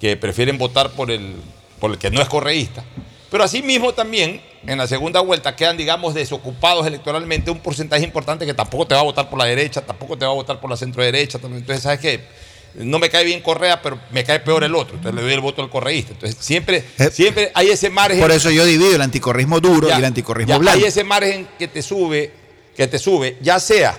[0.00, 1.36] que prefieren votar por el,
[1.78, 2.82] por el que no es correísta.
[3.30, 8.54] Pero asimismo también, en la segunda vuelta quedan, digamos, desocupados electoralmente un porcentaje importante que
[8.54, 10.76] tampoco te va a votar por la derecha, tampoco te va a votar por la
[10.76, 11.38] centro derecha.
[11.40, 12.24] Entonces, ¿sabes qué?
[12.74, 14.96] No me cae bien Correa, pero me cae peor el otro.
[14.96, 16.12] Entonces le doy el voto al correísta.
[16.12, 18.20] Entonces siempre, siempre hay ese margen.
[18.20, 20.78] Por eso yo divido el anticorrismo duro y el anticorrismo ya blando.
[20.78, 22.32] Hay ese margen que te sube,
[22.76, 23.96] que te sube, ya sea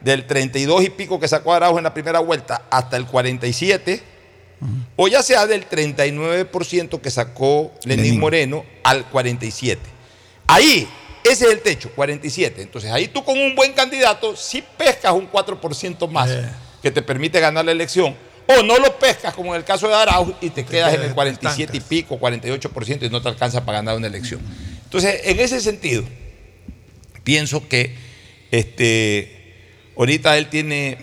[0.00, 4.02] del 32 y pico que sacó Araujo en la primera vuelta hasta el 47,
[4.94, 8.20] o ya sea del 39% que sacó Lenín, Lenín.
[8.20, 9.80] Moreno al 47.
[10.46, 10.88] Ahí,
[11.24, 12.62] ese es el techo, 47.
[12.62, 16.30] Entonces ahí tú con un buen candidato sí pescas un 4% más
[16.86, 18.14] que te permite ganar la elección.
[18.46, 21.14] O no lo pescas, como en el caso de Araujo, y te, quedas en el
[21.14, 24.40] 47 y pico, 48% y no te alcanza para ganar una elección.
[24.84, 26.04] Entonces, en ese sentido,
[27.24, 27.96] pienso que
[28.52, 30.98] este, ahorita él tiene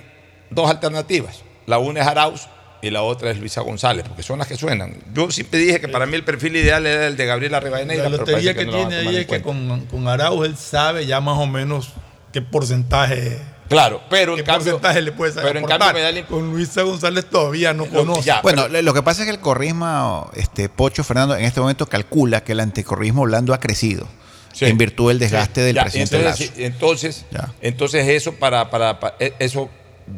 [0.52, 1.42] dos alternativas.
[1.66, 2.48] La una es Arauz
[2.82, 4.96] y la otra es Luisa González, porque son las que suenan.
[5.14, 8.04] Yo siempre dije que para mí el perfil ideal era el de Gabriela Rivadeneira.
[8.04, 10.46] La pero lotería parece que, no van a tiene ahí es que con, con Araujo
[10.46, 11.90] él sabe ya más o menos
[12.32, 13.38] qué porcentaje.
[13.69, 16.52] Claro, pero qué en cambio- porcentaje le puede pero en cambio me da la Con
[16.52, 18.31] Luisa González todavía no conoce.
[18.44, 21.88] bueno, lo lo que pasa es que el corrismo, este, Pocho Fernando, en este momento
[21.88, 24.07] calcula que el anticorrismo blando ha crecido
[24.52, 24.65] Sí.
[24.65, 26.61] en virtud del desgaste del Ya, presidente entonces, Lazo.
[26.61, 27.26] entonces,
[27.61, 29.69] entonces eso para, para- pa- e- eso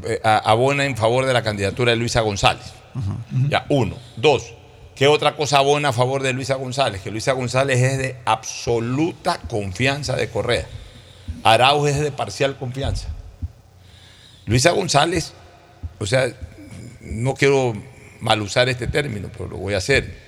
[0.03, 2.65] eh, a- abona en favor de la candidatura de Luisa González.
[3.49, 3.95] Ya, uno.
[4.17, 4.53] Dos.
[4.95, 7.01] ¿Qué otra cosa abona a favor de Luisa González?
[7.01, 10.65] Que Luisa González es de absoluta confianza de Correa.
[11.43, 13.09] Araujo es de parcial confianza.
[14.45, 15.33] Luisa González,
[15.99, 16.27] o sea,
[17.01, 17.73] no quiero
[18.19, 20.25] mal usar este término, pero lo voy a hacer.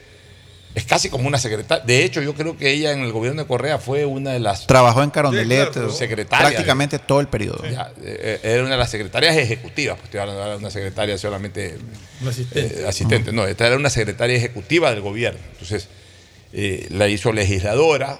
[0.75, 1.83] Es casi como una secretaria.
[1.85, 4.67] De hecho, yo creo que ella en el gobierno de Correa fue una de las
[4.67, 7.63] Trabajó en Carondelet Sí, claro, prácticamente todo el periodo.
[7.67, 11.77] ya, eh, era una de las secretarias ejecutivas, pues estoy hablando de una secretaria solamente
[12.21, 12.81] Un asistente.
[12.83, 15.39] eh, asistente, no, esta era una secretaria ejecutiva del gobierno.
[15.53, 15.87] Entonces,
[16.53, 18.19] eh, la hizo legisladora,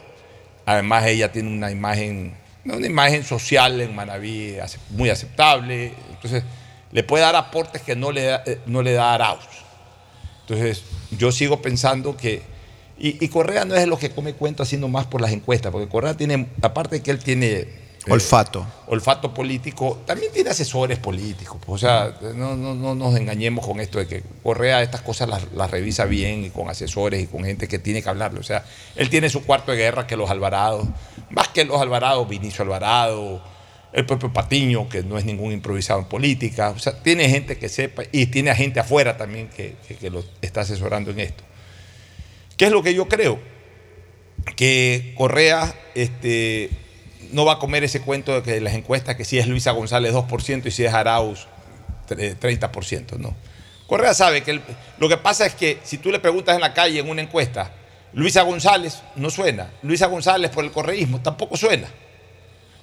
[0.65, 2.33] además ella tiene una imagen,
[2.76, 4.57] una imagen social en Manaví
[4.89, 6.44] muy aceptable, entonces
[6.91, 9.45] le puede dar aportes que no le da, eh, no le da Arauz.
[10.41, 12.41] Entonces, yo sigo pensando que.
[12.99, 15.88] Y, y Correa no es los que come cuento haciendo más por las encuestas, porque
[15.88, 17.86] Correa tiene, aparte de que él tiene.
[18.09, 18.65] Olfato.
[18.88, 21.57] olfato político, también tiene asesores políticos.
[21.65, 25.29] pues, o sea, no, no, no nos engañemos con esto de que Correa estas cosas
[25.29, 28.39] las, revisa bien y con asesores y con gente que tiene que hablarle.
[28.39, 28.65] O sea,
[28.95, 30.88] él tiene su cuarto de guerra que los Alvarados,
[31.29, 33.41] más que los Alvarados, Vinicio Alvarado,
[33.93, 36.69] el propio Patiño, que no es ningún improvisado en política.
[36.69, 40.23] O sea, tiene gente que sepa y tiene a gente afuera también que, que lo
[40.41, 41.43] está asesorando en esto.
[42.57, 43.39] ¿Qué es lo que yo creo?
[44.55, 46.69] Que Correa este,
[47.31, 50.13] no va a comer ese cuento de que las encuestas, que si es Luisa González
[50.13, 51.47] 2% y si es Arauz
[52.07, 53.35] tre- 30%, ¿no?
[53.87, 54.59] Correa sabe que
[54.97, 57.71] lo que pasa es que si tú le preguntas en la calle en una encuesta,
[58.13, 61.87] Luisa González no suena, Luisa González por el correísmo tampoco suena.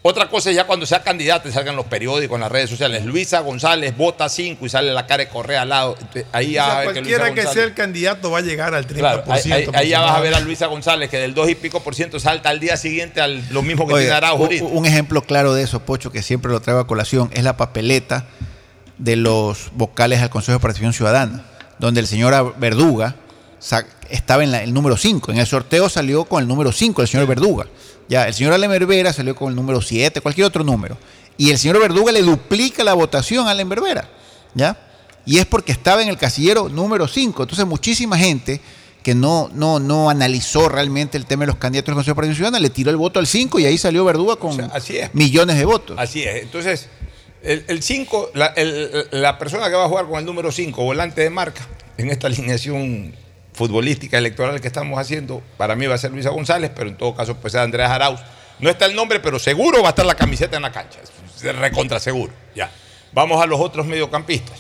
[0.07, 3.07] Otra cosa es ya cuando sea candidata y salgan los periódicos, en las redes sociales,
[3.07, 5.97] Luisa González vota 5 y sale la cara de Correa al lado,
[6.31, 8.39] ahí O ya sea, va a ver que Luisa cualquiera que sea el candidato va
[8.39, 8.99] a llegar al 30%.
[8.99, 10.41] Claro, ahí, ahí- ahí ya vas a ver a.
[10.41, 13.63] Luisa González que del 2 y pico por ciento salta al día siguiente al lo
[13.63, 16.61] mismo que Oye, tiene Araujo un, un ejemplo claro de eso, Pocho, que siempre lo
[16.61, 18.27] traigo a colación, es la papeleta
[18.99, 21.45] de los vocales al Consejo de Participación Ciudadana,
[21.79, 23.15] donde el señor Verduga
[24.11, 25.33] estaba en la- el número 5.
[25.33, 27.65] En el sorteo salió con el número 5 el señor Verduga.
[28.09, 30.97] Ya, el señor Allen Berbera salió con el número 7, cualquier otro número.
[31.37, 34.09] Y el señor Verduga le duplica la votación a Allen Berbera.
[34.55, 34.79] ¿Ya?
[35.27, 37.43] Y es porque estaba en el casillero número 5.
[37.43, 38.61] Entonces, muchísima gente
[39.03, 42.63] que no, no, no analizó realmente el tema de los candidatos del Consejo de Participación
[42.63, 45.15] le tiró el voto al 5 y ahí salió Verduga con así es.
[45.15, 45.97] millones de votos.
[45.99, 46.43] Así es.
[46.43, 46.89] Entonces,
[47.43, 48.55] el 5, la,
[49.11, 51.67] la persona que va a jugar con el número 5, volante de marca,
[51.99, 53.15] en esta alineación
[53.55, 57.15] futbolística electoral que estamos haciendo, para mí va a ser Luisa González, pero en todo
[57.15, 58.21] caso puede ser Andrés Arauz.
[58.59, 60.99] No está el nombre, pero seguro va a estar la camiseta en la cancha.
[61.41, 62.33] Recontra seguro.
[62.55, 62.71] Ya.
[63.13, 64.59] Vamos a los otros mediocampistas.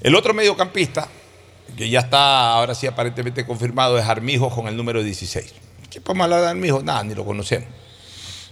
[0.00, 1.08] El otro mediocampista,
[1.76, 5.54] que ya está ahora sí aparentemente confirmado, es Armijo con el número 16.
[5.90, 6.82] ¿Qué podemos hablar de Armijo?
[6.82, 7.68] Nada, ni lo conocemos.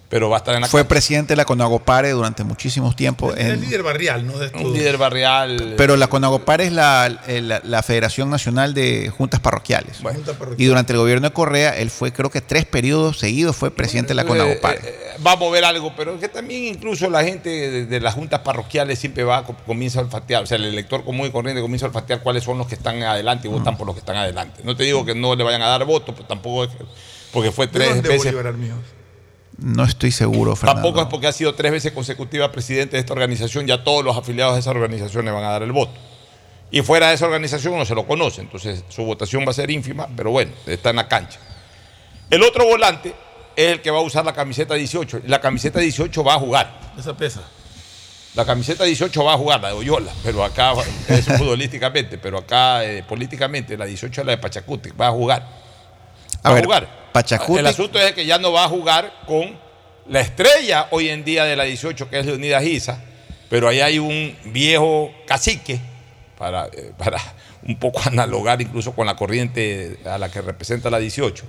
[0.08, 3.34] Pero va a estar en la Fue presidente de la Conagopare durante muchísimos tiempos.
[3.36, 4.38] El en- líder barrial, ¿no?
[4.38, 5.74] De un líder barrial.
[5.76, 9.98] pero la Conagopare es la, la- la Federación Nacional de Juntas Parroquiales.
[9.98, 10.60] Junta parroquial.
[10.62, 14.08] Y durante el gobierno de Correa, él fue, creo que tres periodos seguidos, fue presidente
[14.08, 14.78] de la Conagopare.
[14.78, 14.82] Eh,
[15.16, 18.14] eh, va a mover algo, pero es que también incluso la gente de, de las
[18.14, 21.60] juntas parroquiales siempre va, co- comienza a olfatear, o sea, el elector común y corriente
[21.60, 24.16] comienza a olfatear cuáles son los que están adelante y votan por los que están
[24.16, 24.62] adelante.
[24.64, 26.84] No te digo que no le vayan a dar votos, pero tampoco es que-
[27.30, 28.34] porque fue ¿De tres dónde veces.
[29.58, 30.82] No estoy seguro, Fernando.
[30.82, 34.16] Tampoco es porque ha sido tres veces consecutiva presidente de esta organización, ya todos los
[34.16, 35.92] afiliados de esa organización le van a dar el voto.
[36.70, 39.70] Y fuera de esa organización no se lo conoce, entonces su votación va a ser
[39.70, 41.40] ínfima, pero bueno, está en la cancha.
[42.30, 43.14] El otro volante
[43.56, 45.22] es el que va a usar la camiseta 18.
[45.26, 46.92] La camiseta 18 va a jugar.
[46.96, 47.42] Esa pesa.
[48.34, 50.74] La camiseta 18 va a jugar, la de Oyola, pero acá,
[51.08, 55.42] eso futbolísticamente, pero acá eh, políticamente, la 18 es la de Pachacuti, va a jugar.
[56.44, 56.97] A Va a ver, jugar.
[57.60, 59.58] El asunto es que ya no va a jugar con
[60.06, 63.02] la estrella hoy en día de la 18, que es Leonidas Giza,
[63.48, 65.80] pero ahí hay un viejo cacique,
[66.36, 67.20] para, eh, para
[67.66, 71.44] un poco analogar incluso con la corriente a la que representa la 18.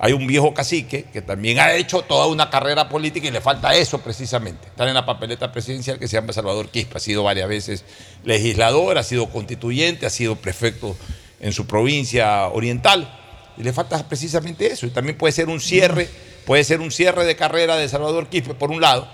[0.00, 3.74] Hay un viejo cacique que también ha hecho toda una carrera política y le falta
[3.74, 4.68] eso precisamente.
[4.68, 6.98] Estar en la papeleta presidencial que se llama Salvador Quispe.
[6.98, 7.84] Ha sido varias veces
[8.22, 10.96] legislador, ha sido constituyente, ha sido prefecto
[11.40, 13.12] en su provincia oriental.
[13.58, 14.86] Y le falta precisamente eso.
[14.86, 16.08] Y también puede ser un cierre,
[16.46, 19.08] puede ser un cierre de carrera de Salvador Quispe por un lado.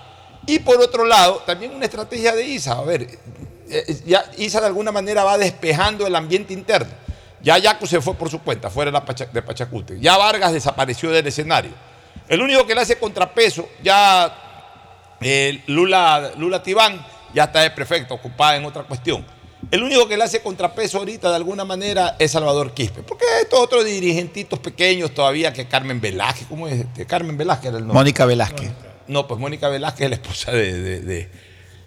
[0.45, 2.73] Y por otro lado, también una estrategia de ISA.
[2.73, 3.07] A ver,
[3.69, 6.93] eh, ya ISA de alguna manera va despejando el ambiente interno.
[7.41, 9.99] Ya Yacu se fue por su cuenta, fuera de Pachacute.
[9.99, 11.71] Ya Vargas desapareció del escenario.
[12.27, 18.13] El único que le hace contrapeso, ya eh, Lula, Lula Tibán, ya está de prefecto,
[18.15, 19.25] ocupada en otra cuestión.
[19.71, 23.01] El único que le hace contrapeso ahorita de alguna manera es Salvador Quispe.
[23.03, 26.81] Porque estos otros dirigentitos pequeños todavía que Carmen Velázquez, ¿cómo es?
[26.81, 27.05] este?
[27.05, 27.95] Carmen Velázquez era el nombre.
[27.99, 28.71] Mónica Velázquez.
[29.07, 30.73] No, pues Mónica Velázquez es la esposa de.
[30.81, 31.29] de- de-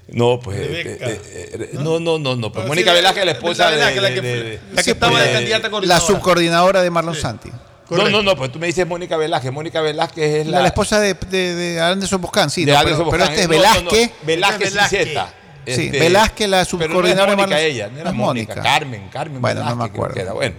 [0.09, 0.59] no, pues.
[0.59, 1.07] De de- Beca.
[1.09, 2.51] de- de- no, no, no, no.
[2.53, 3.77] Pues Ah, Mónica sí, la- Velázquez es la esposa la de.
[3.77, 6.07] Velázquez, la que- la estaba de candidata La coordinadora.
[6.07, 7.51] subcoordinadora de Marlon Santi.
[7.91, 9.51] No, no, no, pues tú me dices Mónica Velázquez.
[9.51, 10.61] Mónica Velázquez es La, la.
[10.63, 12.65] la esposa de, de, de Anderson Boscan, sí.
[12.67, 14.11] de no, Anderson pero, este es No, no, no, Velázquez.
[14.25, 15.05] Velázquez Velázquez.
[15.05, 15.35] sin Z.
[15.75, 18.55] Sí, Este, Velázquez, la pero no subcoordinadora de Mónica ella, no no era Mónica.
[18.55, 18.63] Mónica.
[18.71, 19.79] Carmen, Carmen Bueno, no Velázquez.
[19.85, 20.15] me creo acuerdo.
[20.15, 20.33] que era.
[20.33, 20.55] Bueno,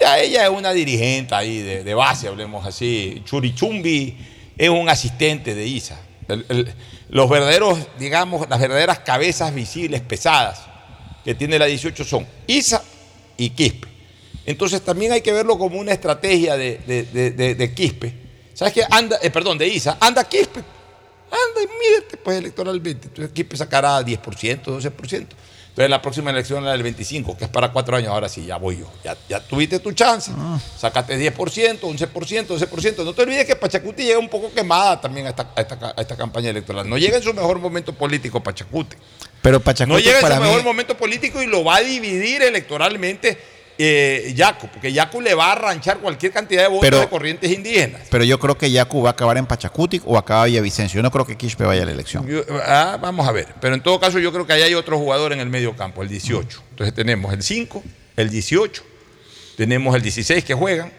[0.00, 3.22] ya ella es una dirigente ahí de, de base, hablemos así.
[3.24, 4.16] Churichumbi
[4.56, 6.00] es un asistente de ISA.
[6.28, 6.74] El- el-
[7.10, 10.60] los verdaderos, digamos, las verdaderas cabezas visibles, pesadas,
[11.24, 12.82] que tiene la 18 son ISA
[13.36, 13.88] y Quispe.
[14.46, 18.14] Entonces también hay que verlo como una estrategia de, de, de- de- de Quispe.
[18.54, 18.82] ¿Sabes qué?
[18.90, 20.60] Anda, eh, perdón, de ISA, anda Quispe.
[21.30, 23.08] Anda y mídete pues electoralmente.
[23.08, 25.26] Entonces Quispe sacará 10%, 12%.
[25.70, 28.08] Entonces la próxima elección es la del 25, que es para cuatro años.
[28.10, 28.90] Ahora sí, ya voy yo.
[29.04, 30.32] Ya, ya tuviste tu chance.
[30.76, 33.04] Sácate 10%, 11%, 12%.
[33.04, 36.00] No te olvides que Pachacuti llega un poco quemada también a esta, a esta a
[36.00, 36.88] esta campaña electoral.
[36.88, 38.96] No llega en su mejor momento político Pachacuti.
[39.42, 40.46] Pero Pachacuti No llega en su mí.
[40.48, 43.38] mejor momento político y lo va a dividir electoralmente
[43.82, 47.50] eh, Yacu, porque Yacu le va a arranchar cualquier cantidad de votos Pero- de corrientes
[47.50, 48.02] indígenas.
[48.10, 50.98] Pero yo creo que Yacu va a acabar en Pachacuti o acaba Villavicencio.
[50.98, 52.26] Yo no creo que Quispe vaya a la elección.
[52.26, 53.48] Yo- ah, vamos a ver.
[53.60, 56.02] Pero en todo caso, yo creo que ahí hay otro jugador en el medio campo,
[56.02, 56.62] el 18.
[56.70, 57.82] Entonces tenemos el 5,
[58.16, 58.82] el 18,
[59.56, 60.92] tenemos el 16 que juegan.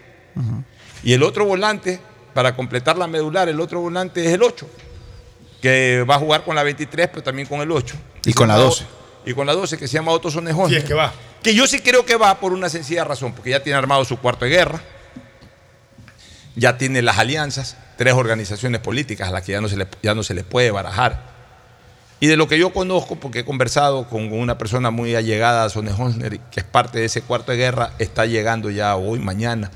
[1.04, 2.00] Y el otro volante,
[2.34, 4.66] para completar la medular, el otro volante es el 8,
[5.60, 7.94] que va a jugar con la 23, pero también con el 8.
[8.24, 8.84] Y con la 12.
[9.24, 10.70] Y con la 12, que se llama Otto Sonejón.
[10.70, 11.12] Sí, es que va.
[11.42, 14.18] Que yo sí creo que va por una sencilla razón, porque ya tiene armado su
[14.18, 14.80] cuarto de guerra,
[16.54, 20.14] ya tiene las alianzas, tres organizaciones políticas a las que ya no se le, ya
[20.14, 21.32] no se le puede barajar.
[22.20, 25.68] Y de lo que yo conozco, porque he conversado con una persona muy allegada a
[25.68, 29.72] Sonneholzner, que es parte de ese cuarto de guerra, está llegando ya hoy, mañana,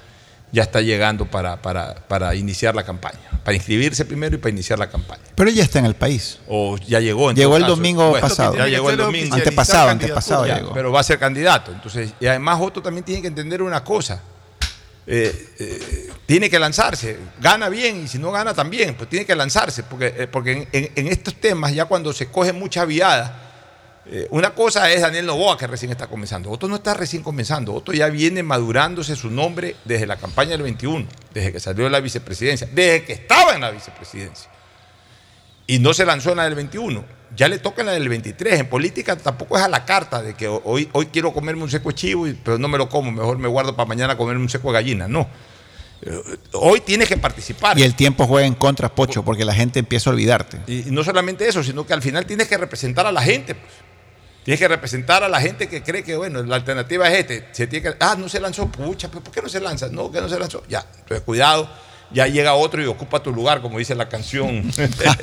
[0.52, 4.78] ya está llegando para, para, para iniciar la campaña, para inscribirse primero y para iniciar
[4.78, 5.22] la campaña.
[5.34, 6.38] Pero ya está en el país.
[6.48, 7.30] O ya llegó.
[7.30, 7.76] en Llegó el caso.
[7.76, 8.54] domingo pasado.
[8.56, 9.34] Ya llegó el domingo.
[9.34, 10.72] Antepasado, antepasado Ya, llegó.
[10.72, 11.72] Pero va a ser candidato.
[11.72, 14.22] Entonces, y además Otto también tiene que entender una cosa.
[15.08, 17.18] Eh, eh, tiene que lanzarse.
[17.40, 19.82] Gana bien y si no gana también, pues tiene que lanzarse.
[19.84, 23.45] Porque, eh, porque en, en- en estos temas, ya cuando se coge mucha viada,
[24.08, 26.50] eh, una cosa es Daniel Novoa que recién está comenzando.
[26.50, 27.74] Otto no está recién comenzando.
[27.74, 31.90] Otto ya viene madurándose su nombre desde la campaña del 21, desde que salió de
[31.90, 34.50] la vicepresidencia, desde que estaba en la vicepresidencia
[35.66, 37.04] y no se lanzó en la del 21.
[37.36, 38.60] Ya le toca en la del 23.
[38.60, 41.90] En política tampoco es a la carta de que hoy, hoy quiero comerme un seco
[41.90, 44.68] de chivo, pero no me lo como, mejor me guardo para mañana comerme un seco
[44.68, 45.08] de gallina.
[45.08, 45.28] No.
[46.02, 46.22] Eh,
[46.52, 47.78] Hoy tienes que participar.
[47.78, 50.60] Y el tiempo juega en contra, Pocho, porque la gente empieza a olvidarte.
[50.66, 53.54] Y, y no solamente eso, sino que al final tienes que representar a la gente.
[53.54, 53.85] pues.
[54.46, 57.48] Tienes que representar a la gente que cree que, bueno, la alternativa es este.
[57.52, 59.88] Se tiene que, ah, no se lanzó, pucha, pero ¿por qué no se lanza?
[59.88, 60.62] No, que no se lanzó.
[60.68, 61.68] Ya, entonces cuidado.
[62.12, 64.70] ya llega otro y ocupa tu lugar, como dice la canción.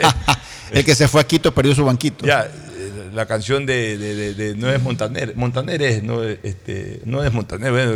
[0.71, 2.25] El que se fue a Quito perdió su banquito.
[2.25, 6.39] Ya, eh, la canción de, de- de- de- no es Montaner, Montaner es, no, es,
[6.43, 7.93] este, no es Montaner, bueno,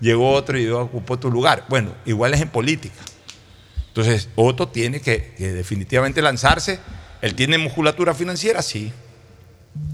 [0.00, 1.66] llegó otro y ocupó tu lugar.
[1.68, 2.94] Bueno, igual es en política.
[3.88, 6.78] Entonces, Otto tiene que, que definitivamente lanzarse.
[7.20, 8.90] Él tiene musculatura financiera, sí.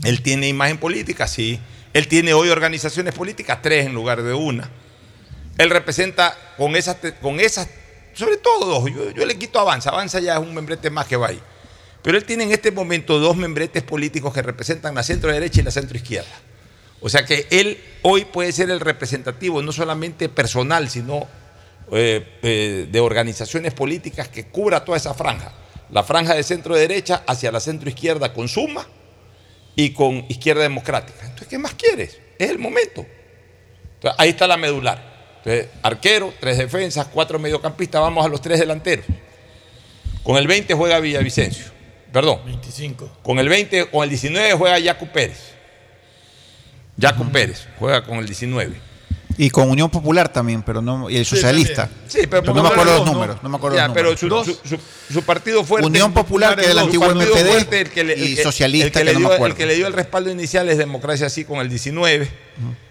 [0.05, 1.61] Él tiene imagen política, sí.
[1.93, 4.71] Él tiene hoy organizaciones políticas, tres en lugar de una.
[5.57, 7.69] Él representa con esas, con esas
[8.19, 9.15] sobre todo dos.
[9.15, 9.91] Yo, le quito Avanza.
[9.91, 11.41] Avanza ya es un membrete más que va ahí.
[12.03, 15.65] Pero él tiene en este momento dos membretes políticos que representan la centro derecha y
[15.65, 16.29] la centro izquierda.
[17.01, 21.29] O sea que él hoy puede ser el representativo, no solamente personal, sino
[21.93, 25.53] eh, eh, de organizaciones políticas que cubra toda esa franja.
[25.91, 28.85] La franja de centro derecha hacia la centro izquierda con Suma
[29.79, 31.21] y con izquierda democrática.
[31.23, 32.19] Entonces, ¿qué más quieres?
[32.37, 33.07] Es el momento.
[33.95, 35.37] Entonces, ahí está la medular.
[35.37, 39.07] Entonces, arquero, tres defensas, cuatro mediocampistas, vamos a los tres delanteros.
[40.25, 41.67] Con el 20 juega Villavicencio.
[42.13, 42.41] Perdón.
[42.45, 43.19] 25.
[43.23, 45.55] Con el 20, con el 19 juega Yacu Pérez.
[46.97, 48.88] Yacu Pérez juega con el 19.
[49.41, 51.09] Y con Unión Popular también, pero no.
[51.09, 51.87] Y el Sí, socialista.
[51.87, 52.11] también.
[52.11, 53.37] Sí, pero no me acuerdo los números.
[53.37, 53.43] ¿no?
[53.45, 54.47] No me acuerdo Ya, los pero números.
[54.65, 54.79] su, su-
[55.15, 55.87] su- partido fuerte.
[55.87, 58.87] Unión Popular, que era el antiguo MPD, fuerte, el que le- el y que- socialista,
[58.87, 59.47] el que, que le no me dio, acuerdo.
[59.55, 62.29] el que le dio el respaldo inicial es Democracia Así con el 19.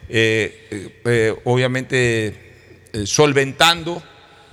[0.10, 4.02] Eh, eh, eh, obviamente eh, solventando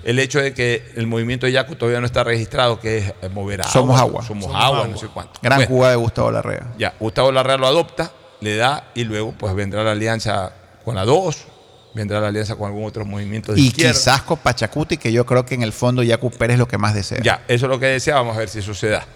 [0.03, 3.29] el hecho de que el movimiento de Yacu todavía no está registrado, que es eh,
[3.31, 3.73] mover agua.
[3.73, 4.23] Somos agua.
[4.27, 4.89] Somos, Somos agua, agua.
[4.89, 5.39] no sé cuánto.
[5.41, 6.73] Gran Bueno, jugada de Gustavo Larrea.
[6.77, 10.53] ya, Gustavo Larrea lo adopta, le da y luego pues vendrá la alianza
[10.85, 11.47] con la 2,
[11.95, 13.93] vendrá la alianza con algún otro movimiento de Y izquierda.
[13.93, 16.77] quizás con Pachacuti, que yo creo que en el fondo Yacu Pérez es lo que
[16.79, 17.21] más desea.
[17.23, 19.07] Ya, eso es lo que decía, vamos a ver si eso da.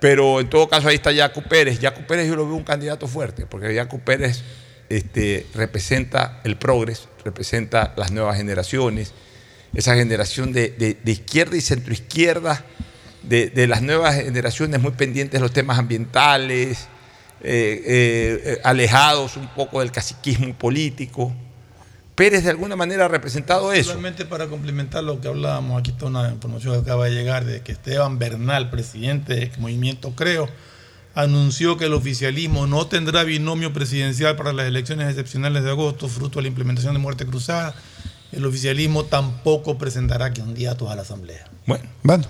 [0.00, 1.78] Pero en todo caso ahí está Yacu Pérez.
[1.80, 4.42] Yacu Pérez yo lo veo un candidato fuerte, porque Yacu Pérez
[4.88, 9.12] este, representa el progres, representa las nuevas generaciones,
[9.74, 12.64] esa generación de, de- de izquierda y centroizquierda,
[13.22, 16.86] de, de las nuevas generaciones muy pendientes de los temas ambientales,
[17.42, 21.32] eh, eh, eh, alejados un poco del caciquismo político.
[22.16, 23.90] Pérez de alguna manera ha representado eso.
[23.90, 27.60] Solamente para complementar lo que hablábamos, aquí está una información que acaba de llegar de
[27.60, 30.48] que Esteban Bernal, presidente del Movimiento Creo,
[31.14, 36.38] anunció que el oficialismo no tendrá binomio presidencial para las elecciones excepcionales de agosto, fruto
[36.38, 37.74] de la implementación de muerte cruzada.
[38.32, 41.46] El oficialismo tampoco presentará candidatos a la Asamblea.
[41.66, 41.84] Bueno.
[42.02, 42.24] Bueno.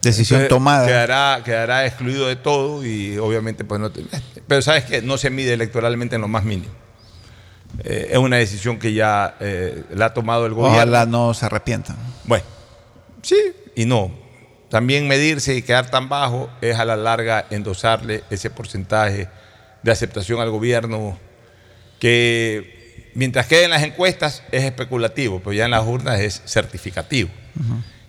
[0.00, 0.86] Decisión Entonces, tomada.
[0.86, 3.90] Quedará, quedará excluido de todo y obviamente pues no...
[3.90, 4.04] te-
[4.46, 6.72] pero sabes que no se mide electoralmente en lo más mínimo.
[7.84, 10.76] Eh, es una decisión que ya eh, la ha tomado el gobierno.
[10.76, 11.96] Ojalá no se arrepientan.
[12.24, 12.44] Bueno,
[13.22, 13.36] sí
[13.76, 14.10] y no.
[14.68, 19.28] También medirse y quedar tan bajo es a la larga endosarle ese porcentaje
[19.82, 21.16] de aceptación al gobierno
[22.00, 27.30] que mientras quede en las encuestas es especulativo, pero ya en las urnas es certificativo.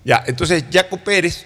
[0.03, 1.45] Ya, entonces Jaco Pérez,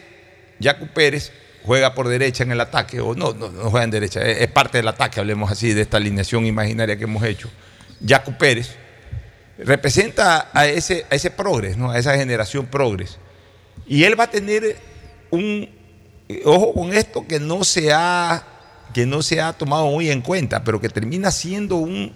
[0.61, 1.31] Jaco Pérez
[1.63, 4.47] juega por derecha en el ataque, o no, no, no juega en derecha, es, es
[4.47, 7.49] parte del ataque, hablemos así, de esta alineación imaginaria que hemos hecho.
[8.05, 8.75] Jaco Pérez
[9.57, 13.19] representa a ese, a ese progres, a esa generación progres.
[13.85, 14.77] Y él va a tener
[15.29, 15.69] un,
[16.45, 18.43] ojo con esto, que no se ha,
[18.93, 22.15] que no se ha tomado muy en cuenta, pero que termina siendo un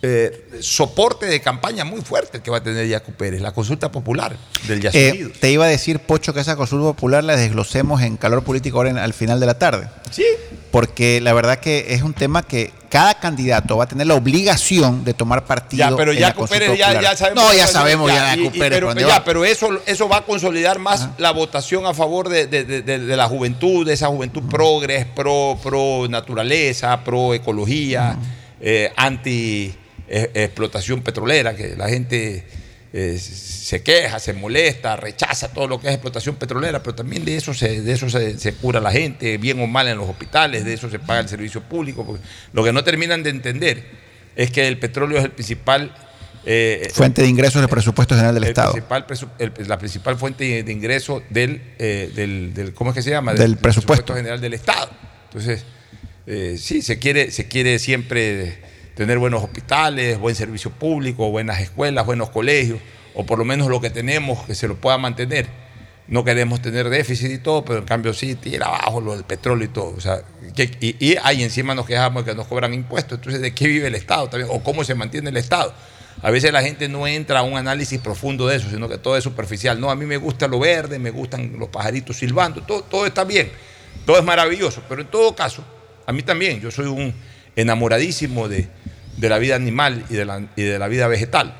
[0.00, 3.90] eh, soporte de campaña muy fuerte el que va a tener Jaco Pérez, la consulta
[3.90, 4.36] popular
[4.68, 8.16] del Ya Eh, te iba a decir, Pocho, que esa consulta popular la desglosemos en
[8.16, 9.88] calor político ahora en- al final de la tarde.
[10.10, 10.24] Sí.
[10.70, 15.04] Porque la verdad que es un tema que cada candidato va a tener la obligación
[15.04, 15.90] de tomar partido.
[15.90, 17.42] Ya, pero en la Pérez ya, ya sabemos.
[17.44, 18.76] No, ya sabemos ya, y- Jaco y- Pérez.
[18.76, 22.28] pero, ¿por dónde ya, pero eso, eso va a consolidar más la votación a favor
[22.28, 27.34] de, de- de- de- de la juventud, de esa juventud progres, pro, pro naturaleza, pro
[27.34, 28.16] ecología,
[28.60, 29.74] eh, anti
[30.08, 32.44] explotación petrolera, que la gente
[32.92, 37.36] eh, se queja, se molesta, rechaza todo lo que es explotación petrolera, pero también de
[37.36, 40.64] eso se, de eso se, se cura la gente, bien o mal en los hospitales,
[40.64, 42.04] de eso se paga el servicio público.
[42.06, 42.22] porque
[42.52, 43.84] lo que no terminan de entender
[44.36, 45.94] es que el petróleo es el principal
[46.46, 48.72] eh, Fuente de ingresos del presupuesto general del el Estado.
[48.72, 52.94] principal presu- el- la principal fuente de, de ingreso del, eh, del, del- ¿cómo es
[52.96, 53.34] que se llama?
[53.34, 54.14] Del presupuesto.
[54.14, 54.88] general del Estado.
[55.24, 55.64] Entonces,
[56.58, 58.60] sí, se quiere, se quiere siempre
[58.98, 62.80] tener buenos hospitales, buen servicio público, buenas escuelas, buenos colegios,
[63.14, 65.46] o por lo menos lo que tenemos que se lo pueda mantener.
[66.08, 69.66] No queremos tener déficit y todo, pero en cambio sí, tira abajo lo del petróleo
[69.66, 69.94] y todo.
[69.96, 70.22] O sea,
[70.80, 73.18] y, y ahí encima nos quejamos de que nos cobran impuestos.
[73.18, 74.50] Entonces, ¿de qué vive el Estado también?
[74.52, 75.72] ¿O cómo se mantiene el Estado?
[76.20, 79.16] A veces la gente no entra a un análisis profundo de eso, sino que todo
[79.16, 79.80] es superficial.
[79.80, 83.22] No, a mí me gusta lo verde, me gustan los pajaritos silbando, todo, todo está
[83.22, 83.52] bien,
[84.04, 85.64] todo es maravilloso, pero en todo caso,
[86.04, 87.14] a mí también, yo soy un
[87.60, 88.68] enamoradísimo de,
[89.16, 91.54] de la vida animal y de la, y de la vida vegetal.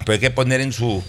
[0.00, 1.02] Pero hay que poner en su,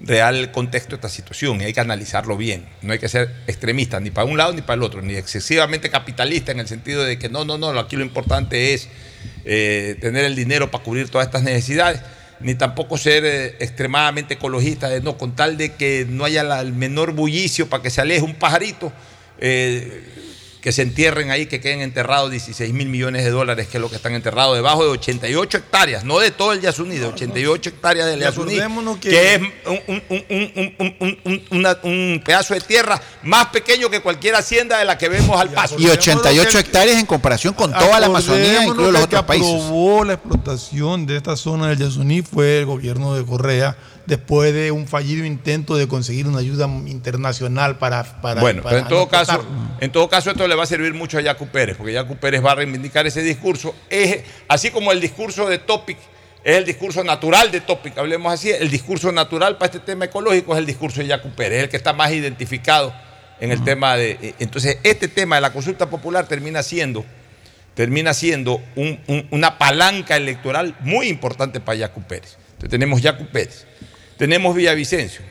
[0.00, 2.66] real contexto esta situación y hay que analizarlo bien.
[2.82, 5.90] No hay que ser extremista ni para un lado ni para el otro, ni excesivamente
[5.90, 8.88] capitalista en el sentido de que no, no, no, aquí lo importante es
[9.44, 12.00] eh, tener el dinero para cubrir todas estas necesidades,
[12.40, 16.72] ni tampoco ser eh, extremadamente ecologista, de no, con tal de que no haya el
[16.72, 18.92] menor bullicio para que se aleje un pajarito.
[19.38, 20.04] eh,
[20.60, 23.88] que se entierren ahí, que queden enterrados 16 mil millones de dólares, que es lo
[23.88, 28.06] que están enterrados, debajo de 88 hectáreas, no de todo el Yasuní, de 88 hectáreas
[28.06, 28.56] del Yasuní,
[29.00, 29.52] que- es un,
[29.86, 34.34] un- un- un- un- un- un- una- un pedazo de tierra más pequeño que cualquier
[34.34, 35.76] hacienda de la que vemos al paso.
[35.78, 39.48] Y 88 hectáreas en comparación con toda la Amazonía, incluso los otros países.
[39.54, 43.76] aprobó la explotación de esta zona del Yasuní fue el gobierno de Correa
[44.10, 48.82] después de un fallido intento de conseguir una ayuda internacional para, para bueno, para pero
[48.82, 49.44] en todo caso,
[49.80, 52.44] en todo caso esto le va a servir mucho a Yacu Pérez, porque Yacu Pérez
[52.44, 55.96] va a reivindicar ese discurso, es, así como el discurso de Topic
[56.44, 60.52] es el discurso natural de Topic, hablemos así, el discurso natural para este tema ecológico
[60.54, 62.92] es el discurso de Yacu Pérez, es el que está más identificado
[63.40, 64.18] en el tema de...
[64.20, 67.04] eh, Entonces, este tema de la consulta popular termina siendo,
[67.74, 72.36] termina siendo un- un- una palanca electoral muy importante para Yacu Pérez.
[72.52, 73.66] Entonces, tenemos Yacu Pérez,
[74.20, 75.22] tenemos Villavicencio,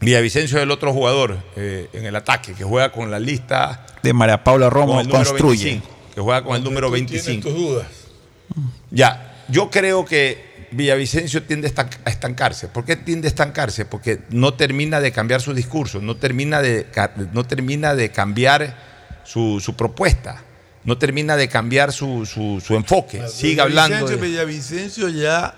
[0.00, 4.12] Villavicencio es el otro jugador eh, en el ataque, que juega con la lista De
[4.12, 5.64] María Paula con Romo el número construye.
[5.64, 7.48] 25, que juega con el número 25.
[7.48, 7.86] tus dudas.
[8.90, 12.66] Ya, yo creo que Villavicencio tiende a estanc- a estancarse.
[12.68, 13.84] ¿Por qué tiende a estancarse?
[13.84, 16.86] Porque no termina de cambiar su discurso, no termina de,
[17.32, 18.76] no termina de cambiar
[19.24, 20.42] su, su propuesta,
[20.84, 23.22] no termina de cambiar su, su- su enfoque.
[23.28, 24.06] Sigue hablando.
[24.08, 25.54] De- Villavicencio ya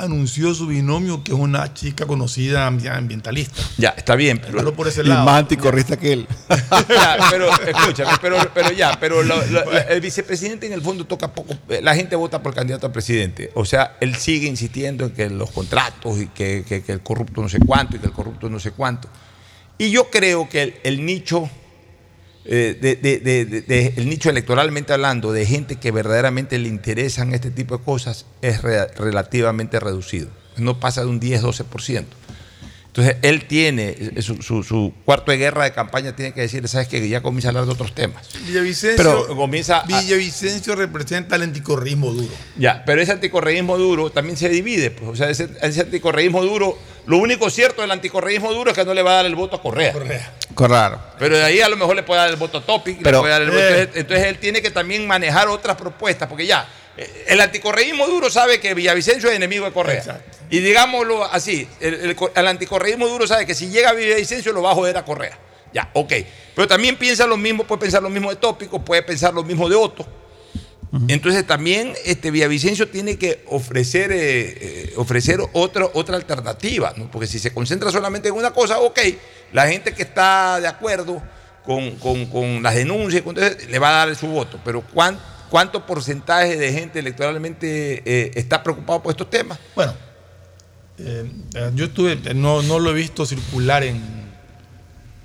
[0.00, 3.54] anunció su binomio, que es una chica conocida ambi- ambientalista.
[3.78, 5.24] Ya, está bien, pero, Pero por ese Y lado.
[5.24, 6.26] más anticorrista que él.
[6.88, 11.32] Ya, pero escúchame, pero, pero ya, pero lo- lo- el vicepresidente en el fondo toca
[11.32, 11.54] poco.
[11.68, 13.50] eh, La gente vota por candidato a presidente.
[13.54, 17.40] O sea, él sigue insistiendo en que los contratos y que, que- que el corrupto
[17.42, 19.08] no sé cuánto y que el corrupto no sé cuánto.
[19.78, 21.48] Y yo creo que el, el nicho,
[22.44, 27.50] eh, de, de- de- el nicho electoralmente hablando, de gente que verdaderamente le interesan este
[27.50, 30.28] tipo de cosas, es re- relativamente reducido.
[30.56, 32.04] No pasa de un 10-12%.
[32.90, 36.88] Entonces, él tiene su, su- su cuarto de guerra de campaña, tiene que decir, ¿sabes
[36.88, 38.26] que Ya comienza a hablar de otros temas.
[38.46, 42.32] Villavicencio, Pero comienza a- Villavicencio representa el anticorrismo duro.
[42.56, 44.90] Ya, pero ese anticorreísmo duro también se divide.
[44.90, 46.76] Pues, o sea, ese, ese anticorreísmo duro,
[47.06, 49.54] lo único cierto del anticorreísmo duro es que no le va a dar el voto
[49.56, 49.94] a Correa.
[50.56, 51.00] Claro.
[51.16, 52.96] Pero de ahí a lo mejor le puede dar el voto a Topic.
[52.98, 53.80] le Pero- puede dar el voto- Eh.
[53.82, 56.68] entonces, entonces él tiene que también manejar otras propuestas, porque ya,
[57.28, 60.02] el anticorreísmo duro sabe que Villavicencio es enemigo de Correa.
[60.50, 64.62] Y digámoslo así, el, el, co- el anticorreísmo duro sabe que si llega Villavicencio lo
[64.62, 65.38] va a joder a Correa.
[65.72, 66.12] Ya, ok.
[66.56, 69.68] Pero también piensa lo mismo, puede pensar lo mismo de Tópico, puede pensar lo mismo
[69.68, 70.06] de Otto.
[71.06, 74.18] Entonces también este Villavicencio tiene que ofrecer, eh,
[74.60, 77.08] eh, ofrecer otro- otra alternativa, ¿no?
[77.08, 78.98] porque si se concentra solamente en una cosa, ok,
[79.52, 81.22] la gente que está de acuerdo
[81.64, 83.22] con, con- con las denuncias
[83.68, 85.20] le va a dar su voto, pero ¿cuán-
[85.50, 89.58] ¿cuánto porcentaje de gente electoralmente eh, está preocupado por estos temas?
[89.74, 89.92] Bueno,
[90.98, 91.30] eh,
[91.74, 94.00] yo estuve, no, no lo he visto circular en,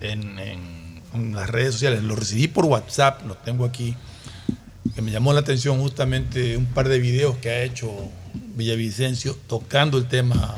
[0.01, 3.95] en, las redes sociales, lo recibí por WhatsApp, lo tengo aquí,
[4.93, 7.89] que me llamó la atención justamente un par de videos que ha hecho
[8.33, 10.55] Villavicencio tocando el tema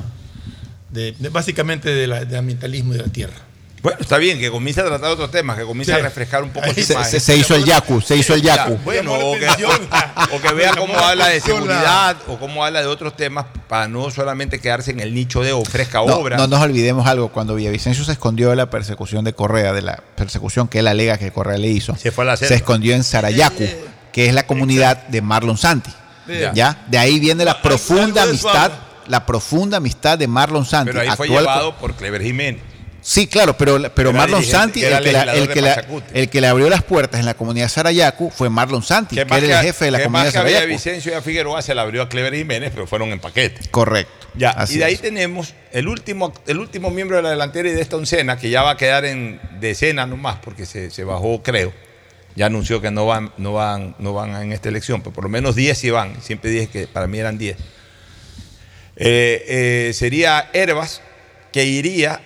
[0.91, 3.46] de, básicamente de la- ambientalismo y de la tierra.
[3.87, 5.97] Bueno, está bien, que comience a tratar otros temas, que comience Sí.
[5.99, 7.09] a refrescar un poco su Se, imagen.
[7.11, 8.77] se- se hizo el yacu, se hizo el Ya, yacu.
[8.83, 9.79] bueno, o que, atención.
[10.33, 14.11] o que vea cómo habla de seguridad o cómo habla de otros temas para no
[14.11, 16.35] solamente quedarse en el nicho de ofrezca No, obra.
[16.35, 20.03] no nos olvidemos algo, cuando Villavicencio se escondió de la persecución de Correa, de la
[20.15, 22.57] persecución que él alega que Correa le hizo, Se fue a la se selva.
[22.57, 23.65] escondió en Sarayacu,
[24.11, 25.91] que es la comunidad de Marlon Santi.
[26.27, 26.51] Ya.
[26.53, 26.77] ¿Ya?
[26.87, 28.71] De ahí viene la profunda amistad,
[29.07, 30.91] la profunda amistad de Marlon Santi.
[30.91, 32.61] pero ahí fue actual- llevado por Clever Jiménez.
[33.09, 36.07] Sí, claro, pero, pero Era Marlon Santi, el que, la- el, que la- Pachacuti.
[36.13, 39.37] el que le abrió las puertas en la comunidad Sarayacu fue Marlon Santi, que, era
[39.61, 40.65] el jefe de la comunidad Sarayacu.
[40.65, 43.61] Villavicencio y a Figueroa se la abrió a Clever Jiménez, pero fueron en paquete.
[43.71, 44.11] Correcto.
[44.33, 45.01] Ya, Así y de ahí es.
[45.01, 48.61] tenemos el último, el último miembro de la delantera y de esta oncena, que ya
[48.61, 51.71] va a quedar en decena nomás, porque se, se bajó, creo.
[52.35, 55.29] Ya anunció que no van, no van, no van en esta elección, pero por lo
[55.29, 56.21] menos 10 sí van.
[56.21, 57.55] Siempre dije que para mí eran 10.
[58.97, 61.01] Eh, eh, sería Herbas,
[61.53, 62.21] que iría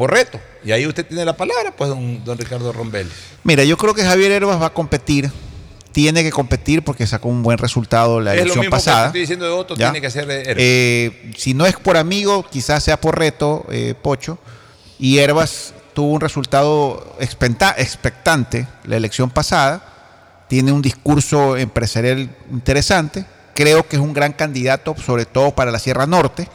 [0.00, 0.40] por reto.
[0.64, 3.06] Y ahí usted tiene la palabra, pues, don, don Ricardo Rombel.
[3.44, 5.30] Mira, yo creo que Javier Herbas va a competir.
[5.92, 9.06] Tiene que competir porque sacó un buen resultado la es lo elección mismo que pasada.
[9.08, 9.90] estoy diciendo de Otto, ¿Ya?
[9.90, 10.56] tiene que ser de Herbas.
[10.56, 14.38] Eh, si no es por amigo, quizás sea por reto, eh, Pocho.
[14.98, 19.84] Y Herbas tuvo un resultado expecta- expectante la elección pasada.
[20.48, 23.26] Tiene un discurso empresarial interesante.
[23.54, 26.48] Creo que es un gran candidato, sobre todo para la Sierra Norte.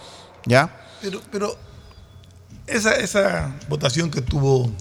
[0.47, 0.76] ¿Ya?
[1.01, 1.55] Pero, pero
[2.67, 4.71] esa, esa votación que tuvo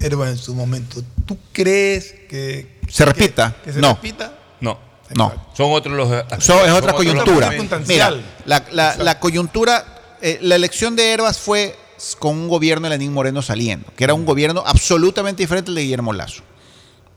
[0.00, 3.54] Herba en su momento, ¿tú crees que se repita?
[3.64, 3.94] que se no.
[3.94, 4.38] repita?
[4.60, 4.78] No.
[5.16, 5.32] No.
[5.54, 6.10] Son otros los.
[6.10, 7.50] Es otra son coyuntura.
[7.86, 8.14] Mira,
[8.46, 11.76] la, la- la coyuntura, eh, la elección de Herbas fue
[12.18, 15.82] con un gobierno de Lenín Moreno saliendo, que era un gobierno absolutamente diferente al de
[15.82, 16.42] Guillermo Lazo.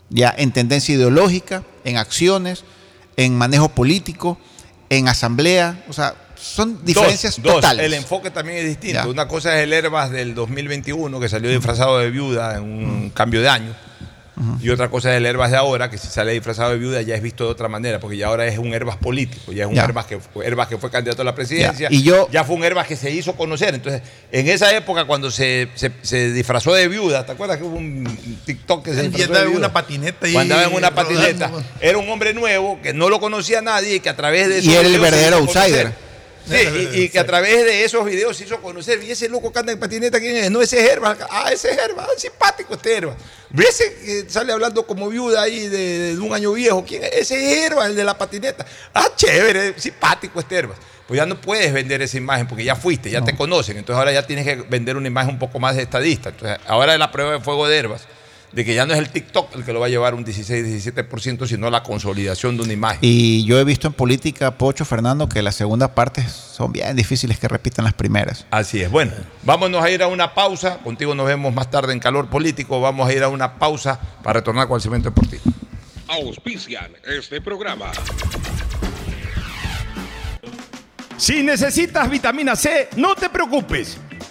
[0.10, 2.64] Ya en tendencia ideológica, en acciones,
[3.18, 4.38] en manejo político,
[4.90, 6.16] en asamblea, o sea,
[6.46, 7.56] son diferencias Dos, dos.
[7.56, 7.86] totales.
[7.86, 9.00] El enfoque también es distinto.
[9.04, 9.08] Ya.
[9.08, 13.42] Una cosa es el Herbas del 2021, que salió disfrazado de viuda en un cambio
[13.42, 13.74] de año.
[14.62, 17.16] Y otra cosa es el Herbas de ahora, que si sale disfrazado de viuda ya
[17.16, 19.76] es visto de otra manera, porque ya ahora es un Herbas político, ya es un
[19.76, 19.86] Ya.
[19.86, 21.96] Herbas que, fue- Herbas que fue candidato a la presidencia, Ya.
[21.96, 23.74] Y yo- ya fue un Herbas que se hizo conocer.
[23.76, 24.02] Entonces,
[24.34, 28.04] en esa época, cuando se, se- se disfrazó de viuda, ¿te acuerdas que hubo un
[28.46, 31.16] TikTok que se disfrazó andaba en una patineta y Cuando andaba en una rodando.
[31.16, 31.52] patineta.
[31.80, 34.74] Era un hombre nuevo que no lo conocía nadie y que a través de Y
[34.76, 35.94] era el verdadero conocer.
[36.48, 39.04] Sí, y, y que a través de esos videos se hizo conocer.
[39.04, 40.52] Y ese loco que anda en patineta, ¿quién es?
[40.52, 41.18] No, ese es Herbas.
[41.30, 42.08] Ah, ese es Herbas.
[42.08, 43.16] Ah, simpático este Herbas.
[43.50, 46.86] ¿Ves ese que sale hablando como viuda ahí de, de un año viejo?
[46.86, 47.12] ¿Quién es?
[47.14, 48.66] Ese es Herbas, el de la patineta.
[48.94, 50.78] Ah, chévere, simpático este Herbas.
[51.08, 53.78] Pues ya no puedes vender esa imagen porque ya fuiste, ya te conocen.
[53.78, 56.30] Entonces ahora ya tienes que vender una imagen un poco más de estadista.
[56.30, 58.08] Entonces ahora es la prueba de fuego de Herbas.
[58.56, 61.46] De que ya no es el TikTok el que lo va a llevar un 16-17%,
[61.46, 63.00] sino la consolidación de una imagen.
[63.02, 67.38] Y yo he visto en política, Pocho Fernando, que las segundas partes son bien difíciles
[67.38, 68.46] que repitan las primeras.
[68.52, 68.90] Así es.
[68.90, 69.12] Bueno,
[69.44, 70.78] vámonos a ir a una pausa.
[70.78, 72.80] Contigo nos vemos más tarde en Calor Político.
[72.80, 75.44] Vamos a ir a una pausa para retornar con el segmento deportivo.
[76.08, 77.92] Auspician este programa.
[81.18, 83.98] Si necesitas vitamina C, no te preocupes.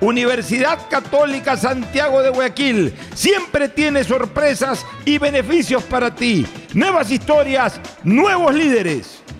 [0.00, 6.46] Universidad Católica Santiago de Guayaquil siempre tiene sorpresas y beneficios para ti.
[6.72, 9.19] Nuevas historias, nuevos líderes.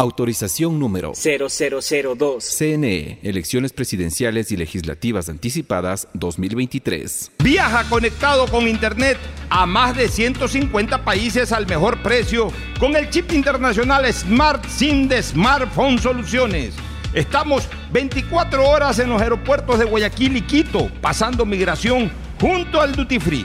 [0.00, 2.42] Autorización número 0002.
[2.42, 7.32] CNE, Elecciones Presidenciales y Legislativas Anticipadas 2023.
[7.44, 9.18] Viaja conectado con Internet
[9.50, 15.22] a más de 150 países al mejor precio con el chip internacional Smart SIM de
[15.22, 16.72] Smartphone Soluciones.
[17.12, 22.10] Estamos 24 horas en los aeropuertos de Guayaquil y Quito, pasando migración
[22.40, 23.44] junto al Duty Free.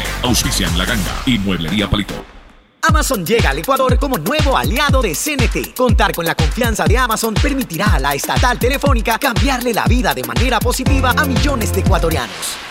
[0.23, 2.13] Auspician La Ganga y Mueblería Palito.
[2.83, 5.75] Amazon llega al Ecuador como nuevo aliado de CNT.
[5.75, 10.23] Contar con la confianza de Amazon permitirá a la estatal telefónica cambiarle la vida de
[10.23, 12.70] manera positiva a millones de ecuatorianos.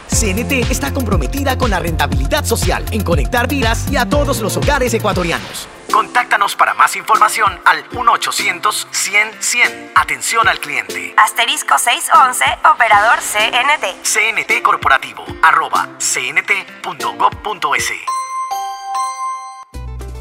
[0.11, 4.93] CNT está comprometida con la rentabilidad social en conectar vidas y a todos los hogares
[4.93, 5.67] ecuatorianos.
[5.91, 9.91] Contáctanos para más información al 1-800-100-100.
[9.95, 11.13] Atención al cliente.
[11.17, 14.03] Asterisco 611, operador CNT.
[14.03, 17.91] CNT Corporativo, arroba cnt.gov.es.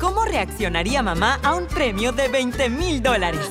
[0.00, 3.50] ¿Cómo reaccionaría mamá a un premio de 20 mil dólares?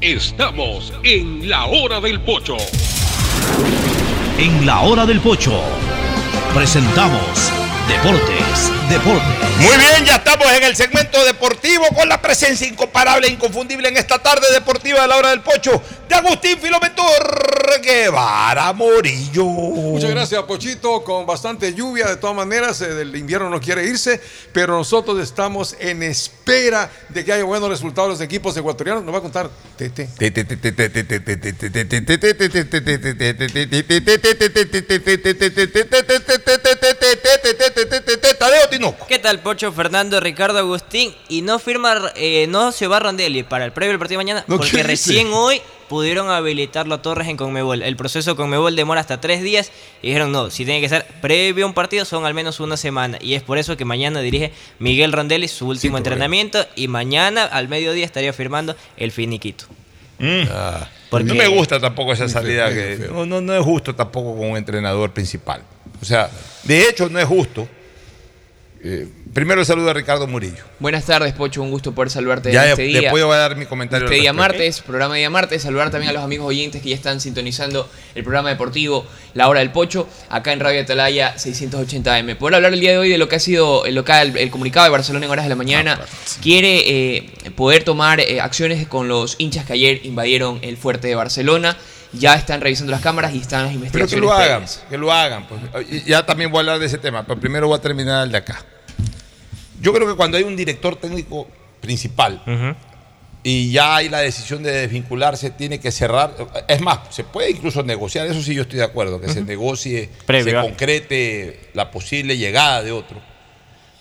[0.00, 2.56] Estamos en la hora del pocho.
[4.38, 5.60] En la hora del pocho
[6.54, 7.52] presentamos
[7.88, 9.58] Deportes, Deportes.
[9.58, 13.96] Muy bien, ya estamos en el segmento deportivo con la presencia incomparable e inconfundible en
[13.96, 19.44] esta tarde deportiva de la hora del pocho de Agustín Filomentor Guevara Morillo.
[19.44, 21.04] Muchas gracias, Pochito.
[21.04, 24.20] Con bastante lluvia, de todas maneras, eh, el invierno no quiere irse,
[24.52, 29.04] pero nosotros estamos en espera de que haya buenos resultados los equipos ecuatorianos.
[29.04, 30.08] Nos va a contar Tete.
[39.08, 41.12] ¿Qué tal, Pocho, Fernando, Ricardo, Agustín?
[41.28, 44.44] Y no firma, eh, no se va Rondelli para el previo del partido de mañana,
[44.46, 47.82] No, porque ¿qué recién hoy pudieron habilitarlo a Torres en Conmebol.
[47.82, 49.72] El proceso de Conmebol demora hasta tres días
[50.02, 52.76] y dijeron, no, si tiene que ser previo a un partido son al menos una
[52.76, 53.18] semana.
[53.20, 57.68] Y es por eso que mañana dirige Miguel Rondelli su último entrenamiento y mañana al
[57.68, 59.64] mediodía estaría firmando el finiquito.
[61.10, 62.68] Porque- no me gusta tampoco esa salida.
[62.68, 65.62] feo, que, no, no, no es justo tampoco con un entrenador principal.
[66.02, 66.30] O sea,
[66.64, 67.66] de hecho no es justo.
[68.80, 70.62] Eh, primero saludo a Ricardo Murillo.
[70.78, 71.62] Buenas tardes, Pocho.
[71.62, 73.00] Un gusto poder saludarte Ya, este día.
[73.00, 75.62] después voy a dar mi comentario Este día martes, programa día martes.
[75.62, 79.60] Saludar también a los amigos oyentes que ya están sintonizando el programa deportivo La Hora
[79.60, 82.36] del Pocho, acá en Radio Atalaya 680M.
[82.36, 84.84] Poder hablar el día de hoy de lo que ha sido el local, el comunicado
[84.84, 86.00] de Barcelona en horas de la mañana.
[86.40, 91.16] Quiere eh, poder tomar eh, acciones con los hinchas que ayer invadieron el fuerte de
[91.16, 91.76] Barcelona.
[92.12, 94.14] Ya están revisando las cámaras y están las Pero investigaciones.
[94.14, 94.84] que lo hagan, previas.
[94.88, 95.46] que lo hagan.
[95.46, 96.04] pues.
[96.06, 98.38] Ya también voy a hablar de ese tema, pero primero voy a terminar el de
[98.38, 98.64] acá.
[99.80, 101.46] Yo creo que cuando hay un director técnico
[101.80, 102.42] principal,
[103.42, 106.34] y ya hay la decisión de desvincularse, tiene que cerrar.
[106.66, 110.10] Es más, se puede incluso negociar, eso sí yo estoy de acuerdo, que se negocie,
[110.26, 110.60] Previo.
[110.62, 113.20] se concrete la posible llegada de otro.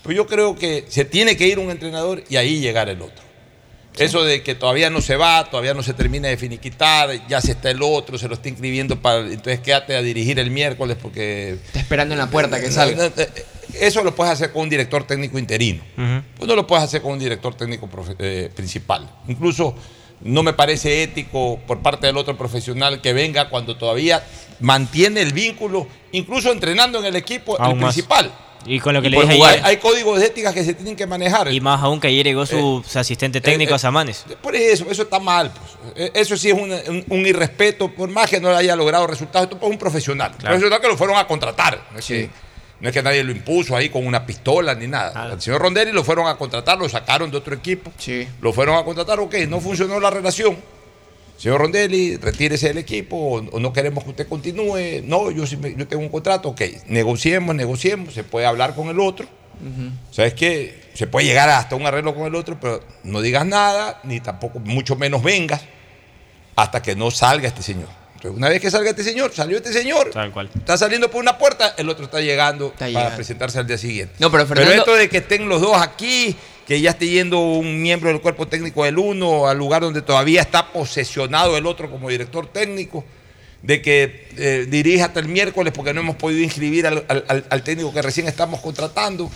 [0.02, 3.27] Pero yo creo que se tiene que ir un entrenador y ahí llegar el otro.
[4.04, 7.52] Eso de que todavía no se va, todavía no se termina de finiquitar, ya se
[7.52, 9.20] está el otro, se lo está inscribiendo para.
[9.20, 11.54] Entonces quédate a dirigir el miércoles porque.
[11.66, 13.12] Está esperando en la puerta que salga.
[13.80, 15.84] Eso lo puedes hacer con un director técnico interino.
[16.38, 19.10] Pues no lo puedes hacer con un director técnico profe- eh, principal.
[19.28, 19.76] Incluso
[20.22, 24.24] no me parece ético por parte del otro profesional que venga cuando todavía
[24.62, 27.94] mantiene el vínculo, incluso entrenando en el equipo, Aún el más.
[27.94, 28.32] principal.
[28.68, 29.66] Y con lo que Y le dije jugar, ayer.
[29.66, 31.52] Hay códigos de ética que se tienen que manejar.
[31.54, 34.26] Y más aún que ayer llegó su, su asistente técnico eh, a Samanes.
[34.42, 35.52] Por eso, eso está mal.
[35.52, 35.96] pues.
[35.96, 39.50] Eh, Eso sí es un, un- un irrespeto, por más que no haya logrado resultados.
[39.50, 40.32] Esto es un profesional.
[40.32, 41.82] Un profesional que lo fueron a contratar.
[41.94, 42.30] No es, que,
[42.82, 45.12] no es que nadie lo impuso ahí con una pistola ni nada.
[45.32, 47.92] Al señor Rondelli lo fueron a contratar, lo sacaron de otro equipo.
[48.42, 50.58] Lo fueron a contratar, ok, no funcionó la relación.
[51.38, 55.02] Señor Rondelli, retírese del equipo o, o no queremos que usted continúe.
[55.04, 58.88] No, yo, sí me- yo tengo un contrato, ok, negociemos, negociemos, se puede hablar con
[58.90, 59.28] el otro.
[60.12, 60.90] ¿Sabes qué?
[60.94, 64.60] Se puede llegar hasta un arreglo con el otro, pero no digas nada, ni tampoco,
[64.60, 65.62] mucho menos vengas,
[66.56, 67.88] hasta que no salga este señor.
[68.16, 70.50] Entonces, una vez que salga este señor, salió este señor, Tal cual.
[70.56, 73.16] está saliendo por una puerta, el otro está llegando para llegando.
[73.16, 74.16] presentarse al día siguiente.
[74.20, 76.36] No, pero Fernando- esto de que estén los dos aquí,
[76.68, 80.42] que ya esté yendo un miembro del cuerpo técnico del uno al lugar donde todavía
[80.42, 83.06] está posesionado el otro como director técnico,
[83.62, 87.64] de que eh, dirija hasta el miércoles porque no hemos podido inscribir al, al- al-
[87.64, 89.32] técnico que recién estamos contratando.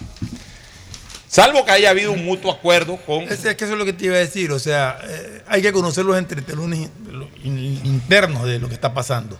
[1.27, 3.23] Salvo que haya habido un mutuo acuerdo con...
[3.23, 5.61] Es, es que eso es lo que te iba a decir, o sea, eh, hay
[5.61, 9.39] que conocer los entretelones in- lo- in- internos de lo que está pasando.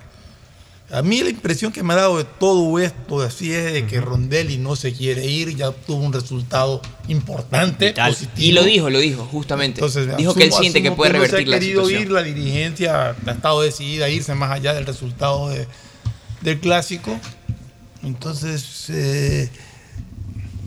[0.93, 4.01] A mí la impresión que me ha dado de todo esto así es de que
[4.01, 8.33] Rondelli no se quiere ir, ya tuvo un resultado importante, positivo.
[8.37, 9.79] Y lo dijo, lo dijo, justamente.
[9.79, 11.81] Entonces, dijo que él asumo- siente que asumo puede no revertir se la ha querido
[11.85, 12.01] situación.
[12.03, 15.65] ir, la dirigencia ha estado decidida a irse más allá del resultado de-
[16.41, 17.17] del clásico.
[18.03, 19.49] Entonces, eh,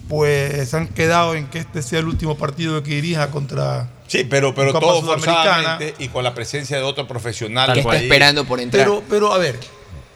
[0.08, 3.90] pues han quedado en que este sea el último partido que dirija contra.
[4.06, 7.72] Sí, pero, pero todo forzadamente y con la presencia de otro profesional.
[7.72, 8.04] Que está ahí.
[8.04, 8.84] esperando por entrar.
[8.84, 9.58] Pero, pero a ver,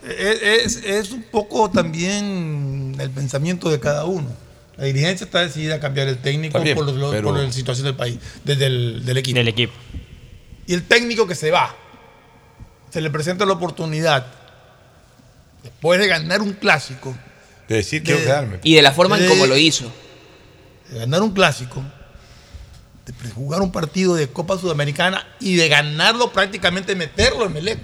[0.08, 4.28] es, es- es un poco también el pensamiento de cada uno.
[4.76, 7.84] La dirigencia está decidida a cambiar el técnico bien, por, lo- pero- por la situación
[7.86, 9.36] del país, desde el del equipo.
[9.38, 9.72] Del equipo.
[10.66, 11.74] Y el técnico que se va,
[12.90, 14.26] se le presenta la oportunidad,
[15.62, 17.16] después de ganar un clásico,
[17.68, 18.60] De decir quiero de- quedarme.
[18.62, 19.90] Y de la forma en como lo hizo.
[20.90, 21.82] de ganar un clásico,
[23.06, 27.78] de jugar un partido de Copa Sudamericana y de ganarlo prácticamente meterlo en Melec.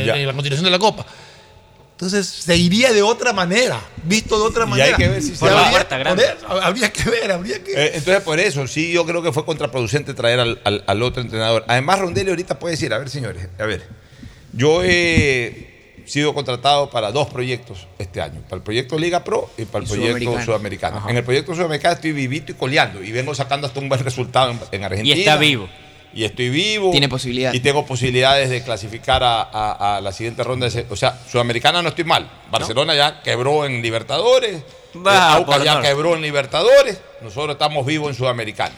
[0.00, 1.06] En la, en la continuación de la Copa.
[2.00, 4.88] Entonces se iría de otra manera, visto de otra Y manera.
[4.88, 5.70] hay que ver si se Habría- va.
[5.70, 6.24] Puerta grande.
[6.48, 9.44] poner- habría que ver, habría que Eh, entonces, por eso, sí, yo creo que fue
[9.44, 11.62] contraproducente traer al, al- al otro entrenador.
[11.68, 13.86] Además, Rondelli ahorita puede decir, a ver, señores, a ver,
[14.54, 19.66] yo he sido contratado para dos proyectos este año, para el proyecto Liga Pro y
[19.66, 20.42] para el Y proyecto.
[20.42, 21.04] Sudamericano.
[21.06, 24.52] En el proyecto Sudamericano estoy vivito y coleando y vengo sacando hasta un buen resultado
[24.52, 25.16] en, en Argentina.
[25.16, 25.68] está vivo.
[26.12, 26.90] Y estoy vivo.
[26.90, 27.52] Tiene posibilidad.
[27.52, 30.68] Y tengo posibilidades de clasificar a, a- a la siguiente ronda.
[30.68, 32.28] de O sea, Sudamericana no estoy mal.
[32.50, 34.62] Barcelona ya quebró en Libertadores.
[34.96, 36.98] Va, Eh, Aucas ya quebró en Libertadores.
[37.22, 38.74] Nosotros estamos vivos en Sudamericana.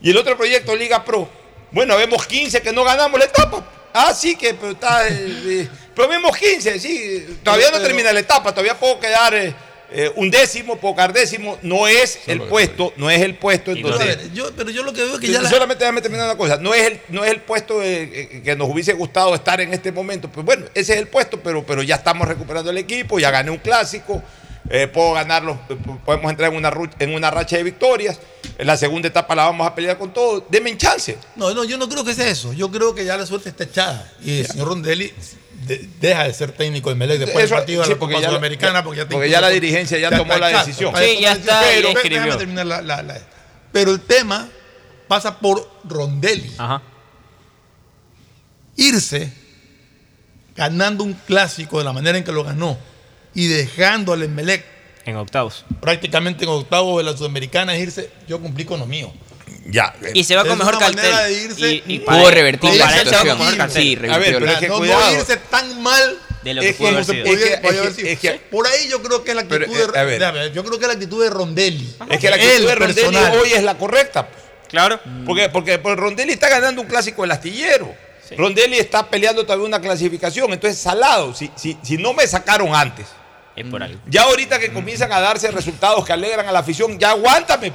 [0.00, 1.28] Y el otro proyecto, Liga Pro.
[1.70, 3.62] Bueno, vemos 15 que no ganamos la etapa.
[3.92, 5.06] Ah, sí, que pero está.
[5.06, 5.12] eh,
[5.46, 7.38] eh, pero vemos 15, sí.
[7.44, 8.52] Todavía no termina la etapa.
[8.52, 9.54] Todavía puedo quedar eh,
[9.92, 11.58] eh, un décimo, puedo quedar décimo.
[11.62, 13.72] No es el puesto, no es el puesto.
[13.72, 15.84] Pero, Entonces, a ver, yo, pero yo lo que veo es que ya la- Solamente
[15.84, 16.56] déjame terminar una cosa.
[16.58, 19.72] No es el, no es el puesto eh, eh, que nos hubiese gustado estar en
[19.74, 20.28] este momento.
[20.30, 23.50] Pues bueno, ese es el puesto, pero, pero ya estamos recuperando el equipo, ya gané
[23.50, 24.22] un clásico.
[24.72, 28.20] eh, puedo ganarlo, eh, podemos entrar en una, en una racha de victorias.
[28.58, 30.46] En la segunda etapa la vamos a pelear con todo.
[30.48, 31.16] Denme chance.
[31.34, 32.52] No, no, yo no creo que sea eso.
[32.52, 34.08] Yo creo que ya la suerte está echada.
[34.22, 35.12] Y el señor Rondelli
[35.66, 38.18] de- deja de ser técnico de Melec después Eso- del partido de sí, la Copa
[38.20, 38.82] Sudamericana.
[38.84, 40.94] Porque ya, porque ya la dirigencia ya tomó la exacto, decisión.
[40.96, 43.20] Sí, ya está, ya Pero, terminar la- la- la-
[43.72, 44.48] pero el tema
[45.08, 46.52] pasa por Rondelli.
[48.76, 49.32] Irse
[50.56, 52.78] ganando un clásico de la manera en que lo ganó
[53.34, 54.64] y dejando al Emelec
[55.06, 55.64] En octavos.
[55.80, 59.12] prácticamente en octavo de la Sudamericana es irse, yo cumplí con lo mío.
[59.66, 59.94] Ya.
[60.14, 61.14] Y se va con Es mejor cartel.
[61.16, 63.38] de irse Y- y Pudo revertir la situación.
[63.70, 66.70] Sí, A ver, revirtió pero la- es que no, irse tan mal De lo que
[66.70, 67.26] Es pudo haber como se sido.
[67.26, 68.08] podía- Es que- podía es haber que- sido.
[68.12, 70.18] es que- Por ahí yo creo que es la actitud Pero, eh, a ver.
[70.18, 71.96] de, déjame, yo creo que es la actitud de Rondelli.
[72.08, 73.38] Es que la actitud Él, de Rondelli personal.
[73.38, 74.28] hoy es la correcta.
[74.70, 75.00] Claro.
[75.26, 77.94] Porque, porque, porque Rondelli está ganando un clásico del astillero.
[78.38, 80.50] Rondelli está peleando todavía una clasificación.
[80.52, 81.34] Entonces, salado.
[81.34, 83.06] Si, si, si no me sacaron antes,
[83.56, 84.00] Es por algo.
[84.06, 87.72] ya ahorita que comienzan a darse resultados que alegran a la afición, ya aguántame.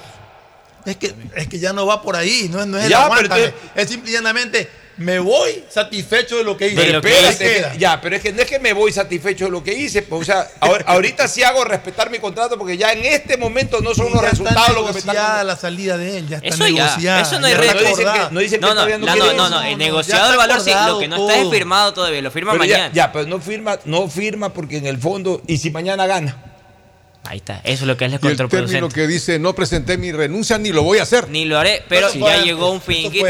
[0.86, 3.04] Es que, es que ya no va por ahí, no, es- no es el Ya,
[3.06, 3.54] aguántame.
[3.54, 6.76] pero Es simple y llanamente, me voy satisfecho de lo que hice.
[6.78, 7.72] Pero ¿Qué espérate, queda?
[7.74, 10.04] que- ya, pero es que no es que me voy satisfecho de lo que hice,
[10.04, 13.82] pues, o sea, ahor- ahorita sí hago respetar mi contrato porque ya en este momento
[13.82, 16.48] no son los resultados lo que me están negociada la salida de él, ya está
[16.48, 17.22] Eso ya, negociada.
[17.22, 17.74] eso no hay reto.
[17.74, 18.30] No dicen acordada.
[18.32, 20.72] no dicen que No, no, todavía no no, no, no, el negociado el valor sí,
[20.88, 22.94] lo que no está es firmado todavía, lo firma Pero ya, mañana.
[22.94, 26.38] ya, pero no firma, no firma porque en el fondo, y si mañana gana.
[27.28, 28.96] Ahí está, eso es lo que es Y el término contraproducente.
[28.96, 31.30] que dice no presenté mi renuncia ni lo voy a hacer.
[31.30, 33.28] Ni lo haré, pero ya llegó un finiquito,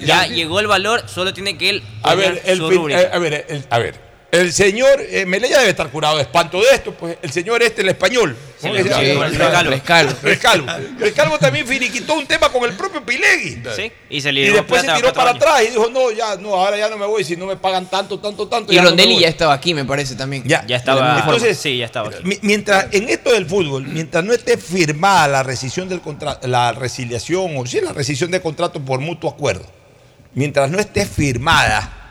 [0.00, 3.00] ya llegó el valor, solo tiene que él A ver, el, rúbrica.
[3.02, 4.00] eh, a ver, el- a ver,
[4.40, 7.82] el señor eh, Melella debe estar curado de espanto de esto, pues el señor este,
[7.82, 8.36] el español.
[8.62, 9.70] Rescalvo.
[9.70, 10.12] Rescalvo.
[10.22, 10.66] Rescalvo.
[10.98, 13.62] Rescalvo también finiquitó un tema con el propio Pilegui.
[13.76, 16.54] Sí, y se Y liberó después se tiró para atrás y dijo, no, ya, no,
[16.54, 18.72] ahora ya no me voy si no me pagan tanto, tanto, tanto.
[18.72, 19.22] Y ya Rondelli voy".
[19.22, 20.42] ya estaba aquí, me parece también.
[20.46, 22.08] Ya, Ya estaba, Entonces, sí, ya estaba.
[22.08, 22.18] aquí.
[22.24, 26.72] Mi- Mientras en esto del fútbol, mientras no esté firmada la rescisión del contrato, la
[26.72, 29.64] resiliación o sí, la rescisión del contrato por mutuo acuerdo,
[30.34, 32.03] mientras no esté firmada,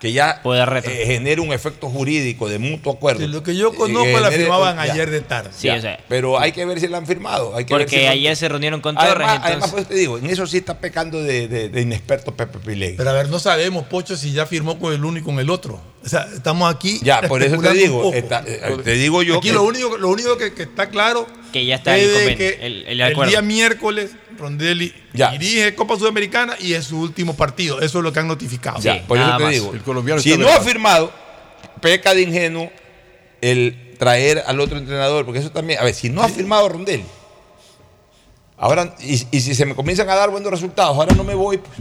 [0.00, 3.20] que ya eh, genere un efecto jurídico de mutuo acuerdo.
[3.20, 4.82] De lo que yo eh, conozco que la firmaban ya.
[4.92, 5.50] ayer de tarde.
[5.56, 7.56] Sí, o sea, Pero hay que ver si la han firmado.
[7.56, 9.52] Hay que ver porque si lo- ayer se reunieron con Torres, Además, entonces...
[9.52, 12.96] además, pues te digo, en eso sí está pecando de, de- de inexperto Pepe Pilegui.
[12.96, 15.48] Pero a ver, no sabemos, Pocho, si ya firmó con el uno y con el
[15.50, 15.80] otro.
[16.06, 17.00] O sea, estamos aquí.
[17.02, 20.08] Ya, por eso te digo, está- eh, te digo yo Aquí que- lo único, lo
[20.08, 23.30] único que, que está claro Que ya está es el que el- el el, acuerdo.
[23.30, 24.94] día miércoles Rondelli
[25.32, 27.80] dirige Copa Sudamericana y es su último partido.
[27.80, 28.78] Eso es lo que han notificado.
[28.80, 29.72] Ya, por eso te digo.
[30.22, 31.12] si no ha firmado,
[31.80, 32.70] peca de ingenuo
[33.40, 37.04] el traer al otro entrenador, porque eso también, a ver, si no ha firmado Rondelli,
[38.58, 41.58] ahora, y, y si se me comienzan a dar buenos resultados, ahora no me voy,
[41.58, 41.76] pues.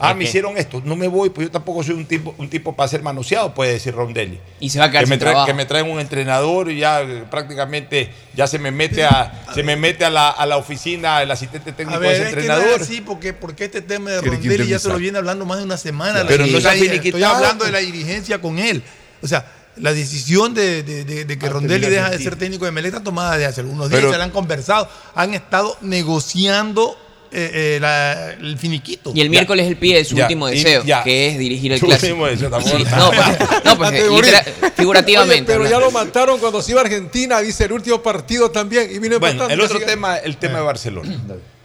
[0.00, 2.74] Ah, me hicieron esto, no me voy, pues yo tampoco soy un tipo, un tipo
[2.76, 4.38] para ser manoseado, puede decir Rondelli.
[4.60, 5.46] Y se va a quedar que me, sin trae- trabajo.
[5.46, 9.62] que me traen un entrenador y ya eh, prácticamente ya se me mete a, se
[9.64, 12.28] me mete a la, a la oficina el asistente técnico A ver, de ese es
[12.28, 12.76] que no entrenador.
[12.80, 15.64] es así, porque, porque este tema de Rondelli ya se lo viene hablando más de
[15.64, 16.24] una semana.
[16.28, 17.18] Pero no se ha la- finiquitado.
[17.24, 18.82] Estoy hablando de la dirigencia con él.
[19.20, 19.46] O sea,
[19.78, 22.92] la decisión de, de- de- de que Ah, Rondelli deja de ser técnico de Melec
[22.92, 26.96] está tomada de hace algunos días, Pero- se la han conversado, han estado negociando
[27.32, 29.12] eh, eh, la- el finiquito.
[29.14, 32.12] Y el miércoles él pide su Ya, último deseo, que es dirigir el Su clásico.
[32.12, 32.76] último deseo, tampoco.
[32.78, 34.32] Sí, no, pues, no, pues, Antes de morir.
[34.34, 35.52] litera- figurativamente.
[35.52, 38.88] Oye, pero ya lo mataron cuando se iba a Argentina, dice el último partido también.
[38.92, 41.16] Y vino Bueno, el otro tema, el tema de Barcelona.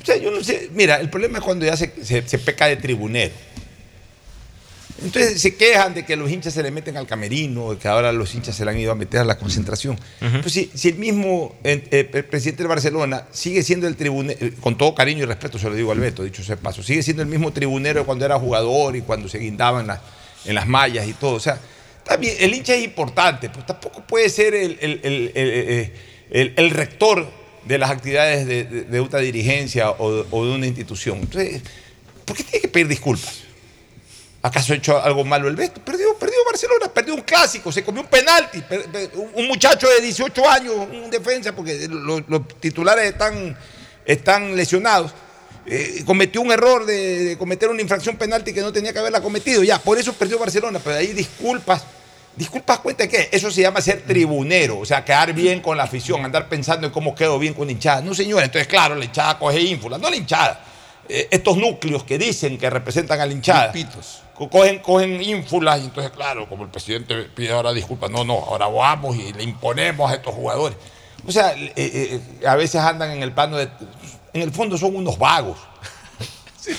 [0.00, 2.66] O sea, yo no sé, mira, el problema es cuando ya se, se- se peca
[2.66, 3.32] de tribunero.
[5.04, 8.12] Entonces se quejan de que los hinchas se le meten al camerino, de que ahora
[8.12, 9.98] los hinchas se le han ido a meter a la concentración.
[10.42, 14.38] Pues si, si el mismo eh, eh, el presidente del Barcelona sigue siendo el tribunero,
[14.60, 17.02] con todo cariño y respeto se lo digo al Beto, dicho sea de paso, sigue
[17.02, 20.00] siendo el mismo tribunero cuando era jugador y cuando se guindaba en, las-
[20.44, 21.34] en las mallas y todo.
[21.34, 21.58] O sea,
[22.04, 25.92] también el hincha es importante, pues tampoco puede ser el, el- el- el- el-
[26.30, 27.28] el- el rector
[27.66, 31.18] de las actividades de, de- de una dirigencia o, o de una institución.
[31.18, 31.62] Entonces,
[32.24, 33.41] ¿por qué tiene que pedir disculpas?
[34.44, 35.80] ¿Acaso ha hecho algo malo el Beto?
[35.80, 38.62] Perdió, perdió Barcelona, perdió un clásico, se comió un penalti.
[39.34, 42.22] un- muchacho de 18 años, un defensa, porque los,
[42.60, 43.56] titulares están,
[44.04, 45.12] están lesionados.
[45.64, 49.62] eh, cometió un error de, cometer una infracción penalti que no tenía que haberla cometido.
[49.62, 51.84] Ya, por eso perdió Barcelona, pero ahí disculpas.
[52.34, 56.24] Disculpas, cuenta que eso se llama ser tribunero, o sea, quedar bien con la afición,
[56.24, 58.00] andar pensando en cómo quedo bien con la hinchada.
[58.00, 60.64] No, señor, entonces, claro, la hinchada coge ínfula, no la hinchada.
[61.08, 63.70] Eh, estos núcleos que dicen que representan a la hinchada.
[64.48, 68.66] Cogen, cogen ínfulas y entonces, claro, como el presidente pide ahora disculpas, no, no, ahora
[68.66, 70.76] vamos y le imponemos a estos jugadores.
[71.26, 73.68] O sea, eh, eh, a veces andan en el plano de...
[74.32, 75.58] En el fondo son unos vagos.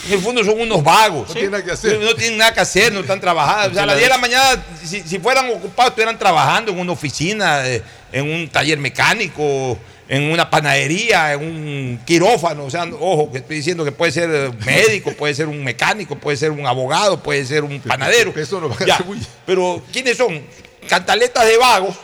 [0.07, 1.27] En el fondo son unos vagos.
[1.27, 1.99] No tienen nada que hacer.
[1.99, 3.71] No, tienen nada que hacer, no están trabajando.
[3.71, 6.79] O sea, a las 10 de la mañana, si, si fueran ocupados, estuvieran trabajando en
[6.79, 7.83] una oficina, eh,
[8.13, 9.77] en un taller mecánico,
[10.09, 12.65] en una panadería, en un quirófano.
[12.65, 16.15] O sea, ojo, que estoy diciendo que puede ser eh, médico, puede ser un mecánico,
[16.17, 18.33] puede ser un abogado, puede ser un panadero.
[18.35, 20.41] Eso no va a Ya, ser muy- Pero, ¿quiénes son?
[20.89, 21.95] Cantaletas de vagos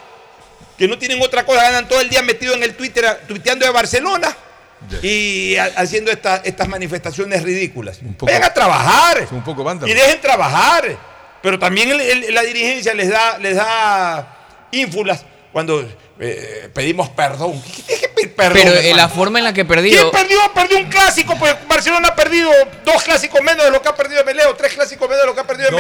[0.78, 3.72] que no tienen otra cosa, ganan todo el día metido en el Twitter, tuiteando de
[3.74, 4.36] Barcelona
[5.04, 8.00] y a- haciendo esta- estas manifestaciones ridículas.
[8.22, 9.92] Vayan a trabajar Un poco vándalo.
[9.92, 10.98] y dejen trabajar.
[11.42, 14.38] Pero también el- el- la dirigencia les da, les da
[14.72, 15.86] ínfulas cuando
[16.20, 17.62] eh, pedimos perdón.
[17.62, 18.54] ¿Qué tienes que pedir perdón?
[18.54, 18.96] Pero eh, hermano?
[18.98, 20.12] la forma en la que ¿Quién perdió.
[20.12, 20.40] perdió?
[20.54, 22.52] Perdió un clásico, pues Barcelona ha perdido
[22.84, 25.42] dos clásicos menos de lo que ha perdido Meleo, tres clásicos menos de lo que
[25.42, 25.78] ha perdido En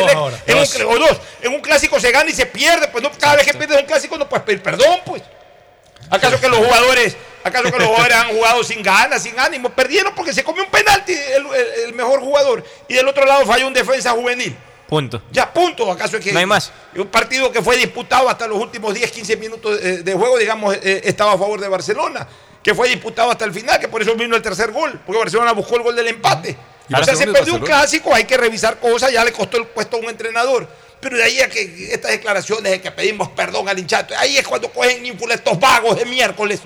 [0.58, 1.20] cl- o dos.
[1.42, 3.86] En un clásico se gana y se pierde, pues no, cada vez que pierdes un
[3.86, 5.22] clásico no puedes pedir perdón, pues.
[6.12, 9.70] ¿Acaso que los jugadores, acaso que los jugadores han jugado sin ganas, sin ánimo?
[9.70, 13.46] Perdieron porque se comió un penalti el, el- el mejor jugador y del otro lado
[13.46, 14.56] falló un defensa juvenil.
[14.90, 15.22] Punto.
[15.32, 15.92] Ya, punto.
[15.92, 16.72] ¿Acaso es que No hay más.
[16.96, 20.76] un partido que fue disputado hasta los últimos 10, 15 minutos eh, de juego, digamos,
[20.82, 22.28] eh, estaba a favor de Barcelona?
[22.62, 25.54] que fue disputado hasta el final, que por eso vino el tercer gol, porque Barcelona
[25.54, 26.58] buscó el gol del empate.
[26.90, 29.66] Y o sea, se perdió un clásico, hay que revisar cosas, ya le costó el
[29.68, 30.68] puesto a un entrenador.
[31.00, 34.46] Pero de ahí a que estas declaraciones de que pedimos perdón al hinchato, ahí es
[34.46, 36.60] cuando cogen ínfula estos vagos de miércoles,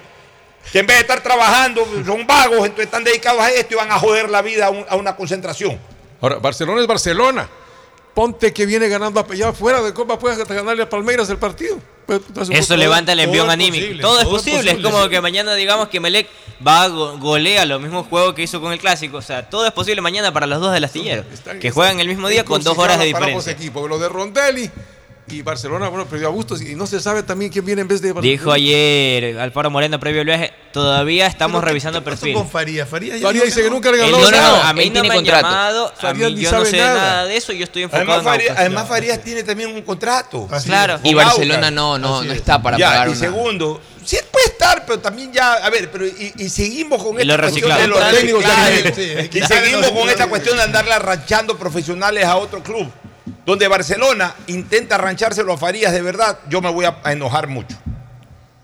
[0.72, 3.92] que en vez de estar trabajando, son vagos, entonces están dedicados a esto y van
[3.92, 5.80] a joder la vida a, un- a una concentración.
[6.22, 7.48] Ahora, Barcelona es Barcelona.
[8.14, 11.80] Ponte que viene ganando allá fuera de Copa, puedes hasta ganarle a Palmeiras el partido.
[12.52, 13.82] Eso levanta el envión anímico.
[13.86, 14.72] posible, todo es posible.
[14.72, 16.28] Es como que mañana digamos que Melec
[16.66, 19.18] va a go- golea los mismos juegos que hizo con el clásico.
[19.18, 21.24] O sea, todo es posible mañana para los dos del astillero.
[21.60, 23.52] Que juegan el mismo día con dos horas de diferencia.
[23.54, 23.90] equipos.
[23.90, 24.70] Lo de Rondelli
[25.28, 28.02] y Barcelona, bueno, perdió a Bustos y no se sabe también quién viene en vez
[28.02, 28.32] de Barcelona.
[28.32, 32.34] Dijo ayer Alfaro Moreno previo al viaje, todavía estamos revisando perfil.
[32.34, 32.88] con Farías?
[32.90, 34.92] Farías ya Farías dijo dice que nunca le ganó no, no, no, a mí no
[34.94, 35.48] tiene me contrato.
[35.48, 36.96] llamado, a mí ni yo no sé nada.
[36.96, 38.62] nada de eso, yo estoy enfocado Además, en Farías, Aucas.
[38.66, 40.48] además Farías tiene también un contrato.
[40.66, 41.00] Claro.
[41.04, 42.40] Y Barcelona no, no, Así no es.
[42.40, 43.20] está para ya, pagar y una.
[43.20, 47.24] segundo, sí puede estar, pero también ya, a ver, pero y, y seguimos con Y
[47.24, 48.44] lo esta cuestión de los técnicos
[49.34, 52.92] y seguimos con esta cuestión de andarle arranchando profesionales a otro club.
[53.46, 57.78] Donde Barcelona intenta arranchárselo a Farías de verdad, yo me voy a, a enojar mucho.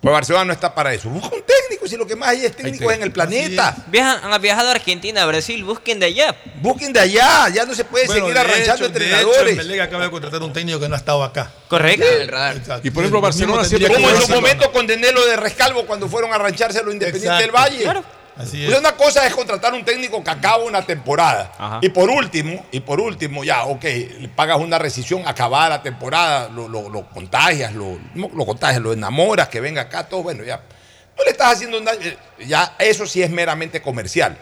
[0.02, 1.10] Pues Barcelona no está para eso.
[1.10, 3.76] Busca un técnico, si lo que más hay es técnicos en el planeta.
[3.88, 6.34] Viajan, han viajado a Argentina, a Brasil, busquen de allá.
[6.62, 9.60] Busquen de allá, ya no se puede Bueno, seguir de arranchando hecho- de entrenadores.
[9.68, 11.52] hecho, acaba de contratar un técnico que no ha estado acá.
[11.68, 12.06] Correcto.
[12.06, 12.88] Exacto.
[12.88, 15.86] Y por ejemplo, Lo Barcelona siempre Como en su hacer momento condené lo de Rescalvo
[15.86, 17.42] cuando fueron a arranchárselo Independiente Exacto.
[17.44, 17.84] del Valle.
[17.84, 18.04] Claro.
[18.40, 21.52] Así Pues una cosa es contratar un técnico que acaba una temporada.
[21.58, 21.80] Ajá.
[21.82, 26.48] Y por último, y por último, ya, ok, le pagas una rescisión acabada la temporada,
[26.50, 27.98] lo, lo- lo contagias, lo
[28.46, 30.62] contagias, lo enamoras, que venga acá, todo, bueno, ya.
[31.18, 32.18] No le estás haciendo nada, eh,
[32.48, 34.38] ya eso sí es meramente comercial.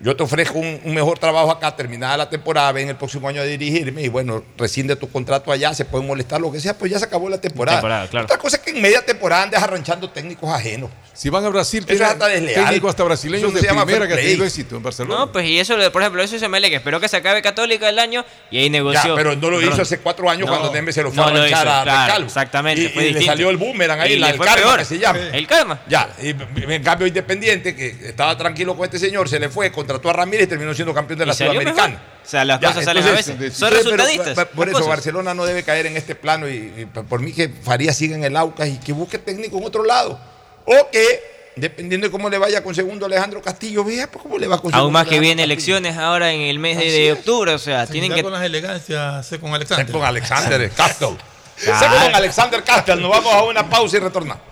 [0.00, 3.40] Yo te ofrezco un, un mejor trabajo acá, terminada la temporada, ven el próximo año
[3.40, 6.90] a dirigirme y bueno, rescinde tu contrato allá, se pueden molestar, lo que sea, pues
[6.92, 7.78] ya se acabó la temporada.
[7.78, 8.24] Temporada, claro.
[8.26, 10.90] Otra cosa es que en media temporada andes arranchando técnicos ajenos.
[11.12, 12.64] Si van a Brasil, tienen es hasta desleal.
[12.64, 15.16] técnicos hasta brasileños Eso de se llama primera que han tenido éxito en Barcelona.
[15.20, 16.72] No, pues y eso, por ejemplo, eso hizo Melec.
[16.72, 19.10] Esperó que se acabe Católica el año y ahí negoció.
[19.10, 21.40] Ya, pero no lo hizo hace cuatro años No, cuando Dembélé se lo fue no
[21.40, 22.26] a hizo, a claro, Recalvo.
[22.26, 24.78] exactamente, Y, fue y le salió el boomerang ahí, Y la, le el karma peor.
[24.80, 25.20] que se llama.
[25.32, 25.80] El karma.
[25.88, 30.10] Ya, y en cambio Independiente, que estaba tranquilo con este señor, se le fue, contrató
[30.10, 31.88] a Ramírez y terminó siendo campeón de la Sudamericana.
[31.88, 32.00] mejor.
[32.24, 33.36] O sea, las Ya, cosas salen a veces.
[33.38, 34.46] sí, Son pero- resultadistas.
[34.48, 34.88] Por eso cosas.
[34.88, 38.24] Barcelona no debe caer en este plano y, y por mí que Faría siga en
[38.24, 40.18] el Aucas y que busque técnico en otro lado.
[40.66, 44.46] O que, dependiendo de cómo le vaya con segundo Alejandro Castillo, vea pues, cómo le
[44.48, 45.76] va con segundo Aún más que Alejandro viene Castillo.
[45.76, 47.52] elecciones ahora en el mes de, octubre.
[47.52, 48.22] O sea, Se tienen que.
[48.22, 49.86] con las elegancias, sé con Alexander.
[49.86, 51.16] Sé con Alexander Castle.
[51.56, 52.96] Sé con Alexander Castle.
[52.96, 54.42] Nos vamos a una pausa y retornamos.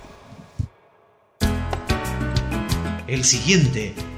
[3.07, 3.95] El siguiente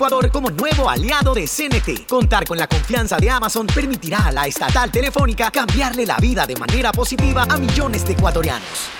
[0.00, 2.06] Ecuador como nuevo aliado de CNT.
[2.06, 6.56] Contar con la confianza de Amazon permitirá a la estatal telefónica cambiarle la vida de
[6.56, 8.99] manera positiva a millones de ecuatorianos.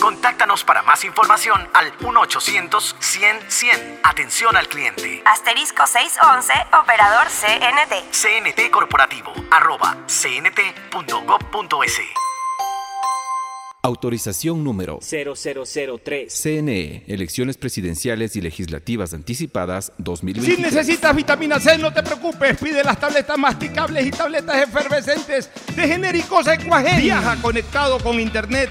[0.00, 4.00] Contáctanos para más información al 1-800-100-100.
[4.02, 5.22] Atención al cliente.
[5.24, 6.52] Asterisco 611,
[6.82, 8.12] operador CNT.
[8.12, 12.00] CNT Corporativo, arroba cnt.gov.es.
[13.82, 16.32] Autorización número 0003.
[16.42, 20.58] CNE, Elecciones Presidenciales y Legislativas Anticipadas Si 2023.
[20.58, 22.56] necesitas vitamina C, no te preocupes.
[22.58, 27.00] Pide las tabletas masticables y tabletas efervescentes de genéricos Equagen.
[27.00, 28.70] Viaja conectado con internet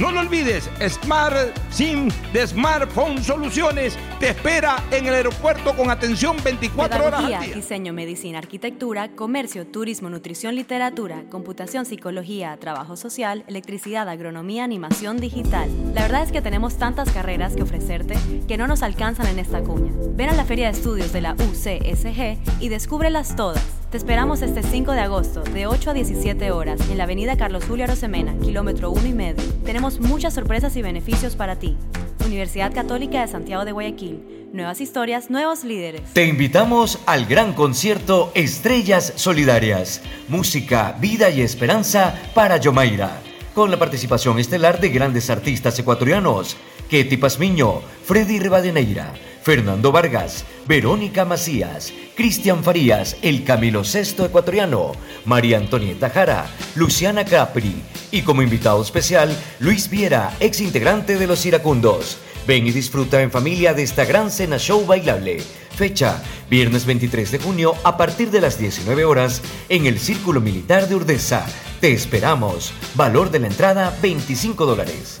[0.00, 6.38] No lo olvides, Smart SIM de Smartphone Soluciones te espera en el aeropuerto con atención
[6.42, 7.54] 24 horas al día.
[7.54, 15.68] diseño, medicina, arquitectura, comercio, turismo, nutrición, literatura, computación, psicología, trabajo social, electricidad, agronomía, animación digital.
[15.94, 18.16] La verdad es que tenemos tantas carreras que ofrecerte
[18.48, 19.92] que no nos alcanzan en esta cuña.
[20.14, 23.79] Ven a la Feria de Estudios de la UCSG y descúbrelas todas.
[23.90, 27.64] Te esperamos este 5 de agosto, de 8 a 17 horas, en la avenida Carlos
[27.64, 29.42] Julio Arosemena, kilómetro 1 y medio.
[29.64, 31.76] Tenemos muchas sorpresas y beneficios para ti.
[32.24, 34.48] Universidad Católica de Santiago de Guayaquil.
[34.52, 36.02] Nuevas historias, nuevos líderes.
[36.12, 43.20] Te invitamos al gran concierto Estrellas Solidarias, música, vida y esperanza para Yomaira,
[43.56, 46.56] con la participación estelar de grandes artistas ecuatorianos,
[46.88, 49.12] Ketty Pazmiño, Freddy Rivadeneira,
[49.42, 54.92] Fernando Vargas, Verónica Macías, Cristian Farías, el Camilo Sexto ecuatoriano,
[55.24, 61.46] María Antonieta Jara, Luciana Capri y como invitado especial Luis Viera, ex integrante de Los
[61.46, 62.18] Iracundos.
[62.46, 65.38] Ven y disfruta en familia de esta gran cena show bailable.
[65.74, 70.88] Fecha, viernes 23 de junio a partir de las 19 horas en el Círculo Militar
[70.88, 71.46] de Urdesa.
[71.80, 72.72] Te esperamos.
[72.94, 75.20] Valor de la entrada 25 dólares.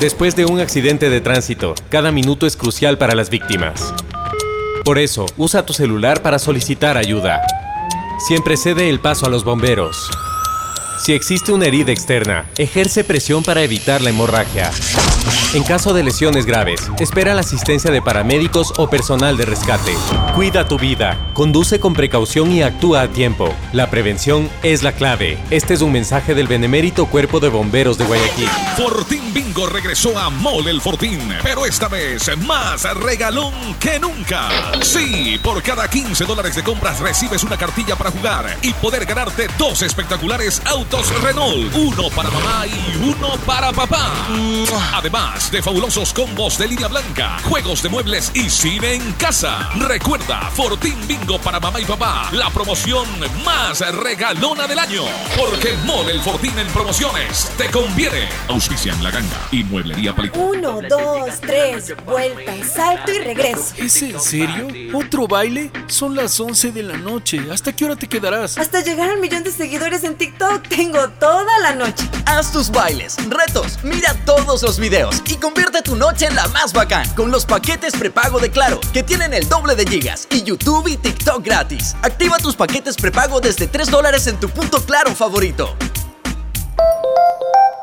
[0.00, 3.94] Después de un accidente de tránsito, cada minuto es crucial para las víctimas.
[4.84, 7.40] Por eso, usa tu celular para solicitar ayuda.
[8.18, 10.10] Siempre cede el paso a los bomberos.
[11.02, 14.70] Si existe una herida externa, ejerce presión para evitar la hemorragia.
[15.54, 19.94] En caso de lesiones graves, espera la asistencia de paramédicos o personal de rescate.
[20.34, 23.54] Cuida tu vida, conduce con precaución y actúa a tiempo.
[23.72, 25.38] La prevención es la clave.
[25.50, 28.48] Este es un mensaje del benemérito Cuerpo de Bomberos de Guayaquil.
[28.76, 34.48] Fortín Bingo regresó a Mole el Fortín, pero esta vez más regalón que nunca.
[34.82, 39.48] Sí, por cada 15 dólares de compras recibes una cartilla para jugar y poder ganarte
[39.58, 44.12] dos espectaculares autos Renault, uno para mamá y uno para papá.
[44.94, 49.70] Además de fabulosos combos de línea blanca, juegos de muebles y cine en casa.
[49.88, 53.06] Recuerda, Fortín Bingo para mamá y papá, la promoción
[53.42, 55.04] más regalona del año.
[55.34, 58.28] Porque Mole el Fortín en promociones te conviene.
[58.48, 60.38] Auspician La Ganga y Mueblería Palito.
[60.38, 63.72] Uno, dos, tres, vuelta, salto y regreso.
[63.78, 64.68] ¿Es en serio?
[64.92, 65.70] ¿Otro baile?
[65.86, 67.40] Son las 11 de la noche.
[67.50, 68.58] ¿Hasta qué hora te quedarás?
[68.58, 72.04] Hasta llegar al millón de seguidores en TikTok tengo toda la noche.
[72.26, 76.72] Haz tus bailes, retos, mira todos los videos y convierte tu noche en la más
[76.72, 80.88] bacán con los paquetes prepago de Claro, que tienen el doble de gigas y YouTube
[80.88, 81.94] y TikTok gratis.
[82.02, 85.76] Activa tus paquetes prepago desde 3 dólares en tu punto Claro favorito.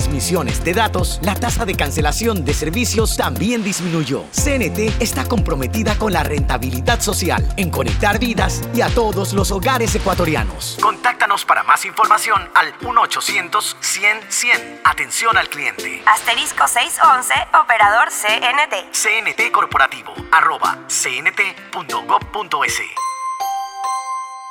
[0.00, 4.24] transmisiones de datos, la tasa de cancelación de servicios también disminuyó.
[4.32, 9.94] CNT está comprometida con la rentabilidad social, en conectar vidas y a todos los hogares
[9.94, 10.78] ecuatorianos.
[10.80, 14.80] Contáctanos para más información al 1-800-100-100.
[14.84, 16.02] Atención al cliente.
[16.06, 18.92] Asterisco 611, operador CNT.
[18.92, 22.80] CNT Corporativo, arroba cnt.gov.es.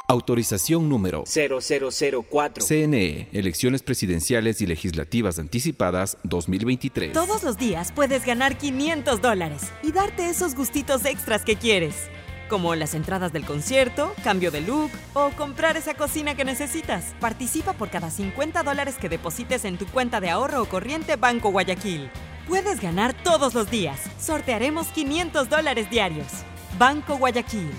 [0.10, 2.66] Autorización número 0004.
[2.66, 7.14] CNE, Elecciones Presidenciales y Legislativas Anticipadas 2023.
[7.14, 12.10] Todos los días puedes ganar 500 dólares y darte esos gustitos extras que quieres.
[12.50, 17.14] Como las entradas del concierto, cambio de look o comprar esa cocina que necesitas.
[17.20, 21.52] Participa por cada 50 dólares que deposites en tu cuenta de ahorro o corriente Banco
[21.52, 22.10] Guayaquil.
[22.48, 24.00] Puedes ganar todos los días.
[24.20, 26.30] Sortearemos 500 dólares diarios.
[26.80, 27.70] Banco Guayaquil.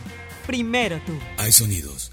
[0.46, 1.12] Primero tú.
[1.36, 2.12] Hay sonidos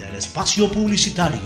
[0.21, 1.41] espacio publicitario.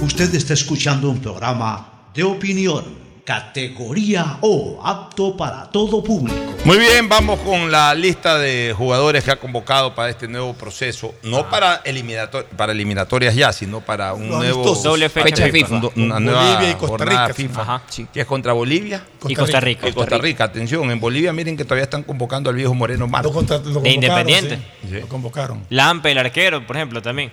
[0.00, 2.84] Usted está escuchando un programa de opinión,
[3.24, 6.38] categoría O, apto para todo público.
[6.64, 11.14] Muy bien, vamos con la lista de jugadores que ha convocado para este nuevo proceso,
[11.24, 14.74] no para, eliminator- para eliminatorias ya, sino para un Los nuevo.
[14.76, 15.74] Doble fecha FIFA.
[15.96, 17.34] un- Una nueva Bolivia y Costa jornada Rica.
[17.34, 19.88] FIFA, Ajá, que es contra Bolivia Y Costa Rica.
[19.88, 23.34] Y Costa Rica, atención, en Bolivia miren que todavía están convocando al viejo Moreno Marcos.
[23.82, 24.60] De Independiente.
[24.88, 25.64] Lo convocaron.
[25.70, 27.32] Lampe, el arquero, por ejemplo, también.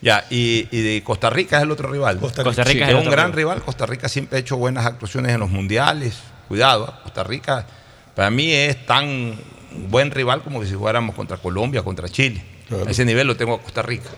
[0.00, 2.18] Ya, y, y de Costa Rica es el otro rival.
[2.18, 2.48] Costa Rica.
[2.50, 3.54] Costa Rica Sí, es que el es un otro gran rival.
[3.56, 3.64] rival.
[3.64, 6.18] Costa Rica siempre ha hecho buenas actuaciones en los mundiales.
[6.46, 7.00] Cuidado, ¿ah?
[7.02, 7.66] Costa Rica
[8.14, 9.34] para mí es tan
[9.88, 12.42] buen rival como que si jugáramos contra Colombia, contra Chile.
[12.86, 14.08] A ese nivel lo tengo a Costa Rica.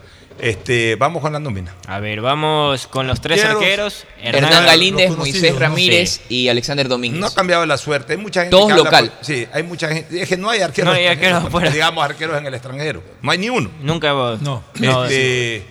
[0.41, 1.75] Este, vamos con la nómina.
[1.87, 4.07] A ver, vamos con los tres Quiero- arqueros.
[4.23, 5.59] Hernán Galíndez, Moisés ¿no?
[5.61, 7.21] Ramírez y Alexander Domínguez.
[7.21, 8.13] No ha cambiado la suerte.
[8.15, 9.13] Hay mucha gente Todos que local.
[9.21, 10.23] sí, hay mucha gente.
[10.23, 13.03] Es que no hay arqueros, No hay arqueros digamos arqueros en el extranjero.
[13.23, 13.71] No hay ni uno.
[13.81, 14.41] Nunca vos.
[14.41, 14.63] No.
[14.79, 15.65] No, Este,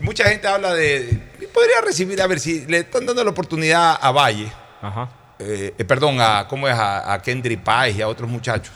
[0.00, 1.20] mucha gente habla de.
[1.52, 4.50] Podría recibir, a ver si le están dando la oportunidad a Valle.
[4.80, 5.08] Ajá.
[5.40, 6.74] eh, eh, perdón, a, ¿cómo es?
[6.74, 8.72] A, a Kendry Páez y a otros muchachos.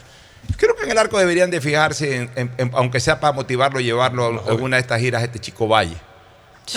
[0.57, 3.79] Creo que en el arco deberían de fijarse, en- en- en- aunque sea para motivarlo,
[3.79, 5.95] llevarlo a alguna de estas giras a este chico Valle.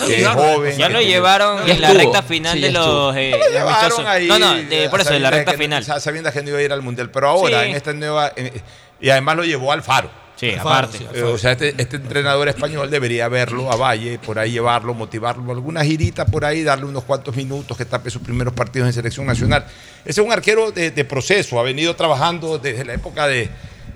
[0.05, 0.77] que es joven.
[0.77, 2.03] Ya lo llevaron en la estuvo.
[2.11, 4.05] recta final Sí, de ya los eh, lo llevaron amistosos.
[4.05, 5.83] ahí, No, no, de- por eso, de la sabiendo recta que- final.
[6.01, 7.69] Sabiendo que no iba a ir al mundial, pero ahora, Sí.
[7.69, 8.31] en esta nueva.
[8.35, 8.51] en-
[8.99, 10.09] y además lo llevó al Faro.
[10.37, 10.99] Sí, aparte.
[10.99, 14.93] sí, Eh, o sea, este, este entrenador español debería verlo a Valle, por ahí llevarlo,
[14.93, 18.93] motivarlo, alguna girita por ahí, darle unos cuantos minutos que tape sus primeros partidos en
[18.93, 19.65] selección nacional.
[20.05, 23.49] Ese es un arquero de, de proceso, ha venido trabajando desde la época de,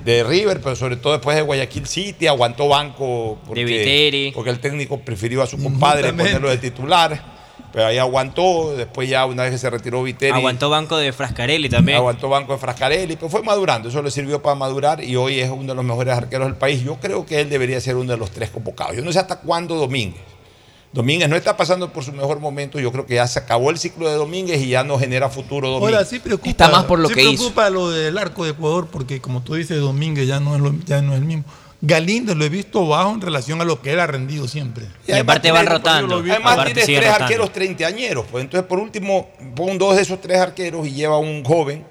[0.03, 4.99] de River, pero sobre todo después de Guayaquil City, aguantó banco porque, porque el técnico
[4.99, 7.40] prefirió a su compadre ponerlo de titular.
[7.73, 10.33] Pero ahí aguantó, después ya una vez que se retiró Viteri.
[10.33, 11.97] Aguantó banco de Frascarelli también.
[11.99, 15.49] Aguantó banco de Frascarelli, pero fue madurando, eso le sirvió para madurar y hoy es
[15.49, 16.83] uno de los mejores arqueros del país.
[16.83, 18.95] Yo creo que él debería ser uno de los tres convocados.
[18.97, 20.21] Yo no sé hasta cuándo Domínguez.
[20.93, 23.77] Domínguez no está pasando por su mejor momento, yo creo que ya se acabó el
[23.77, 25.93] ciclo de Domínguez y ya no genera futuro Domínguez.
[25.95, 26.49] Ahora sí preocupa,
[27.07, 30.61] sí preocupa lo del arco de Ecuador porque como tú dices Domínguez ya no es
[30.61, 31.45] lo- ya no es el mismo.
[31.83, 34.85] Galindo lo he visto bajo en relación a lo que él ha rendido siempre.
[35.07, 40.03] Y además tiene- Además tienes tres arqueros treintañeros, pues entonces por último pon dos de
[40.03, 41.85] esos tres arqueros y lleva un joven.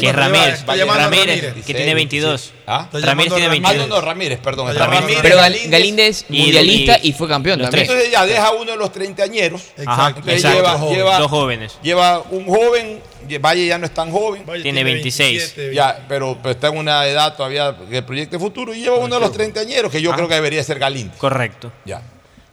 [0.00, 2.52] Que es Ramírez, Ramírez, que tiene 22.
[2.66, 2.88] ¿Ah?
[2.92, 3.88] Ramírez tiene Ah, 22.
[3.88, 4.74] no, no, Ramírez, perdón.
[4.74, 5.70] Ramírez, Pero Gal- Galíndez.
[5.70, 7.60] Galíndez mundialista y fue campeón.
[7.62, 9.62] Entonces ya deja uno de los treintañeros.
[9.86, 10.56] Ajá, Entonces exacto.
[10.58, 11.78] lleva, Dos lleva- Dos jóvenes.
[11.82, 13.00] Lleva un joven,
[13.40, 14.44] Valle ya no es tan joven.
[14.62, 15.54] Tiene 26.
[15.74, 19.20] Ya, pero, pero está en una edad todavía que proyecte futuro y lleva uno de
[19.20, 20.16] los treintañeros que yo Ah.
[20.16, 21.16] creo que debería ser Galíndez.
[21.18, 21.72] Correcto.
[21.84, 22.02] Ya.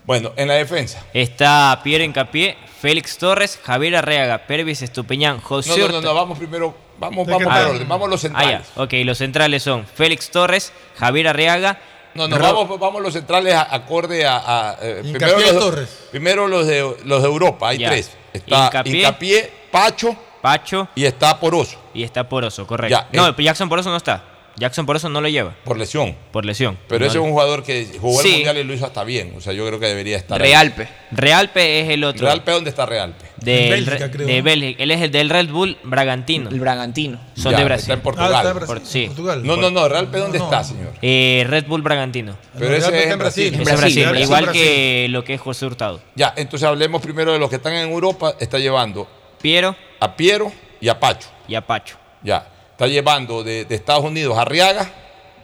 [0.05, 1.03] Bueno, en la defensa.
[1.13, 6.37] Está Pierre Encapié, Félix Torres, Javier Arreaga, Pervis Estupiñán, José No, no, no, no, vamos
[6.37, 7.67] primero, vamos, ¿De vamos por tal?
[7.71, 8.61] orden, vamos a los Ah, centrales.
[8.75, 8.83] ya.
[8.83, 11.79] Ok, los centrales son Félix Torres, Javier Arreaga.
[12.13, 14.37] No, no, Ro- vamos, vamos los centrales a- acorde a.
[14.71, 15.89] a, eh, primero, los, Torres.
[16.09, 17.89] primero los de los de Europa, hay Ya.
[17.89, 18.11] tres.
[18.33, 18.71] Está.
[18.85, 20.15] Hincapié, Pacho.
[20.41, 20.87] Pacho.
[20.95, 21.77] Y está Poroso.
[21.93, 22.97] Y está Poroso, correcto.
[22.97, 23.35] Ya, no, eh.
[23.37, 24.23] Jackson Poroso no está.
[24.59, 25.55] Jackson Poroso no lo lleva.
[25.63, 26.15] Por lesión.
[26.31, 26.77] Por lesión.
[26.87, 28.27] Pero No ese es un jugador que jugó Sí.
[28.29, 29.33] el mundial y lo hizo hasta bien.
[29.37, 30.41] O sea, yo creo que debería estar.
[30.41, 30.49] ahí.
[30.51, 30.87] Realpe.
[31.11, 32.25] Realpe es el otro.
[32.25, 33.25] ¿Realpe dónde está Realpe?
[33.37, 34.43] Del Bélgica, Re- creo, de ¿no?
[34.43, 34.83] Bélgica.
[34.83, 36.49] Él es el del Red Bull Bragantino.
[36.49, 37.19] El Bragantino.
[37.35, 37.91] Son Ya, de está Brasil.
[37.93, 38.31] en Portugal.
[38.33, 38.75] Ah, está en Brasil.
[38.75, 39.43] Por- sí.
[39.47, 39.87] No, no, no.
[39.87, 40.93] ¿Realpe dónde está, señor?
[41.01, 42.35] Eh, Red Bull Bragantino.
[42.57, 43.53] Pero ese es en Brasil.
[43.53, 46.01] Es Brasil, igual que lo que es José Hurtado.
[46.15, 48.33] Ya, entonces hablemos primero de los que están en Europa.
[48.39, 49.07] Está llevando
[49.39, 49.75] Piero.
[49.99, 50.51] a Piero
[50.81, 51.29] y a Pacho.
[51.47, 51.95] Y a Pacho.
[52.23, 52.47] Ya.
[52.77, 54.87] Está llevando de, de Estados Unidos a Arriaga.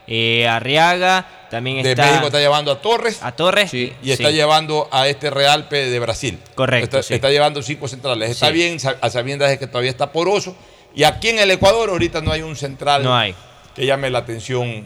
[0.05, 2.05] Eh, Arriaga también De está.
[2.05, 3.23] México está llevando a Torres.
[3.23, 3.73] A Torres.
[3.73, 4.33] Y está Sí.
[4.35, 6.39] llevando a este Realpe de Brasil.
[6.53, 7.13] Correcto, Está, sí.
[7.15, 8.29] está llevando cinco centrales.
[8.29, 10.55] Está bien, a sabiendas de que todavía está poroso.
[10.93, 13.33] Y aquí en el Ecuador ahorita no hay un central No hay.
[13.73, 14.83] que llame la atención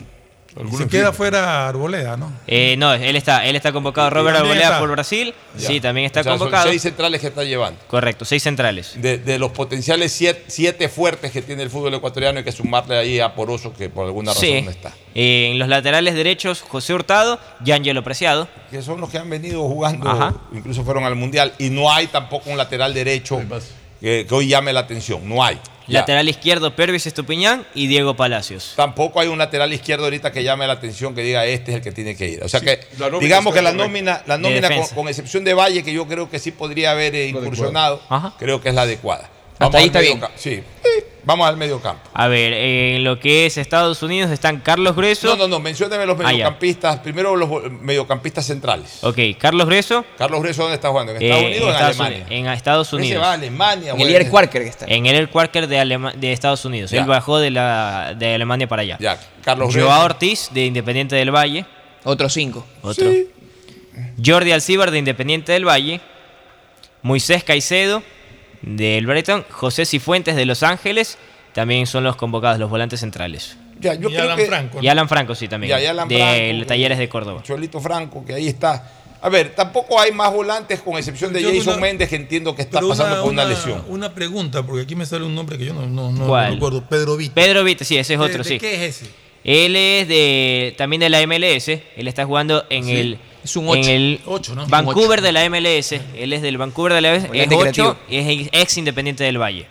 [0.77, 2.31] Se queda fuera Arboleda, ¿no?
[2.47, 4.09] Eh, no, él está, él está convocado.
[4.09, 4.79] Robert Arboleda está.
[4.79, 5.33] por Brasil.
[5.57, 5.67] Ya.
[5.67, 6.69] Sí, también está O sea, son convocado.
[6.69, 7.79] seis centrales que está llevando.
[7.87, 8.93] Correcto, seis centrales.
[9.01, 12.97] De, de los potenciales siete, siete fuertes que tiene el fútbol ecuatoriano hay que sumarle
[12.97, 14.61] ahí a Poroso que por alguna razón Sí.
[14.63, 14.93] no está.
[15.15, 18.47] Eh, en los laterales derechos, José Hurtado, Yangelo Preciado.
[18.71, 20.33] Que son los que han venido jugando, Ajá.
[20.53, 21.53] incluso fueron al Mundial.
[21.59, 23.41] Y no hay tampoco un lateral derecho
[23.99, 25.27] que, que hoy llame la atención.
[25.27, 25.59] No hay.
[25.87, 26.01] Ya.
[26.01, 28.73] Lateral izquierdo, Pervis Estupiñán y Diego Palacios.
[28.75, 31.81] Tampoco hay un lateral izquierdo ahorita que llame la atención que diga este es el
[31.81, 32.43] que tiene que ir.
[32.43, 32.79] O sea Sí, que
[33.21, 36.39] digamos que la nómina, la De nómina con excepción de Valle, que yo creo que
[36.39, 38.01] sí podría haber eh, incursionado,
[38.37, 39.29] creo que es la adecuada.
[39.59, 40.21] Hasta ahí está bien.
[40.35, 40.61] Sí,
[41.23, 42.09] vamos al medio campo.
[42.13, 45.27] A ver, en lo que es Estados Unidos están Carlos Grueso.
[45.29, 46.99] No, no, no, mencióneme los Ah, mediocampistas.
[46.99, 49.03] Primero los mediocampistas centrales.
[49.03, 50.05] Ok, Carlos Grueso.
[50.17, 51.13] Carlos Greso, ¿dónde está jugando?
[51.15, 52.25] ¿En eh, Estados Unidos o en Estados Alemania?
[52.29, 53.23] En Estados Unidos.
[53.23, 53.91] va a Alemania.
[53.93, 54.85] En el Eric Quarker que está.
[54.87, 56.91] En el Eric Quarker de, Alema- de Estados Unidos.
[56.91, 57.01] Ya.
[57.01, 58.97] Él bajó de, la, de Alemania para allá.
[58.99, 60.05] Ya, Carlos Joao Greso.
[60.05, 61.65] Ortiz de Independiente del Valle.
[62.03, 62.65] Otros cinco.
[62.83, 63.09] Otro.
[64.23, 65.99] Jordi Alcibar de Independiente del Valle.
[67.01, 68.01] Moisés Caicedo
[68.61, 69.45] del Brighton.
[69.49, 71.17] José Cifuentes de Los Ángeles.
[71.53, 73.57] También son los convocados, los volantes centrales.
[73.79, 74.79] Ya, yo Y creo Alan que- Franco.
[74.81, 75.69] Y Alan Franco, sí, también.
[75.71, 77.41] Ya, y Alan de Franco, Talleres de Córdoba.
[77.43, 78.91] Cholito Franco, que ahí está.
[79.19, 82.55] A ver, tampoco hay más volantes con excepción de Yo Jason una- Méndez, que entiendo
[82.55, 83.83] que está pasando por una, una- lesión.
[83.87, 86.53] Una pregunta, porque aquí me sale un nombre que yo no, no, no ¿Cuál?
[86.53, 86.83] recuerdo.
[86.87, 87.33] Pedro Vita.
[87.33, 88.59] Pedro Vite, sí, ese es ¿De- otro, de sí.
[88.59, 89.11] qué es ese?
[89.43, 91.81] Él es de también de la MLS.
[91.95, 92.91] Él está jugando en Sí.
[92.95, 93.19] el
[93.49, 93.89] Es un en ocho.
[93.89, 94.67] el Ocho, ¿no?
[94.67, 95.93] Vancouver de la MLS.
[96.15, 97.23] Él es del Vancouver de la MLS.
[97.25, 99.65] Es Volante 8 y es ex Independiente del Valle.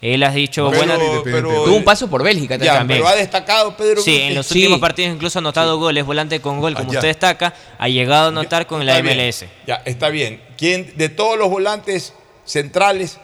[0.00, 3.00] Él ha dicho, Pero- bueno, pero- Tuvo un paso por Bélgica Ya, también.
[3.00, 4.54] pero ha destacado Pedro Sí, en los Sí.
[4.60, 6.98] últimos partidos incluso ha anotado goles, volante con gol, como Ah, ya.
[7.00, 9.46] usted destaca, ha llegado a anotar con la bien, MLS.
[9.66, 10.40] Ya, está bien.
[10.56, 12.14] ¿Quién, de todos los volantes
[12.46, 13.18] centrales,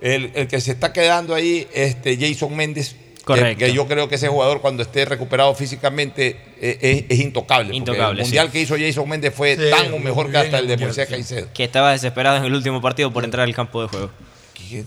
[0.00, 2.96] el, el que se está quedando ahí, este Jason Méndez.
[3.24, 3.64] Correcto.
[3.64, 6.78] Que, yo creo que ese jugador, cuando esté recuperado físicamente, eh,
[7.08, 7.74] es, es intocable.
[7.74, 8.52] Intocable, El mundial sí.
[8.52, 11.08] que hizo Jason Méndez fue Sí, tan o mejor que hasta el de Moisés.
[11.08, 11.48] Caicedo.
[11.54, 14.10] Que estaba desesperado en el último partido por entrar al campo de juego.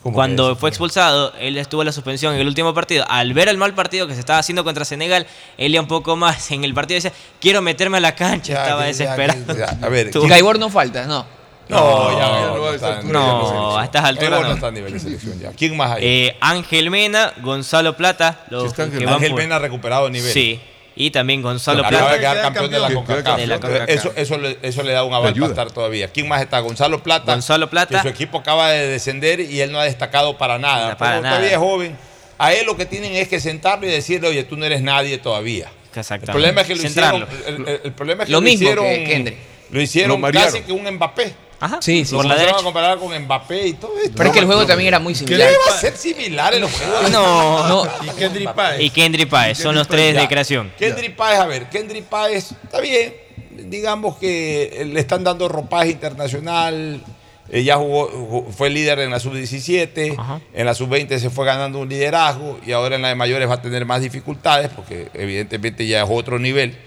[0.04, 3.06] ¿Cómo Cuando fue expulsado, él estuvo en la suspensión en el último partido.
[3.08, 5.28] Al ver el mal partido que se estaba haciendo contra Senegal,
[5.58, 8.62] él ya un poco más en el partido decía, quiero meterme a la cancha, Ya,
[8.64, 9.58] estaba ya, desesperado.
[9.58, 11.26] ya, a ver, Gaibor no falta, no.
[11.70, 13.80] No, ya No, no, está a nivel no, de selección.
[13.80, 14.52] a estas alturas no.
[14.54, 15.52] está a nivel de selección ya.
[15.52, 16.04] ¿Quién más hay?
[16.06, 18.46] Eh, Ángel Mena, Gonzalo Plata.
[18.50, 20.32] Los que van Ángel por- Mena ha recuperado nivel.
[20.32, 20.62] Sí.
[21.00, 22.20] Y también Gonzalo Acaba de Plata.
[22.20, 23.90] quedar campeón de la CONCACAF.
[23.90, 26.08] Eso, eso, le, eso le da un aval para estar todavía.
[26.08, 26.60] ¿Quién más está?
[26.60, 27.34] Gonzalo Plata.
[27.34, 27.98] Gonzalo Plata.
[27.98, 30.98] Que su equipo acaba de descender y él no ha destacado para nada.
[30.98, 31.36] Para Pero nada.
[31.36, 31.98] todavía es joven.
[32.40, 35.18] A él lo que tienen es que sentarlo y decirle, oye, tú no eres nadie
[35.20, 35.70] todavía.
[35.96, 36.32] Exactamente.
[36.32, 37.28] El problema es que lo Centrarlo.
[37.32, 37.62] hicieron.
[37.62, 38.86] El, el- el problema es que Lo lo, mismo hicieron.
[38.86, 39.38] que Kendrick.
[39.70, 41.34] Lo hicieron Lo casi que un Mbappé.
[41.60, 41.80] Ajá.
[41.82, 42.16] Sí, sí.
[42.16, 42.60] Por la derecha.
[42.60, 44.14] a comparar con Mbappé y todo esto.
[44.16, 45.50] Pero es que el juego también era muy ¿Qué similar.
[45.50, 47.10] le va a ser similar el juego?
[47.12, 47.68] No.
[47.68, 47.84] No.
[48.06, 48.82] Y Kendrick Páez.
[48.82, 49.58] Y Kendry Páez.
[49.58, 50.72] Son los tres de creación.
[50.78, 53.14] Kendry Páez, a ver, Kendry Páez, está bien.
[53.52, 57.02] Digamos que le están dando ropaje internacional.
[57.50, 60.16] eh, ya jugó, jugó- fue líder en la sub-17.
[60.54, 62.60] En la sub-20 se fue ganando un liderazgo.
[62.66, 66.10] Y ahora en la de mayores va a tener más dificultades porque, evidentemente, ya es
[66.12, 66.78] otro nivel.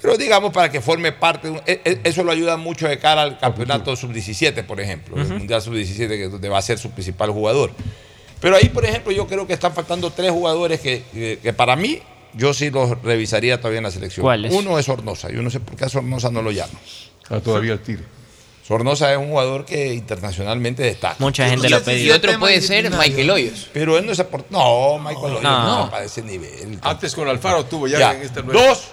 [0.00, 2.98] Pero digamos para que forme parte, de un- e- e- eso lo ayuda mucho de
[2.98, 5.34] cara al campeonato sub-17, por ejemplo, el Ujú.
[5.34, 7.72] Mundial sub-17, que es donde va a ser su principal jugador.
[8.40, 11.74] Pero ahí, por ejemplo, yo creo que están faltando tres jugadores que, que- que para
[11.74, 12.00] mí,
[12.34, 14.22] yo sí los revisaría todavía en la selección.
[14.22, 14.52] ¿Cuáles?
[14.52, 16.78] Uno es Sornosa, yo no sé por qué a Sornosa no lo llama.
[17.30, 18.02] Ah, todavía el tire.
[18.66, 21.16] Sornosa es un jugador que internacionalmente destaca.
[21.20, 23.70] Mucha gente lo ha Y otro puede ser Michael Hoyos.
[23.72, 24.48] Pero él no se aporta.
[24.50, 25.84] No, Michael Hoyos No.
[25.86, 26.78] no, para ese nivel.
[26.82, 28.12] Antes con Alfaro tuvo ya, Ya.
[28.12, 28.60] en este nuevo.
[28.60, 28.88] Dos,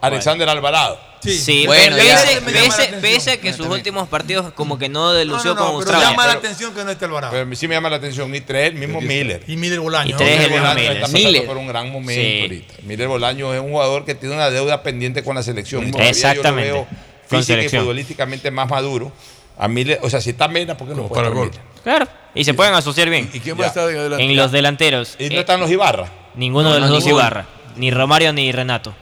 [0.00, 0.98] Alexander Alvarado.
[1.20, 2.14] Sí, Bueno, pero ya.
[2.14, 3.00] pese, pese- atención.
[3.00, 5.78] pese a que sus últimos partidos como que no No, delució no, no, con pero
[5.96, 6.10] Australia.
[6.10, 7.32] llama la pero- atención que no esté Alvarado.
[7.32, 8.32] Pero sí me llama la atención.
[8.34, 9.42] Y tres, el mismo Miller.
[9.48, 10.14] Y Miller Bolaño.
[10.14, 10.44] Y tres, ¿no?
[10.44, 10.92] el mismo Miller.
[10.92, 11.46] está pasando Miller.
[11.46, 12.40] por un gran momento Sí.
[12.42, 12.74] ahorita.
[12.84, 15.92] Miller Bolaño es un jugador que tiene una deuda pendiente con la selección.
[15.98, 16.68] Exactamente.
[16.70, 16.86] Yo lo veo
[17.28, 19.10] Con física y futbolísticamente más maduro.
[19.58, 21.50] A Miller, o sea, si está Mena, ¿por qué no para estar gol.
[21.82, 22.06] Claro.
[22.32, 23.28] Y se pueden asociar bien.
[23.32, 23.66] ¿Y quién Ya.
[23.66, 25.16] más está en los delanteros.
[25.18, 26.08] Y no están los Ibarra.
[26.36, 27.06] ninguno No, de los no, dos.
[27.08, 27.46] Ibarra.
[27.74, 28.94] Ni Romario ni Renato.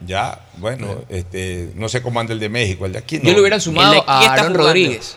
[0.00, 3.24] Ya, bueno, este, no sé cómo anda el de México, el de aquí no.
[3.24, 4.54] Yo le hubiera El de sumado aquí a Aaron.
[4.54, 5.16] Rodríguez.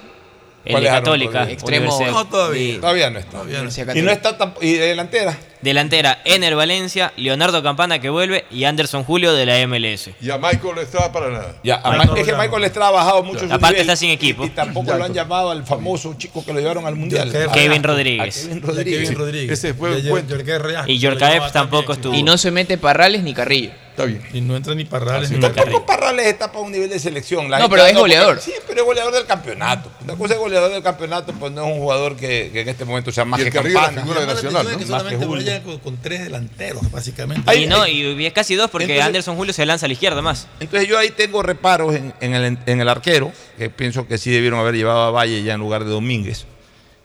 [0.65, 1.49] El ¿Cuál de Católica.
[1.49, 1.99] Extremo.
[2.11, 2.79] No, todavía.
[2.79, 3.41] Todavía no está.
[3.41, 5.37] Universidad Y no está y de delantera.
[5.61, 10.09] Delantera, Ener Valencia, Leonardo Campana que vuelve y Anderson Julio de la MLS.
[10.21, 11.55] Y a Michael no estaba para nada.
[11.63, 12.33] Ya, a Michael Ma- es que.
[12.35, 13.81] Michael Estrada ha bajado mucho su Aparte nivel.
[13.81, 14.43] está sin equipo.
[14.43, 17.31] Y, y tampoco lo han llamado al famoso chico que lo llevaron al mundial.
[17.53, 18.43] Kevin Rodríguez.
[18.47, 19.01] Kevin Rodríguez.
[19.03, 19.51] Kevin Rodríguez.
[19.59, 20.35] Ese fue cuento.
[20.41, 22.13] Real, Y Yorkaev tampoco estuvo.
[22.13, 23.71] Y no se mete Parrales ni Carrillo.
[23.91, 24.21] Está bien.
[24.33, 25.63] Y no entra ni Parrales ni no, Carrillo.
[25.63, 27.49] Tampoco Parrales Parrales está para un nivel de selección.
[27.51, 28.39] La No, pero es porque- goleador.
[28.41, 29.91] Sí, pero es goleador del campeonato.
[30.03, 32.85] Una cosa es goleador del campeonato, pues no es un jugador que, que en este
[32.85, 34.01] momento sea más Y el que Carrillo es la campana.
[34.13, 34.77] figura Nacional, ¿no?
[34.79, 35.50] que Más que Julio.
[35.59, 37.55] Con, con tres delanteros, básicamente.
[37.59, 40.21] Y no, y es casi dos porque Entonces- Anderson Julio se lanza a la izquierda
[40.21, 40.47] más.
[40.59, 44.31] Entonces yo ahí tengo reparos en, en el, en el arquero, que pienso que sí
[44.31, 46.45] debieron haber llevado a Valle ya en lugar de Domínguez.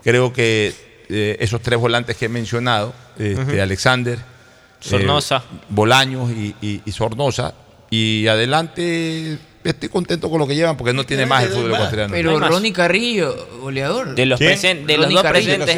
[0.03, 0.73] Creo que
[1.09, 3.61] eh, esos tres volantes que he mencionado, este.
[3.61, 4.19] Alexander,
[4.81, 5.43] Sornosa.
[5.53, 7.55] eh, Bolaños y, y- y Sornosa.
[7.91, 9.39] Y adelante
[9.71, 12.13] estoy contento con lo que llevan porque no tiene más el fútbol ecuatoriano.
[12.13, 12.39] Pero.
[12.39, 14.15] Ronnie Carrillo, goleador.
[14.15, 15.77] De los, presen- de los dos Carrillo, presentes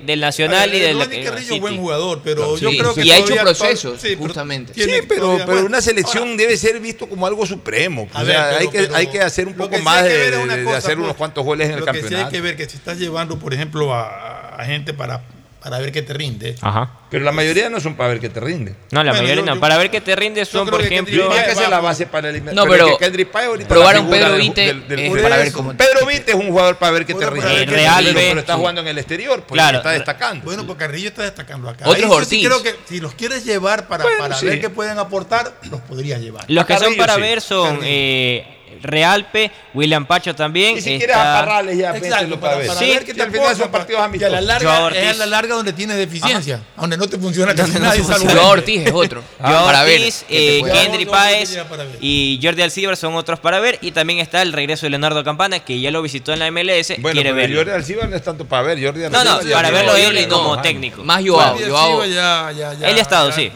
[0.00, 1.60] es del Nacional y del Ronnie Carrillo, City.
[1.60, 4.72] buen jugador, pero Sí, yo creo que y ha hecho procesos, sí, pero justamente.
[4.74, 8.08] Sí, pero, pero una selección ahora, debe ser visto como algo supremo.
[8.12, 10.04] A o ver, sea, pero- hay, que, pero hay que hacer un poco sí más
[10.04, 11.86] de, ver es una de- de cosa, hacer pues, unos cuantos goles en el lo
[11.86, 12.26] que sí campeonato.
[12.26, 15.22] hay que ver que si estás llevando, por ejemplo, a, a gente para,
[15.62, 16.54] para ver qué te rinde.
[16.60, 16.90] Ajá.
[17.10, 18.74] Pero la mayoría no son para ver que te rinde.
[18.90, 19.54] No, la Bueno, mayoría yo- no.
[19.54, 21.30] yo- Para ver qué te rinde son, por ejemplo.
[21.30, 22.54] Que ser la base para eliminar.
[22.54, 26.06] No, pero que ahorita probaron Pedro Vite, del- del- eh, por para ver cómo- Pedro
[26.06, 27.40] Vite es un jugador para ver que te rinde.
[27.40, 28.12] para ver qué te rinde.
[28.14, 29.78] Pero, pero está jugando en el exterior, pues Claro.
[29.78, 30.44] está destacando.
[30.44, 31.84] Bueno, porque Carrillo está destacando acá.
[31.88, 32.46] Otros yo sí Ortiz.
[32.46, 34.46] creo que si los quieres llevar para, Bueno, para sí.
[34.46, 36.44] ver qué pueden aportar, los podrías llevar.
[36.48, 37.20] Los que son Carrillo, para sí.
[37.20, 37.82] ver son Carrillo.
[37.86, 40.78] eh, Realpe, William Pacho también.
[40.78, 42.66] y si quieres está- a Parrales ya, Exacto, para, para ver.
[42.68, 44.32] para Sí, ver qué y te al final son partidos Y a amistosos.
[44.32, 47.90] la larga es a la larga donde tienes deficiencia, donde no te funciona casi no
[47.92, 48.32] salvo- funciona.
[48.34, 49.22] Joao Ortiz es otro.
[49.40, 50.00] Joao para ver.
[50.00, 51.98] Ortiz, qué te eh, Kendry Páez para ver.
[52.00, 53.78] y Jordi Alcibar son otros para ver.
[53.80, 56.94] Y también está el regreso de Leonardo Campana, que ya lo visitó en la MLS.
[56.98, 57.56] Bueno, quiere pero verlo.
[57.58, 58.82] Jordi Alcibar no es tanto para ver.
[58.82, 61.02] Jordi No, no, para verlo él como técnico.
[61.04, 61.54] Más Joao.
[61.56, 63.50] Alciba ya, ya, ya, Él ha estado, sí.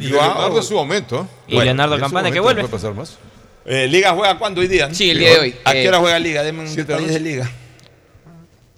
[0.00, 1.26] Y Joao- es su momento.
[1.48, 1.54] ¿eh?
[1.56, 2.62] Y Leonardo Campana, que vuelve.
[2.62, 3.16] no puede pasar más.
[3.68, 4.88] Eh, Liga juega cuándo hoy día?
[4.94, 5.54] Sí, el día de hoy.
[5.64, 6.42] ¿A qué Eh, hora juega Liga?
[6.44, 7.20] Denme un detalle de.
[7.20, 7.50] Liga.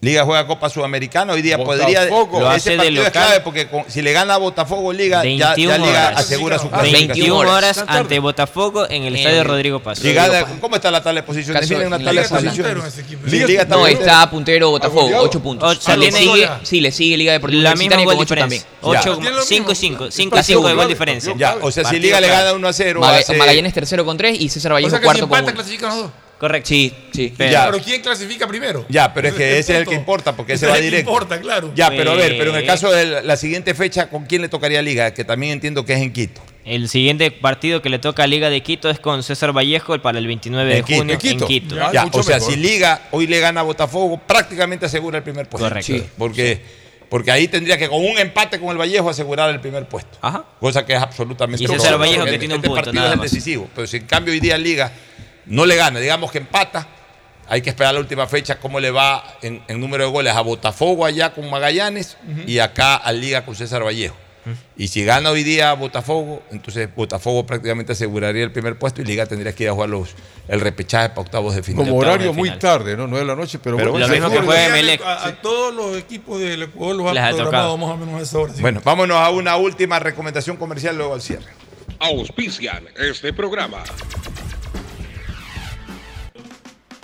[0.00, 1.78] Liga juega Copa Sudamericana, hoy día Botafogo.
[1.82, 2.04] podría.
[2.40, 3.12] Lo hace ese de partido es local.
[3.24, 6.20] clave porque con- si le gana a Botafogo Liga, ya, ya 21 Liga horas.
[6.20, 7.06] asegura su Ah, 21
[7.40, 7.48] clasificación.
[7.48, 7.84] horas.
[7.88, 9.98] ante Botafogo en el En estadio Rodrigo Paz.
[9.98, 11.68] Si gana- ¿Cómo está la tabla de posiciones?
[11.68, 12.98] Miren una en tabla de posiciones.
[12.98, 13.98] Equipo- Sí, Liga No, bien.
[13.98, 15.24] está puntero Botafogo, goleado.
[15.24, 15.78] 8 puntos.
[15.78, 18.34] O sea, le sigue, sí, le sigue Liga Deportiva La misma Universitaria gol con 8
[18.36, 18.62] también.
[18.62, 19.02] diferencia.
[19.02, 19.10] Ya.
[19.10, 19.74] 8, Tiene lo 5 y mismo.
[19.74, 20.10] 5.
[20.12, 21.34] 5 y Partido 5 de gol diferencia.
[21.36, 24.16] Ya, o sea, si Liga le gana 1 a 0, Maga- hace- Magallanes tercero con
[24.16, 25.56] 3 y César Vallejo cuarto con empatan,
[25.92, 26.27] 1.
[26.38, 26.68] Correcto.
[26.68, 27.34] Sí, sí.
[27.36, 27.70] Pero- Ya.
[27.70, 28.86] Pero ¿quién clasifica primero?
[28.88, 30.86] Ya, pero es que ese es el que importa porque ese es va el que
[30.90, 31.10] directo.
[31.10, 31.72] importa, claro.
[31.74, 34.48] Ya, pero a ver, pero en el caso de la- siguiente fecha, ¿con quién le
[34.48, 35.12] tocaría Liga?
[35.14, 36.40] Que también entiendo que es en Quito.
[36.64, 40.18] El siguiente partido que le toca a Liga de Quito es con César Vallejo para
[40.18, 41.44] el 29 de En junio En Quito.
[41.44, 41.74] en Quito.
[41.76, 41.88] Ya.
[42.12, 42.52] O sea, mejor.
[42.52, 45.66] si Liga hoy le gana a Botafogo, prácticamente asegura el primer puesto.
[45.68, 45.92] Correcto.
[45.94, 46.04] Sí.
[46.18, 46.60] Porque,
[47.08, 50.18] porque ahí tendría que con un empate con el Vallejo asegurar el primer puesto.
[50.20, 50.44] Ajá.
[50.60, 53.12] Cosa que es absolutamente Y César Vallejo que tiene un este punto, partido nada es
[53.14, 53.30] el más.
[53.30, 53.68] decisivo.
[53.74, 54.92] Pero si en cambio hoy día Liga
[55.48, 56.86] no le gana, digamos que empata,
[57.48, 60.40] hay que esperar la última fecha cómo le va en, en número de goles a
[60.42, 64.14] Botafogo allá con Magallanes y acá a Liga con César Vallejo.
[64.78, 69.26] Y si gana hoy día Botafogo, entonces Botafogo prácticamente aseguraría el primer puesto y Liga
[69.26, 70.14] tendría que ir a jugar los,
[70.48, 71.84] el repechaje para octavos de final.
[71.84, 72.58] Como horario muy final.
[72.58, 73.06] tarde, ¿no?
[73.06, 74.66] 9 de la noche, pero, Pero bueno, lo mismo que juega.
[74.68, 75.02] Emelec.
[75.02, 78.20] A, a todos los equipos del Ecuador los Les ha ha programado más o menos
[78.20, 78.54] a esa hora.
[78.54, 78.62] sí.
[78.62, 81.52] Bueno, vámonos a una última recomendación comercial luego al cierre.
[81.98, 83.84] Auspician este programa.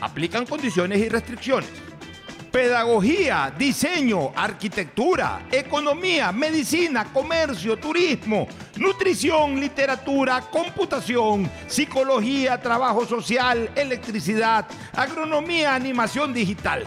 [0.00, 1.68] Aplican condiciones y restricciones.
[2.52, 15.74] Pedagogía, diseño, arquitectura, economía, medicina, comercio, turismo, nutrición, literatura, computación, psicología, trabajo social, electricidad, agronomía,
[15.74, 16.86] animación digital.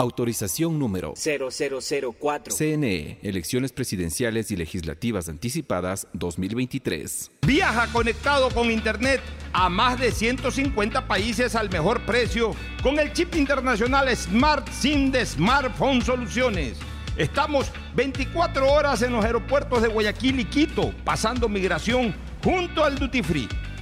[0.00, 2.54] Autorización número 0004.
[2.54, 7.32] CNE, Elecciones Presidenciales y Legislativas Anticipadas 2023.
[7.44, 9.20] Viaja conectado con Internet
[9.52, 15.26] a más de 150 países al mejor precio con el chip internacional Smart SIM de
[15.26, 16.78] Smartphone Soluciones.
[17.16, 23.24] Estamos 24 horas en los aeropuertos de Guayaquil y Quito, pasando migración junto al Duty
[23.24, 23.48] Free.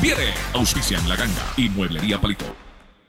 [0.00, 0.32] conviene.
[0.54, 2.69] Auspicia en la ganga y mueblería palito.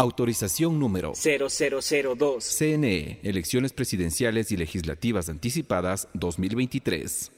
[0.00, 2.42] Autorización número 0002.
[2.42, 7.30] CNE, Elecciones Presidenciales y Legislativas Anticipadas 2023.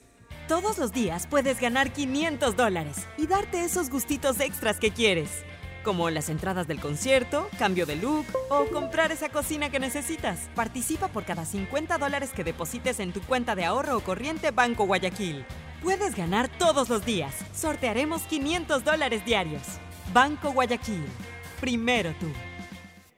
[0.47, 5.28] Todos los días puedes ganar 500 dólares y darte esos gustitos extras que quieres,
[5.82, 10.49] como las entradas del concierto, cambio de look o comprar esa cocina que necesitas.
[10.55, 14.86] Participa por cada 50 dólares que deposites en tu cuenta de ahorro o corriente Banco
[14.86, 15.44] Guayaquil.
[15.82, 17.34] Puedes ganar todos los días.
[17.57, 19.62] Sortearemos 500 dólares diarios.
[20.12, 21.02] Banco Guayaquil.
[21.60, 22.26] Primero tú.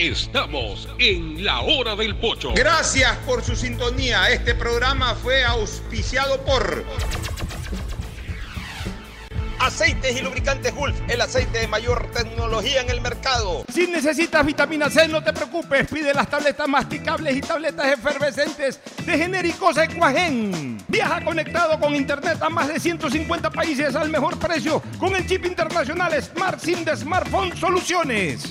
[0.00, 2.54] Estamos en la hora del pocho.
[2.54, 4.30] Gracias por su sintonía.
[4.30, 6.86] Este programa fue auspiciado por
[9.58, 13.66] Aceites y lubricantes Gulf, el aceite de mayor tecnología en el mercado.
[13.70, 15.86] Si necesitas vitamina C, no te preocupes.
[15.86, 20.82] Pide las tabletas masticables y tabletas efervescentes de genéricos Equagen.
[20.88, 25.44] Viaja conectado con internet a más de 150 países al mejor precio con el chip
[25.44, 28.50] internacional Smart SIM de Smartphone Soluciones.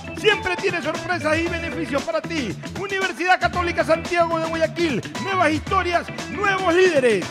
[0.21, 2.55] Siempre tiene sorpresas y beneficios para ti.
[2.79, 5.01] Universidad Católica Santiago de Guayaquil.
[5.23, 7.25] Nuevas historias, nuevos líderes.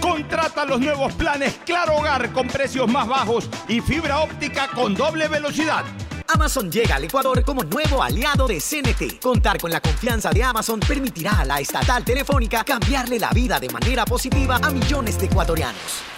[0.00, 5.26] Contrata los nuevos planes Claro Hogar con precios más bajos y fibra óptica con doble
[5.26, 5.84] velocidad.
[6.28, 9.18] Amazon llega al Ecuador como nuevo aliado de CNT.
[9.20, 13.68] Contar con la confianza de Amazon permitirá a la estatal telefónica cambiarle la vida de
[13.68, 16.17] manera positiva a millones de ecuatorianos.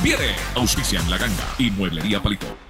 [0.00, 0.34] conviene.
[0.54, 2.69] Auspician La Ganga y Mueblería Palito.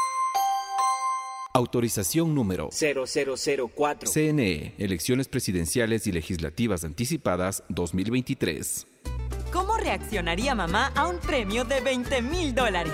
[1.53, 4.09] Autorización número 0004.
[4.09, 8.87] CNE, Elecciones Presidenciales y Legislativas Anticipadas 2023.
[9.51, 12.93] ¿Cómo reaccionaría mamá a un premio de 20 mil dólares?